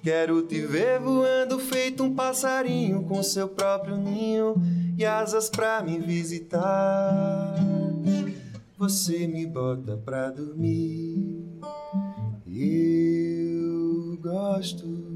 Quero 0.00 0.42
te 0.42 0.60
ver 0.64 1.00
voando 1.00 1.58
feito 1.58 2.04
um 2.04 2.14
passarinho 2.14 3.02
com 3.02 3.20
seu 3.20 3.48
próprio 3.48 3.96
ninho 3.96 4.54
e 4.96 5.04
asas 5.04 5.50
pra 5.50 5.82
me 5.82 5.98
visitar. 5.98 7.56
Você 8.78 9.26
me 9.26 9.44
bota 9.44 9.96
pra 9.96 10.30
dormir. 10.30 11.44
Eu 12.46 14.16
gosto. 14.20 15.11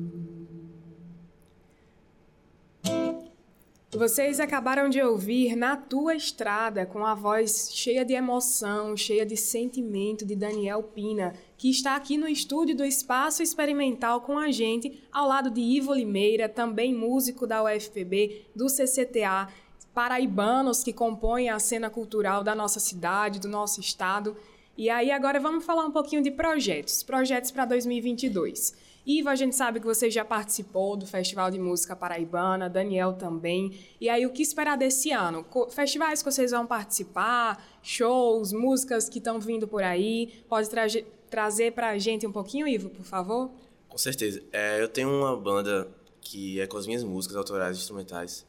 Vocês 3.92 4.40
acabaram 4.40 4.88
de 4.88 5.00
ouvir 5.00 5.54
Na 5.54 5.76
Tua 5.76 6.16
Estrada, 6.16 6.84
com 6.84 7.06
a 7.06 7.14
voz 7.14 7.70
cheia 7.72 8.04
de 8.04 8.14
emoção, 8.14 8.96
cheia 8.96 9.24
de 9.24 9.36
sentimento 9.36 10.26
de 10.26 10.34
Daniel 10.34 10.82
Pina, 10.82 11.34
que 11.56 11.70
está 11.70 11.94
aqui 11.94 12.18
no 12.18 12.26
estúdio 12.26 12.76
do 12.76 12.84
Espaço 12.84 13.44
Experimental 13.44 14.22
com 14.22 14.38
a 14.38 14.50
gente, 14.50 15.04
ao 15.12 15.28
lado 15.28 15.52
de 15.52 15.60
Ivo 15.60 15.94
Limeira, 15.94 16.48
também 16.48 16.92
músico 16.92 17.46
da 17.46 17.62
UFPB, 17.62 18.46
do 18.56 18.68
CCTA, 18.68 19.48
paraibanos 19.94 20.82
que 20.82 20.92
compõem 20.92 21.48
a 21.48 21.58
cena 21.60 21.88
cultural 21.88 22.42
da 22.42 22.56
nossa 22.56 22.80
cidade, 22.80 23.38
do 23.38 23.48
nosso 23.48 23.80
estado. 23.80 24.36
E 24.76 24.90
aí 24.90 25.10
agora 25.10 25.40
vamos 25.40 25.64
falar 25.64 25.86
um 25.86 25.90
pouquinho 25.90 26.22
de 26.22 26.30
projetos, 26.30 27.02
projetos 27.02 27.50
para 27.50 27.64
2022. 27.64 28.74
Iva, 29.06 29.30
a 29.30 29.36
gente 29.36 29.54
sabe 29.54 29.78
que 29.78 29.86
você 29.86 30.10
já 30.10 30.24
participou 30.24 30.96
do 30.96 31.06
Festival 31.06 31.48
de 31.48 31.60
Música 31.60 31.94
Paraibana, 31.94 32.68
Daniel 32.68 33.12
também. 33.12 33.72
E 34.00 34.08
aí, 34.08 34.26
o 34.26 34.30
que 34.30 34.42
esperar 34.42 34.76
desse 34.76 35.12
ano? 35.12 35.46
Festivais 35.70 36.22
que 36.22 36.30
vocês 36.30 36.50
vão 36.50 36.66
participar, 36.66 37.64
shows, 37.82 38.52
músicas 38.52 39.08
que 39.08 39.18
estão 39.18 39.38
vindo 39.38 39.68
por 39.68 39.82
aí. 39.82 40.44
Pode 40.48 40.68
tra 40.68 40.86
trazer 41.30 41.72
para 41.72 41.90
a 41.90 41.98
gente 41.98 42.26
um 42.26 42.32
pouquinho, 42.32 42.66
Iva, 42.66 42.88
por 42.88 43.04
favor? 43.04 43.50
Com 43.88 43.96
certeza. 43.96 44.42
É, 44.52 44.82
eu 44.82 44.88
tenho 44.88 45.08
uma 45.08 45.36
banda 45.36 45.88
que 46.20 46.60
é 46.60 46.66
com 46.66 46.76
as 46.76 46.86
minhas 46.86 47.04
músicas 47.04 47.36
autorais 47.36 47.78
instrumentais. 47.78 48.44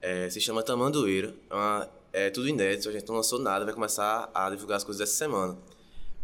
É, 0.00 0.30
se 0.30 0.40
chama 0.40 0.62
Tamandueira. 0.62 1.34
É, 1.50 1.54
uma, 1.54 1.90
é 2.12 2.30
tudo 2.30 2.48
inédito, 2.48 2.88
a 2.88 2.92
gente 2.92 3.06
não 3.08 3.16
lançou 3.16 3.38
nada, 3.38 3.64
vai 3.64 3.74
começar 3.74 4.30
a 4.34 4.50
divulgar 4.50 4.76
as 4.76 4.84
coisas 4.84 5.00
essa 5.00 5.16
semana. 5.16 5.58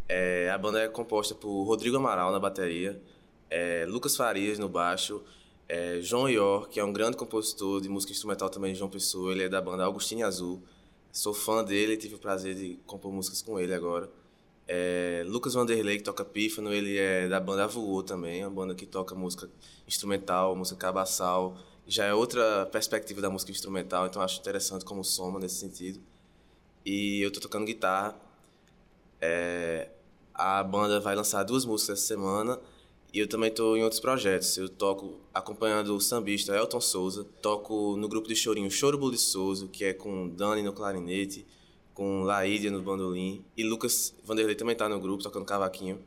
É, 0.09 0.51
a 0.51 0.59
banda 0.59 0.80
é 0.80 0.89
composta 0.89 1.35
por 1.35 1.64
Rodrigo 1.64 1.97
Amaral 1.97 2.30
na 2.32 2.39
bateria, 2.39 3.01
é, 3.51 3.87
Lucas 3.89 4.16
Farias 4.16 4.59
no 4.59 4.68
baixo, 4.68 5.22
é, 5.68 5.99
João 6.01 6.28
Ior, 6.28 6.68
que 6.68 6.78
é 6.78 6.85
um 6.85 6.93
grande 6.93 7.16
compositor 7.16 7.80
de 7.80 7.89
música 7.89 8.12
instrumental 8.12 8.51
também 8.51 8.72
de 8.72 8.78
João 8.78 8.91
Pessoa, 8.91 9.32
ele 9.32 9.45
é 9.45 9.49
da 9.49 9.61
banda 9.61 9.85
Augustinho 9.85 10.26
Azul. 10.26 10.62
Sou 11.11 11.32
fã 11.32 11.62
dele, 11.62 11.97
tive 11.97 12.16
o 12.16 12.18
prazer 12.18 12.55
de 12.55 12.78
compor 12.87 13.12
músicas 13.12 13.41
com 13.41 13.59
ele 13.59 13.72
agora. 13.72 14.11
É, 14.66 15.22
Lucas 15.26 15.55
Vanderlei, 15.55 15.99
que 15.99 16.03
toca 16.03 16.24
pífano, 16.24 16.72
ele 16.72 16.99
é 16.99 17.28
da 17.28 17.39
banda 17.39 17.66
Voou 17.66 18.03
também, 18.03 18.45
uma 18.45 18.51
banda 18.51 18.74
que 18.74 18.85
toca 18.87 19.14
música 19.14 19.49
instrumental, 19.87 20.57
música 20.57 20.76
cabaçal. 20.76 21.57
Já 21.87 22.07
é 22.07 22.14
outra 22.14 22.66
perspectiva 22.66 23.20
da 23.20 23.28
música 23.28 23.53
instrumental, 23.53 24.07
então 24.07 24.22
acho 24.22 24.41
interessante 24.41 24.85
como 24.85 25.05
soma 25.05 25.39
nesse 25.39 25.57
sentido. 25.57 26.01
E 26.85 27.20
eu 27.20 27.30
tô 27.30 27.41
tocando 27.41 27.66
guitarra. 27.66 28.16
É, 29.20 29.91
a 30.32 30.62
banda 30.62 30.99
vai 31.01 31.14
lançar 31.14 31.43
duas 31.45 31.64
músicas 31.64 31.99
essa 31.99 32.07
semana. 32.07 32.59
E 33.12 33.20
eu 33.20 33.28
também 33.28 33.49
estou 33.49 33.76
em 33.76 33.82
outros 33.85 34.01
projetos. 34.01 34.57
Eu 34.57 34.68
toco 34.68 35.20
acompanhando 35.32 35.95
o 35.95 36.01
sambista 36.01 36.57
Elton 36.57 36.80
Souza, 36.80 37.24
toco 37.41 37.97
no 37.97 38.09
grupo 38.09 38.26
de 38.26 38.35
chorinho 38.35 38.70
Choro 38.70 38.99
Buliçoso, 38.99 39.68
que 39.68 39.85
é 39.85 39.93
com 39.93 40.28
Dani 40.28 40.62
no 40.62 40.72
clarinete, 40.72 41.47
com 41.95 42.22
Laídia 42.22 42.72
no 42.72 42.82
bandolim, 42.82 43.45
e 43.57 43.62
Lucas 43.62 44.12
Vanderlei 44.24 44.57
também 44.57 44.72
está 44.72 44.89
no 44.89 44.99
grupo, 44.99 45.22
tocando 45.22 45.45
cavaquinho. 45.45 46.03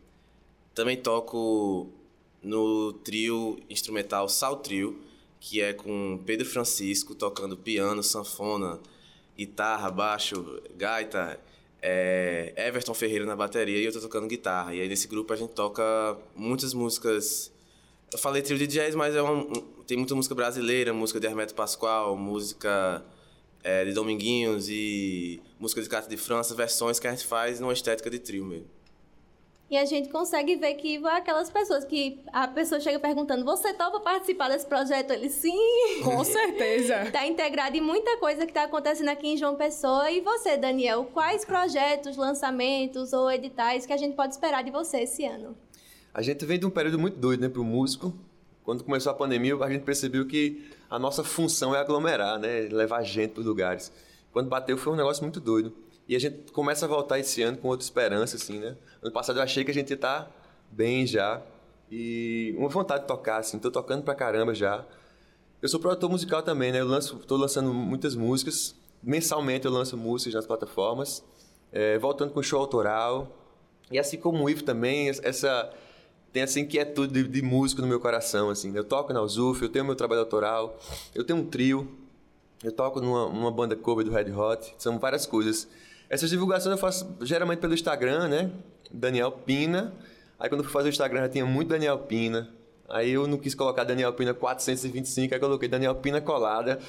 Também 0.75 0.97
toco 0.97 1.89
no 2.43 2.91
trio 2.91 3.57
instrumental 3.69 4.27
Sal 4.27 4.57
Trio, 4.57 4.99
que 5.39 5.61
é 5.61 5.73
com 5.73 6.21
Pedro 6.25 6.45
Francisco 6.45 7.15
tocando 7.15 7.55
piano, 7.57 8.03
sanfona, 8.03 8.79
guitarra, 9.37 9.91
baixo, 9.91 10.61
gaita 10.75 11.39
é, 11.81 12.53
Everton 12.57 12.93
Ferreira 12.93 13.25
na 13.25 13.35
bateria 13.35 13.77
e 13.77 13.85
eu 13.85 13.91
tô 13.91 13.99
tocando 13.99 14.27
guitarra. 14.27 14.73
E 14.73 14.81
aí 14.81 14.87
nesse 14.87 15.07
grupo 15.07 15.31
a 15.33 15.35
gente 15.35 15.51
toca 15.51 16.17
muitas 16.35 16.73
músicas. 16.73 17.51
Eu 18.11 18.19
falei 18.19 18.41
trio 18.41 18.57
de 18.57 18.67
jazz, 18.67 18.95
mas 18.95 19.15
é 19.15 19.21
um, 19.21 19.51
tem 19.85 19.97
muita 19.97 20.15
música 20.15 20.33
brasileira, 20.33 20.93
música 20.93 21.19
de 21.19 21.27
Hermeto 21.27 21.53
Pascoal, 21.53 22.15
música 22.17 23.03
é, 23.63 23.85
de 23.85 23.93
Dominguinhos 23.93 24.69
e 24.69 25.41
música 25.59 25.81
de 25.81 25.89
Cata 25.89 26.09
de 26.09 26.17
França, 26.17 26.55
versões 26.55 26.99
que 26.99 27.07
a 27.07 27.11
gente 27.11 27.25
faz 27.25 27.59
numa 27.59 27.73
estética 27.73 28.09
de 28.09 28.19
trio 28.19 28.45
mesmo. 28.45 28.76
E 29.69 29.75
a 29.75 29.83
gente 29.83 30.07
consegue 30.07 30.55
ver 30.55 30.75
que 30.75 31.05
aquelas 31.05 31.49
pessoas 31.49 31.83
que 31.83 32.21
a 32.31 32.47
pessoa 32.47 32.79
chega 32.79 32.99
perguntando: 32.99 33.43
Você 33.43 33.73
topa 33.73 33.99
participar 33.99 34.47
desse 34.47 34.65
projeto? 34.65 35.11
Ele 35.11 35.29
sim. 35.29 35.57
Com 36.03 36.23
certeza. 36.25 37.03
Está 37.03 37.27
integrado 37.27 37.75
em 37.75 37.81
muita 37.81 38.17
coisa 38.17 38.45
que 38.45 38.51
está 38.51 38.63
acontecendo 38.63 39.09
aqui 39.09 39.27
em 39.27 39.37
João 39.37 39.55
Pessoa. 39.55 40.09
E 40.09 40.21
você, 40.21 40.55
Daniel, 40.55 41.05
quais 41.13 41.43
projetos, 41.43 42.15
lançamentos 42.15 43.11
ou 43.11 43.29
editais 43.29 43.85
que 43.85 43.91
a 43.91 43.97
gente 43.97 44.15
pode 44.15 44.33
esperar 44.33 44.63
de 44.63 44.71
você 44.71 45.01
esse 45.01 45.25
ano? 45.25 45.57
A 46.13 46.21
gente 46.21 46.45
vem 46.45 46.57
de 46.57 46.65
um 46.65 46.69
período 46.69 46.97
muito 46.97 47.17
doido, 47.17 47.41
né, 47.41 47.49
para 47.49 47.61
o 47.61 47.65
músico. 47.65 48.13
Quando 48.63 48.83
começou 48.83 49.11
a 49.11 49.15
pandemia, 49.15 49.55
a 49.55 49.69
gente 49.69 49.83
percebeu 49.83 50.25
que 50.25 50.65
a 50.89 50.97
nossa 50.97 51.23
função 51.23 51.75
é 51.75 51.79
aglomerar, 51.79 52.39
né, 52.39 52.67
levar 52.71 53.03
gente 53.03 53.31
para 53.31 53.41
os 53.41 53.45
lugares. 53.45 53.91
Quando 54.31 54.49
bateu, 54.49 54.77
foi 54.77 54.93
um 54.93 54.95
negócio 54.95 55.23
muito 55.23 55.39
doido. 55.39 55.73
E 56.07 56.15
a 56.15 56.19
gente 56.19 56.51
começa 56.51 56.85
a 56.85 56.87
voltar 56.87 57.19
esse 57.19 57.41
ano 57.41 57.57
com 57.57 57.67
outra 57.67 57.83
esperança, 57.83 58.37
assim, 58.37 58.59
né? 58.59 58.77
Ano 59.01 59.11
passado 59.11 59.39
eu 59.39 59.43
achei 59.43 59.63
que 59.63 59.71
a 59.71 59.73
gente 59.73 59.89
ia 59.89 59.95
estar 59.95 60.23
tá 60.23 60.31
bem 60.71 61.05
já. 61.05 61.41
E 61.91 62.55
uma 62.57 62.69
vontade 62.69 63.01
de 63.01 63.07
tocar, 63.07 63.37
assim. 63.37 63.59
Tô 63.59 63.69
tocando 63.69 64.03
pra 64.03 64.15
caramba 64.15 64.53
já. 64.55 64.85
Eu 65.61 65.67
sou 65.67 65.79
produtor 65.79 66.09
musical 66.09 66.41
também, 66.41 66.71
né? 66.71 66.79
Eu 66.79 66.87
lanço, 66.87 67.17
tô 67.19 67.35
lançando 67.35 67.73
muitas 67.73 68.15
músicas. 68.15 68.75
Mensalmente 69.03 69.65
eu 69.65 69.71
lanço 69.71 69.97
músicas 69.97 70.35
nas 70.35 70.45
plataformas. 70.45 71.23
É, 71.71 71.97
voltando 71.97 72.31
com 72.31 72.41
show 72.41 72.59
autoral. 72.59 73.35
E 73.91 73.99
assim 73.99 74.17
como 74.17 74.43
o 74.43 74.49
Ivo 74.49 74.63
também, 74.63 75.09
essa 75.09 75.73
tem 76.31 76.43
essa 76.43 76.59
inquietude 76.59 77.13
de, 77.13 77.27
de 77.27 77.41
músico 77.41 77.81
no 77.81 77.87
meu 77.87 77.99
coração, 77.99 78.49
assim. 78.49 78.75
Eu 78.75 78.83
toco 78.83 79.11
na 79.11 79.21
USUF, 79.21 79.63
eu 79.63 79.69
tenho 79.69 79.85
meu 79.85 79.95
trabalho 79.95 80.21
autoral, 80.21 80.77
eu 81.15 81.23
tenho 81.23 81.39
um 81.39 81.45
trio, 81.45 81.87
eu 82.63 82.71
toco 82.71 83.01
numa, 83.01 83.29
numa 83.29 83.51
banda 83.51 83.75
cover 83.75 84.05
do 84.05 84.11
Red 84.11 84.31
Hot, 84.31 84.75
são 84.77 84.99
várias 84.99 85.25
coisas. 85.25 85.67
Essas 86.09 86.29
divulgações 86.29 86.71
eu 86.71 86.77
faço 86.77 87.15
geralmente 87.21 87.59
pelo 87.59 87.73
Instagram, 87.73 88.27
né? 88.27 88.51
Daniel 88.91 89.31
Pina. 89.31 89.93
Aí 90.39 90.49
quando 90.49 90.59
eu 90.59 90.63
fui 90.63 90.73
fazer 90.73 90.89
o 90.89 90.91
Instagram 90.91 91.21
já 91.21 91.29
tinha 91.29 91.45
muito 91.45 91.69
Daniel 91.69 91.99
Pina. 91.99 92.49
Aí 92.89 93.11
eu 93.11 93.27
não 93.27 93.37
quis 93.37 93.53
colocar 93.53 93.83
Daniel 93.83 94.13
Pina 94.13 94.33
425, 94.33 95.33
aí 95.33 95.39
coloquei 95.39 95.67
Daniel 95.67 95.95
Pina 95.95 96.21
Colada, 96.21 96.79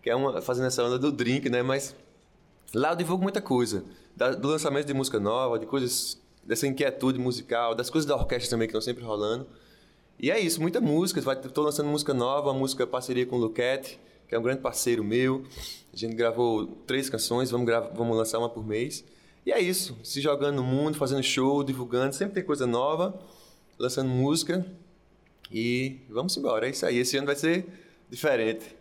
que 0.00 0.08
é 0.08 0.16
uma 0.16 0.40
fazendo 0.40 0.66
essa 0.66 0.82
onda 0.82 0.98
do 0.98 1.12
drink, 1.12 1.50
né? 1.50 1.62
Mas 1.62 1.94
lá 2.74 2.92
eu 2.92 2.96
divulgo 2.96 3.22
muita 3.22 3.42
coisa. 3.42 3.84
Da, 4.16 4.30
do 4.30 4.48
lançamento 4.48 4.86
de 4.86 4.94
música 4.94 5.20
nova, 5.20 5.58
de 5.58 5.66
coisas 5.66 6.18
dessa 6.42 6.66
inquietude 6.66 7.18
musical, 7.18 7.74
das 7.74 7.90
coisas 7.90 8.08
da 8.08 8.16
orquestra 8.16 8.50
também 8.50 8.66
que 8.66 8.70
estão 8.70 8.80
sempre 8.80 9.04
rolando. 9.04 9.46
E 10.18 10.30
é 10.30 10.38
isso, 10.38 10.60
muita 10.60 10.80
música. 10.80 11.20
Estou 11.20 11.64
lançando 11.64 11.88
música 11.88 12.14
nova, 12.14 12.52
música 12.54 12.86
parceria 12.86 13.26
com 13.26 13.36
o 13.36 13.38
Luquete, 13.38 14.00
que 14.32 14.36
é 14.36 14.38
um 14.38 14.42
grande 14.42 14.62
parceiro 14.62 15.04
meu. 15.04 15.44
A 15.92 15.96
gente 15.96 16.14
gravou 16.14 16.66
três 16.86 17.10
canções, 17.10 17.50
vamos, 17.50 17.70
vamos 17.94 18.16
lançar 18.16 18.38
uma 18.38 18.48
por 18.48 18.66
mês. 18.66 19.04
E 19.44 19.52
é 19.52 19.60
isso, 19.60 19.94
se 20.02 20.22
jogando 20.22 20.56
no 20.56 20.62
mundo, 20.62 20.96
fazendo 20.96 21.22
show, 21.22 21.62
divulgando, 21.62 22.14
sempre 22.14 22.36
tem 22.36 22.42
coisa 22.42 22.66
nova, 22.66 23.20
lançando 23.78 24.08
música. 24.08 24.64
E 25.52 25.98
vamos 26.08 26.34
embora, 26.34 26.66
é 26.66 26.70
isso 26.70 26.86
aí. 26.86 26.96
Esse 26.96 27.18
ano 27.18 27.26
vai 27.26 27.36
ser 27.36 27.66
diferente. 28.08 28.74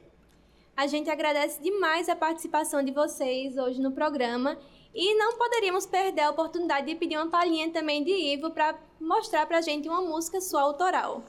A 0.78 0.88
gente 0.88 1.10
agradece 1.10 1.62
demais 1.62 2.08
a 2.08 2.16
participação 2.16 2.82
de 2.82 2.94
vocês 2.94 3.58
hoje 3.58 3.82
no 3.82 3.92
programa 3.92 4.58
e 4.96 5.16
não 5.16 5.38
poderíamos 5.38 5.86
perder 5.86 6.22
a 6.22 6.30
oportunidade 6.30 6.88
de 6.88 6.96
pedir 6.96 7.18
uma 7.18 7.30
palhinha 7.30 7.70
também 7.72 8.06
de 8.06 8.12
Ivo 8.14 8.52
para 8.52 8.80
mostrar 9.02 9.46
para 9.48 9.58
a 9.58 9.62
gente 9.62 9.90
uma 9.90 10.02
música 10.02 10.40
sua 10.40 10.62
autoral. 10.62 11.26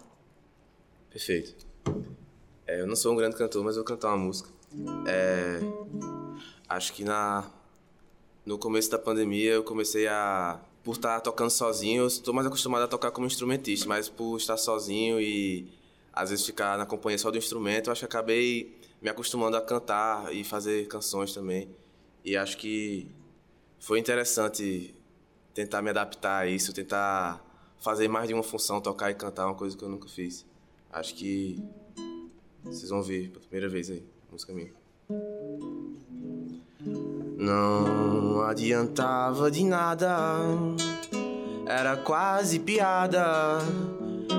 Perfeito. 1.11 1.72
É, 2.73 2.81
eu 2.81 2.87
não 2.87 2.97
sou 2.97 3.13
um 3.13 3.17
grande 3.17 3.37
cantor, 3.37 3.63
mas 3.63 3.77
vou 3.77 3.85
cantar 3.85 4.09
uma 4.09 4.17
música. 4.17 4.49
É, 5.07 5.61
acho 6.67 6.95
que 6.95 7.05
na 7.05 7.51
no 8.47 8.57
começo 8.57 8.91
da 8.91 8.99
pandemia 8.99 9.53
eu 9.53 9.63
comecei 9.63 10.09
a 10.09 10.59
por 10.83 10.93
estar 10.93 11.21
tocando 11.21 11.51
sozinho, 11.51 12.03
eu 12.03 12.07
estou 12.07 12.33
mais 12.33 12.47
acostumado 12.47 12.83
a 12.83 12.89
tocar 12.89 13.11
como 13.11 13.27
instrumentista, 13.27 13.87
mas 13.87 14.09
por 14.09 14.39
estar 14.39 14.57
sozinho 14.57 15.21
e 15.21 15.71
às 16.15 16.31
vezes 16.31 16.47
ficar 16.47 16.79
na 16.79 16.87
companhia 16.87 17.19
só 17.19 17.31
do 17.31 17.37
instrumento, 17.37 17.91
acho 17.91 18.01
que 18.01 18.07
acabei 18.07 18.75
me 19.03 19.11
acostumando 19.11 19.57
a 19.57 19.61
cantar 19.61 20.35
e 20.35 20.43
fazer 20.43 20.89
canções 20.89 21.35
também. 21.35 21.69
E 22.25 22.37
acho 22.39 22.57
que 22.57 23.07
foi 23.79 23.99
interessante 23.99 24.95
tentar 25.53 25.83
me 25.83 25.91
adaptar 25.91 26.39
a 26.39 26.47
isso, 26.47 26.73
tentar 26.73 27.45
fazer 27.79 28.09
mais 28.09 28.29
de 28.29 28.35
uma 28.35 28.43
função, 28.43 28.81
tocar 28.81 29.11
e 29.11 29.15
cantar, 29.15 29.47
uma 29.47 29.55
coisa 29.55 29.77
que 29.77 29.85
eu 29.85 29.91
nunca 29.91 30.09
fiz. 30.09 30.47
Acho 30.91 31.15
que 31.15 31.63
vocês 32.65 32.91
vão 32.91 33.03
ver 33.03 33.29
pela 33.31 33.41
primeira 33.41 33.69
vez 33.69 33.91
aí, 33.91 34.05
música 34.31 34.53
minha. 34.53 34.71
Não 37.37 38.43
adiantava 38.43 39.51
de 39.51 39.65
nada, 39.65 40.39
era 41.67 41.97
quase 41.97 42.59
piada. 42.59 43.59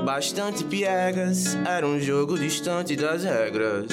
Bastante 0.05 0.63
piegas, 0.65 1.55
era 1.65 1.87
um 1.87 1.99
jogo 1.99 2.37
distante 2.37 2.95
das 2.95 3.23
regras. 3.23 3.87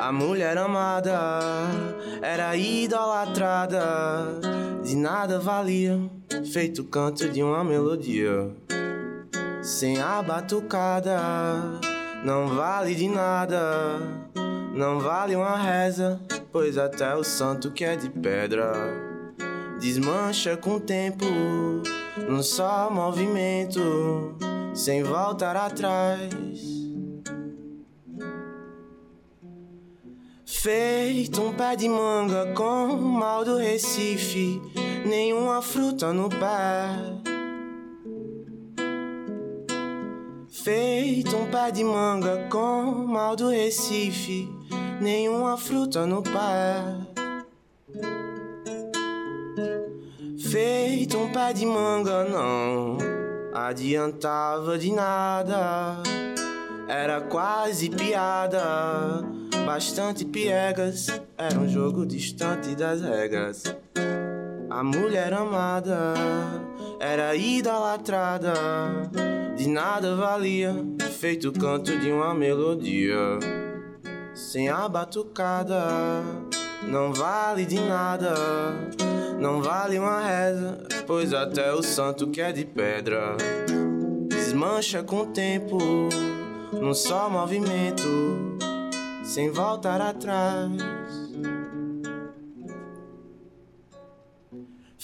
A 0.00 0.10
mulher 0.12 0.58
amada 0.58 1.18
era 2.20 2.56
idolatrada, 2.56 3.80
de 4.84 4.96
nada 4.96 5.38
valia, 5.38 5.98
feito 6.52 6.84
canto 6.84 7.28
de 7.28 7.42
uma 7.42 7.62
melodia. 7.62 8.50
Sem 9.62 10.00
a 10.00 10.22
batucada, 10.22 11.20
não 12.26 12.48
vale 12.48 12.92
de 12.92 13.08
nada, 13.08 14.00
não 14.74 14.98
vale 14.98 15.36
uma 15.36 15.56
reza, 15.56 16.20
pois 16.50 16.76
até 16.76 17.14
o 17.14 17.22
santo 17.22 17.70
que 17.70 17.84
é 17.84 17.94
de 17.94 18.10
pedra 18.10 18.72
desmancha 19.78 20.56
com 20.56 20.74
o 20.74 20.80
tempo, 20.80 21.24
num 22.28 22.42
só 22.42 22.90
movimento, 22.90 24.34
sem 24.74 25.04
voltar 25.04 25.54
atrás. 25.54 26.28
Feito 30.44 31.40
um 31.40 31.52
pé 31.52 31.76
de 31.76 31.88
manga 31.88 32.52
com 32.54 32.96
mal 32.96 33.44
do 33.44 33.56
Recife, 33.56 34.60
nenhuma 35.04 35.62
fruta 35.62 36.12
no 36.12 36.28
pé. 36.28 37.25
Feito 40.66 41.36
um 41.36 41.46
pé 41.48 41.70
de 41.70 41.84
manga 41.84 42.48
com 42.50 43.06
mal 43.06 43.36
do 43.36 43.50
Recife, 43.50 44.52
nenhuma 45.00 45.56
fruta 45.56 46.04
no 46.04 46.24
pé. 46.24 46.82
Feito 50.50 51.18
um 51.18 51.30
pé 51.30 51.52
de 51.52 51.64
manga 51.64 52.24
não 52.24 52.98
adiantava 53.54 54.76
de 54.76 54.90
nada, 54.90 56.02
era 56.88 57.20
quase 57.20 57.88
piada 57.88 59.22
bastante 59.64 60.24
piegas. 60.24 61.06
Era 61.38 61.60
um 61.60 61.68
jogo 61.68 62.04
distante 62.04 62.74
das 62.74 63.02
regras. 63.02 63.62
A 64.68 64.82
mulher 64.82 65.32
amada 65.32 66.14
era 66.98 67.34
idolatrada, 67.34 68.52
de 69.56 69.68
nada 69.68 70.16
valia, 70.16 70.74
feito 71.18 71.48
o 71.48 71.52
canto 71.52 71.96
de 71.98 72.10
uma 72.10 72.34
melodia. 72.34 73.16
Sem 74.34 74.68
a 74.68 74.88
batucada, 74.88 75.82
não 76.82 77.12
vale 77.12 77.64
de 77.64 77.78
nada, 77.78 78.34
não 79.40 79.62
vale 79.62 79.98
uma 79.98 80.20
reza, 80.20 80.78
pois 81.06 81.32
até 81.32 81.72
o 81.72 81.82
santo 81.82 82.28
que 82.28 82.40
é 82.40 82.52
de 82.52 82.64
pedra 82.64 83.36
desmancha 84.28 85.02
com 85.02 85.22
o 85.22 85.26
tempo, 85.26 85.78
num 86.72 86.94
só 86.94 87.28
movimento 87.30 88.56
sem 89.22 89.50
voltar 89.50 90.00
atrás. 90.00 90.70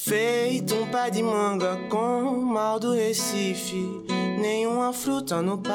Feito 0.04 0.74
um 0.74 0.90
pé 0.90 1.10
de 1.10 1.22
manga 1.22 1.76
com 1.88 2.32
mal 2.42 2.80
do 2.80 2.92
Recife, 2.92 4.04
nenhuma 4.36 4.92
fruta 4.92 5.40
no 5.40 5.58
pé. 5.58 5.70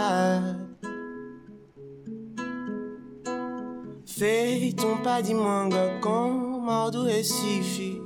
Feito 4.06 4.86
um 4.86 4.98
pé 4.98 5.22
de 5.22 5.34
manga 5.34 5.98
com 6.02 6.60
mal 6.60 6.92
do 6.92 7.06
Recife, 7.06 8.02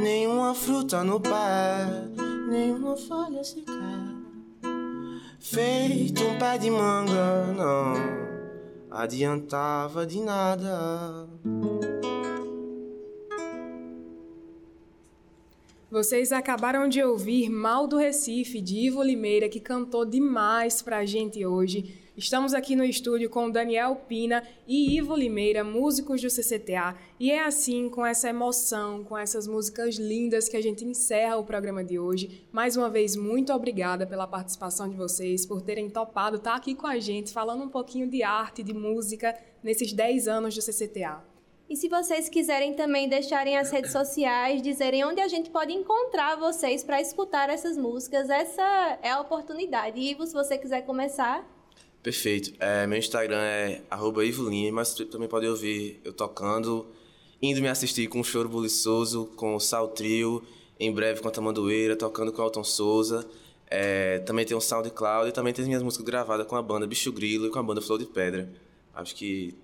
nenhuma 0.00 0.54
fruta 0.54 1.02
no 1.02 1.18
pé, 1.18 1.32
nenhuma 2.48 2.96
folha 2.96 3.42
sequer. 3.42 3.74
Feito 5.40 6.22
um 6.22 6.38
pé 6.38 6.56
de 6.56 6.70
manga, 6.70 7.46
não 7.52 7.94
adiantava 8.92 10.06
de 10.06 10.20
nada. 10.20 11.26
Vocês 15.94 16.32
acabaram 16.32 16.88
de 16.88 17.00
ouvir 17.00 17.48
Mal 17.48 17.86
do 17.86 17.96
Recife, 17.96 18.60
de 18.60 18.78
Ivo 18.78 19.00
Limeira, 19.00 19.48
que 19.48 19.60
cantou 19.60 20.04
demais 20.04 20.82
pra 20.82 21.04
gente 21.04 21.46
hoje. 21.46 22.10
Estamos 22.16 22.52
aqui 22.52 22.74
no 22.74 22.82
estúdio 22.82 23.30
com 23.30 23.48
Daniel 23.48 23.94
Pina 24.08 24.42
e 24.66 24.96
Ivo 24.96 25.14
Limeira, 25.14 25.62
músicos 25.62 26.20
do 26.20 26.28
CCTA, 26.28 26.96
e 27.20 27.30
é 27.30 27.44
assim, 27.44 27.88
com 27.88 28.04
essa 28.04 28.28
emoção, 28.28 29.04
com 29.04 29.16
essas 29.16 29.46
músicas 29.46 29.94
lindas 29.94 30.48
que 30.48 30.56
a 30.56 30.60
gente 30.60 30.84
encerra 30.84 31.36
o 31.36 31.44
programa 31.44 31.84
de 31.84 31.96
hoje. 31.96 32.44
Mais 32.50 32.76
uma 32.76 32.90
vez, 32.90 33.14
muito 33.14 33.52
obrigada 33.52 34.04
pela 34.04 34.26
participação 34.26 34.88
de 34.88 34.96
vocês, 34.96 35.46
por 35.46 35.62
terem 35.62 35.88
topado 35.88 36.38
estar 36.38 36.56
aqui 36.56 36.74
com 36.74 36.88
a 36.88 36.98
gente, 36.98 37.32
falando 37.32 37.62
um 37.62 37.68
pouquinho 37.68 38.10
de 38.10 38.20
arte, 38.24 38.64
de 38.64 38.74
música, 38.74 39.32
nesses 39.62 39.92
10 39.92 40.26
anos 40.26 40.56
do 40.56 40.60
CCTA. 40.60 41.33
E 41.68 41.76
se 41.76 41.88
vocês 41.88 42.28
quiserem 42.28 42.74
também 42.74 43.08
deixarem 43.08 43.56
as 43.56 43.70
redes 43.70 43.90
sociais, 43.90 44.60
dizerem 44.60 45.04
onde 45.04 45.20
a 45.20 45.28
gente 45.28 45.48
pode 45.48 45.72
encontrar 45.72 46.36
vocês 46.36 46.84
para 46.84 47.00
escutar 47.00 47.48
essas 47.48 47.76
músicas, 47.76 48.28
essa 48.28 48.98
é 49.02 49.10
a 49.10 49.20
oportunidade. 49.20 49.98
Ivo, 49.98 50.26
se 50.26 50.34
você 50.34 50.58
quiser 50.58 50.82
começar. 50.82 51.44
Perfeito. 52.02 52.52
É, 52.60 52.86
meu 52.86 52.98
Instagram 52.98 53.40
é 53.40 53.80
Ivolinha, 54.26 54.70
mas 54.70 54.92
também 54.94 55.26
pode 55.26 55.46
ouvir 55.46 56.00
eu 56.04 56.12
tocando 56.12 56.86
indo 57.40 57.60
me 57.60 57.68
assistir 57.68 58.08
com 58.08 58.20
o 58.20 58.24
Choro 58.24 58.48
Buliçoso, 58.48 59.26
com 59.36 59.54
o 59.54 59.60
Sal 59.60 59.88
Trio, 59.88 60.42
em 60.78 60.92
breve 60.92 61.20
com 61.20 61.28
a 61.28 61.30
Tamandueira, 61.30 61.96
tocando 61.96 62.32
com 62.32 62.40
o 62.40 62.44
Alton 62.44 62.64
Souza. 62.64 63.26
É, 63.70 64.18
também 64.20 64.44
tem 64.44 64.56
o 64.56 64.60
SoundCloud 64.60 65.28
e 65.28 65.32
também 65.32 65.52
tem 65.52 65.62
as 65.62 65.68
minhas 65.68 65.82
músicas 65.82 66.06
gravadas 66.06 66.46
com 66.46 66.56
a 66.56 66.62
banda 66.62 66.86
Bicho 66.86 67.10
Grilo 67.12 67.46
e 67.46 67.50
com 67.50 67.58
a 67.58 67.62
banda 67.62 67.80
Flor 67.80 67.98
de 67.98 68.06
Pedra. 68.06 68.50
Acho 68.94 69.14
que 69.14 69.54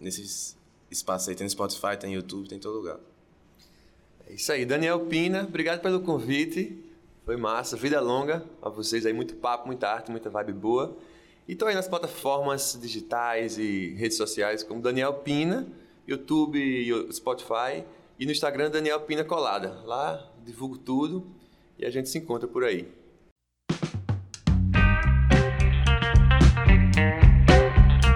nesses 0.00 0.56
espaços 0.92 1.28
aí 1.28 1.34
tem 1.34 1.44
no 1.44 1.50
Spotify, 1.50 1.96
tem 1.98 2.10
no 2.10 2.16
YouTube, 2.16 2.48
tem 2.48 2.58
em 2.58 2.60
todo 2.60 2.76
lugar. 2.76 2.98
É 4.28 4.34
isso 4.34 4.52
aí, 4.52 4.64
Daniel 4.64 5.00
Pina, 5.06 5.44
obrigado 5.44 5.80
pelo 5.80 6.00
convite. 6.00 6.78
Foi 7.24 7.36
massa, 7.36 7.76
vida 7.76 8.00
longa 8.00 8.44
a 8.60 8.68
vocês 8.68 9.06
aí, 9.06 9.12
muito 9.12 9.34
papo, 9.34 9.66
muita 9.66 9.88
arte, 9.88 10.10
muita 10.10 10.28
vibe 10.28 10.52
boa. 10.52 10.96
E 11.46 11.54
tô 11.54 11.66
aí 11.66 11.74
nas 11.74 11.88
plataformas 11.88 12.78
digitais 12.80 13.58
e 13.58 13.94
redes 13.94 14.16
sociais 14.16 14.62
como 14.62 14.80
Daniel 14.80 15.14
Pina, 15.14 15.66
YouTube 16.06 16.58
e 16.58 17.12
Spotify. 17.12 17.84
E 18.18 18.26
no 18.26 18.32
Instagram, 18.32 18.70
Daniel 18.70 19.00
Pina 19.00 19.24
Colada. 19.24 19.82
Lá 19.84 20.24
divulgo 20.44 20.78
tudo 20.78 21.26
e 21.78 21.84
a 21.84 21.90
gente 21.90 22.08
se 22.08 22.18
encontra 22.18 22.48
por 22.48 22.64
aí. 22.64 22.88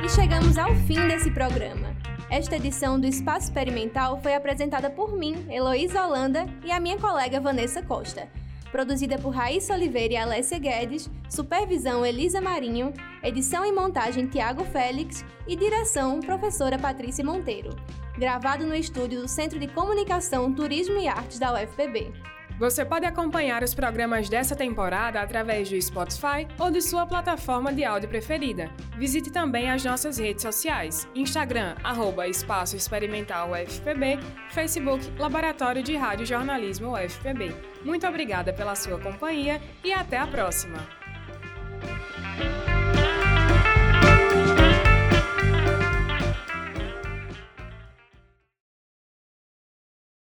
E 0.05 0.09
chegamos 0.09 0.57
ao 0.57 0.74
fim 0.87 1.07
desse 1.09 1.31
programa. 1.31 1.97
Esta 2.29 2.57
edição 2.57 2.99
do 2.99 3.07
Espaço 3.07 3.47
Experimental 3.47 4.20
foi 4.20 4.35
apresentada 4.35 4.91
por 4.91 5.16
mim, 5.16 5.47
Heloísa 5.49 6.05
Holanda, 6.05 6.45
e 6.64 6.72
a 6.72 6.81
minha 6.81 6.99
colega 6.99 7.41
Vanessa 7.41 7.81
Costa. 7.83 8.29
Produzida 8.72 9.16
por 9.16 9.31
Raíssa 9.31 9.74
Oliveira 9.74 10.14
e 10.14 10.16
Alessia 10.16 10.59
Guedes, 10.59 11.09
supervisão 11.31 12.05
Elisa 12.05 12.41
Marinho, 12.41 12.93
edição 13.22 13.64
e 13.64 13.70
montagem 13.70 14.27
Tiago 14.27 14.64
Félix 14.64 15.24
e 15.47 15.55
direção 15.55 16.18
professora 16.18 16.77
Patrícia 16.77 17.24
Monteiro. 17.24 17.70
Gravado 18.18 18.66
no 18.66 18.74
estúdio 18.74 19.22
do 19.22 19.29
Centro 19.29 19.61
de 19.61 19.68
Comunicação, 19.68 20.53
Turismo 20.53 20.99
e 20.99 21.07
Artes 21.07 21.39
da 21.39 21.55
UFPB. 21.55 22.12
Você 22.59 22.87
pode 22.87 23.05
acompanhar 23.05 23.63
os 23.63 23.75
programas 23.75 24.31
dessa 24.31 24.57
temporada 24.57 25.21
através 25.21 25.69
do 25.69 25.81
Spotify 25.81 26.49
ou 26.59 26.71
de 26.71 26.81
sua 26.81 27.07
plataforma 27.07 27.73
de 27.73 27.85
áudio 27.85 28.09
preferida. 28.09 28.71
Visite 28.97 29.31
também 29.31 29.71
as 29.71 29.85
nossas 29.85 30.19
redes 30.19 30.43
sociais: 30.43 31.07
Instagram, 31.15 31.75
arroba 31.85 32.27
Espaço 32.27 32.75
Experimental 32.75 33.51
UFPB, 33.51 34.19
Facebook, 34.51 35.05
Laboratório 35.19 35.83
de 35.83 35.97
Rádio 35.97 36.25
Jornalismo 36.25 36.95
UFPB. 36.95 37.55
Muito 37.85 38.07
obrigada 38.07 38.53
pela 38.53 38.75
sua 38.75 38.99
companhia 38.99 39.61
e 39.85 39.93
até 39.93 40.19
a 40.19 40.27
próxima! 40.27 40.79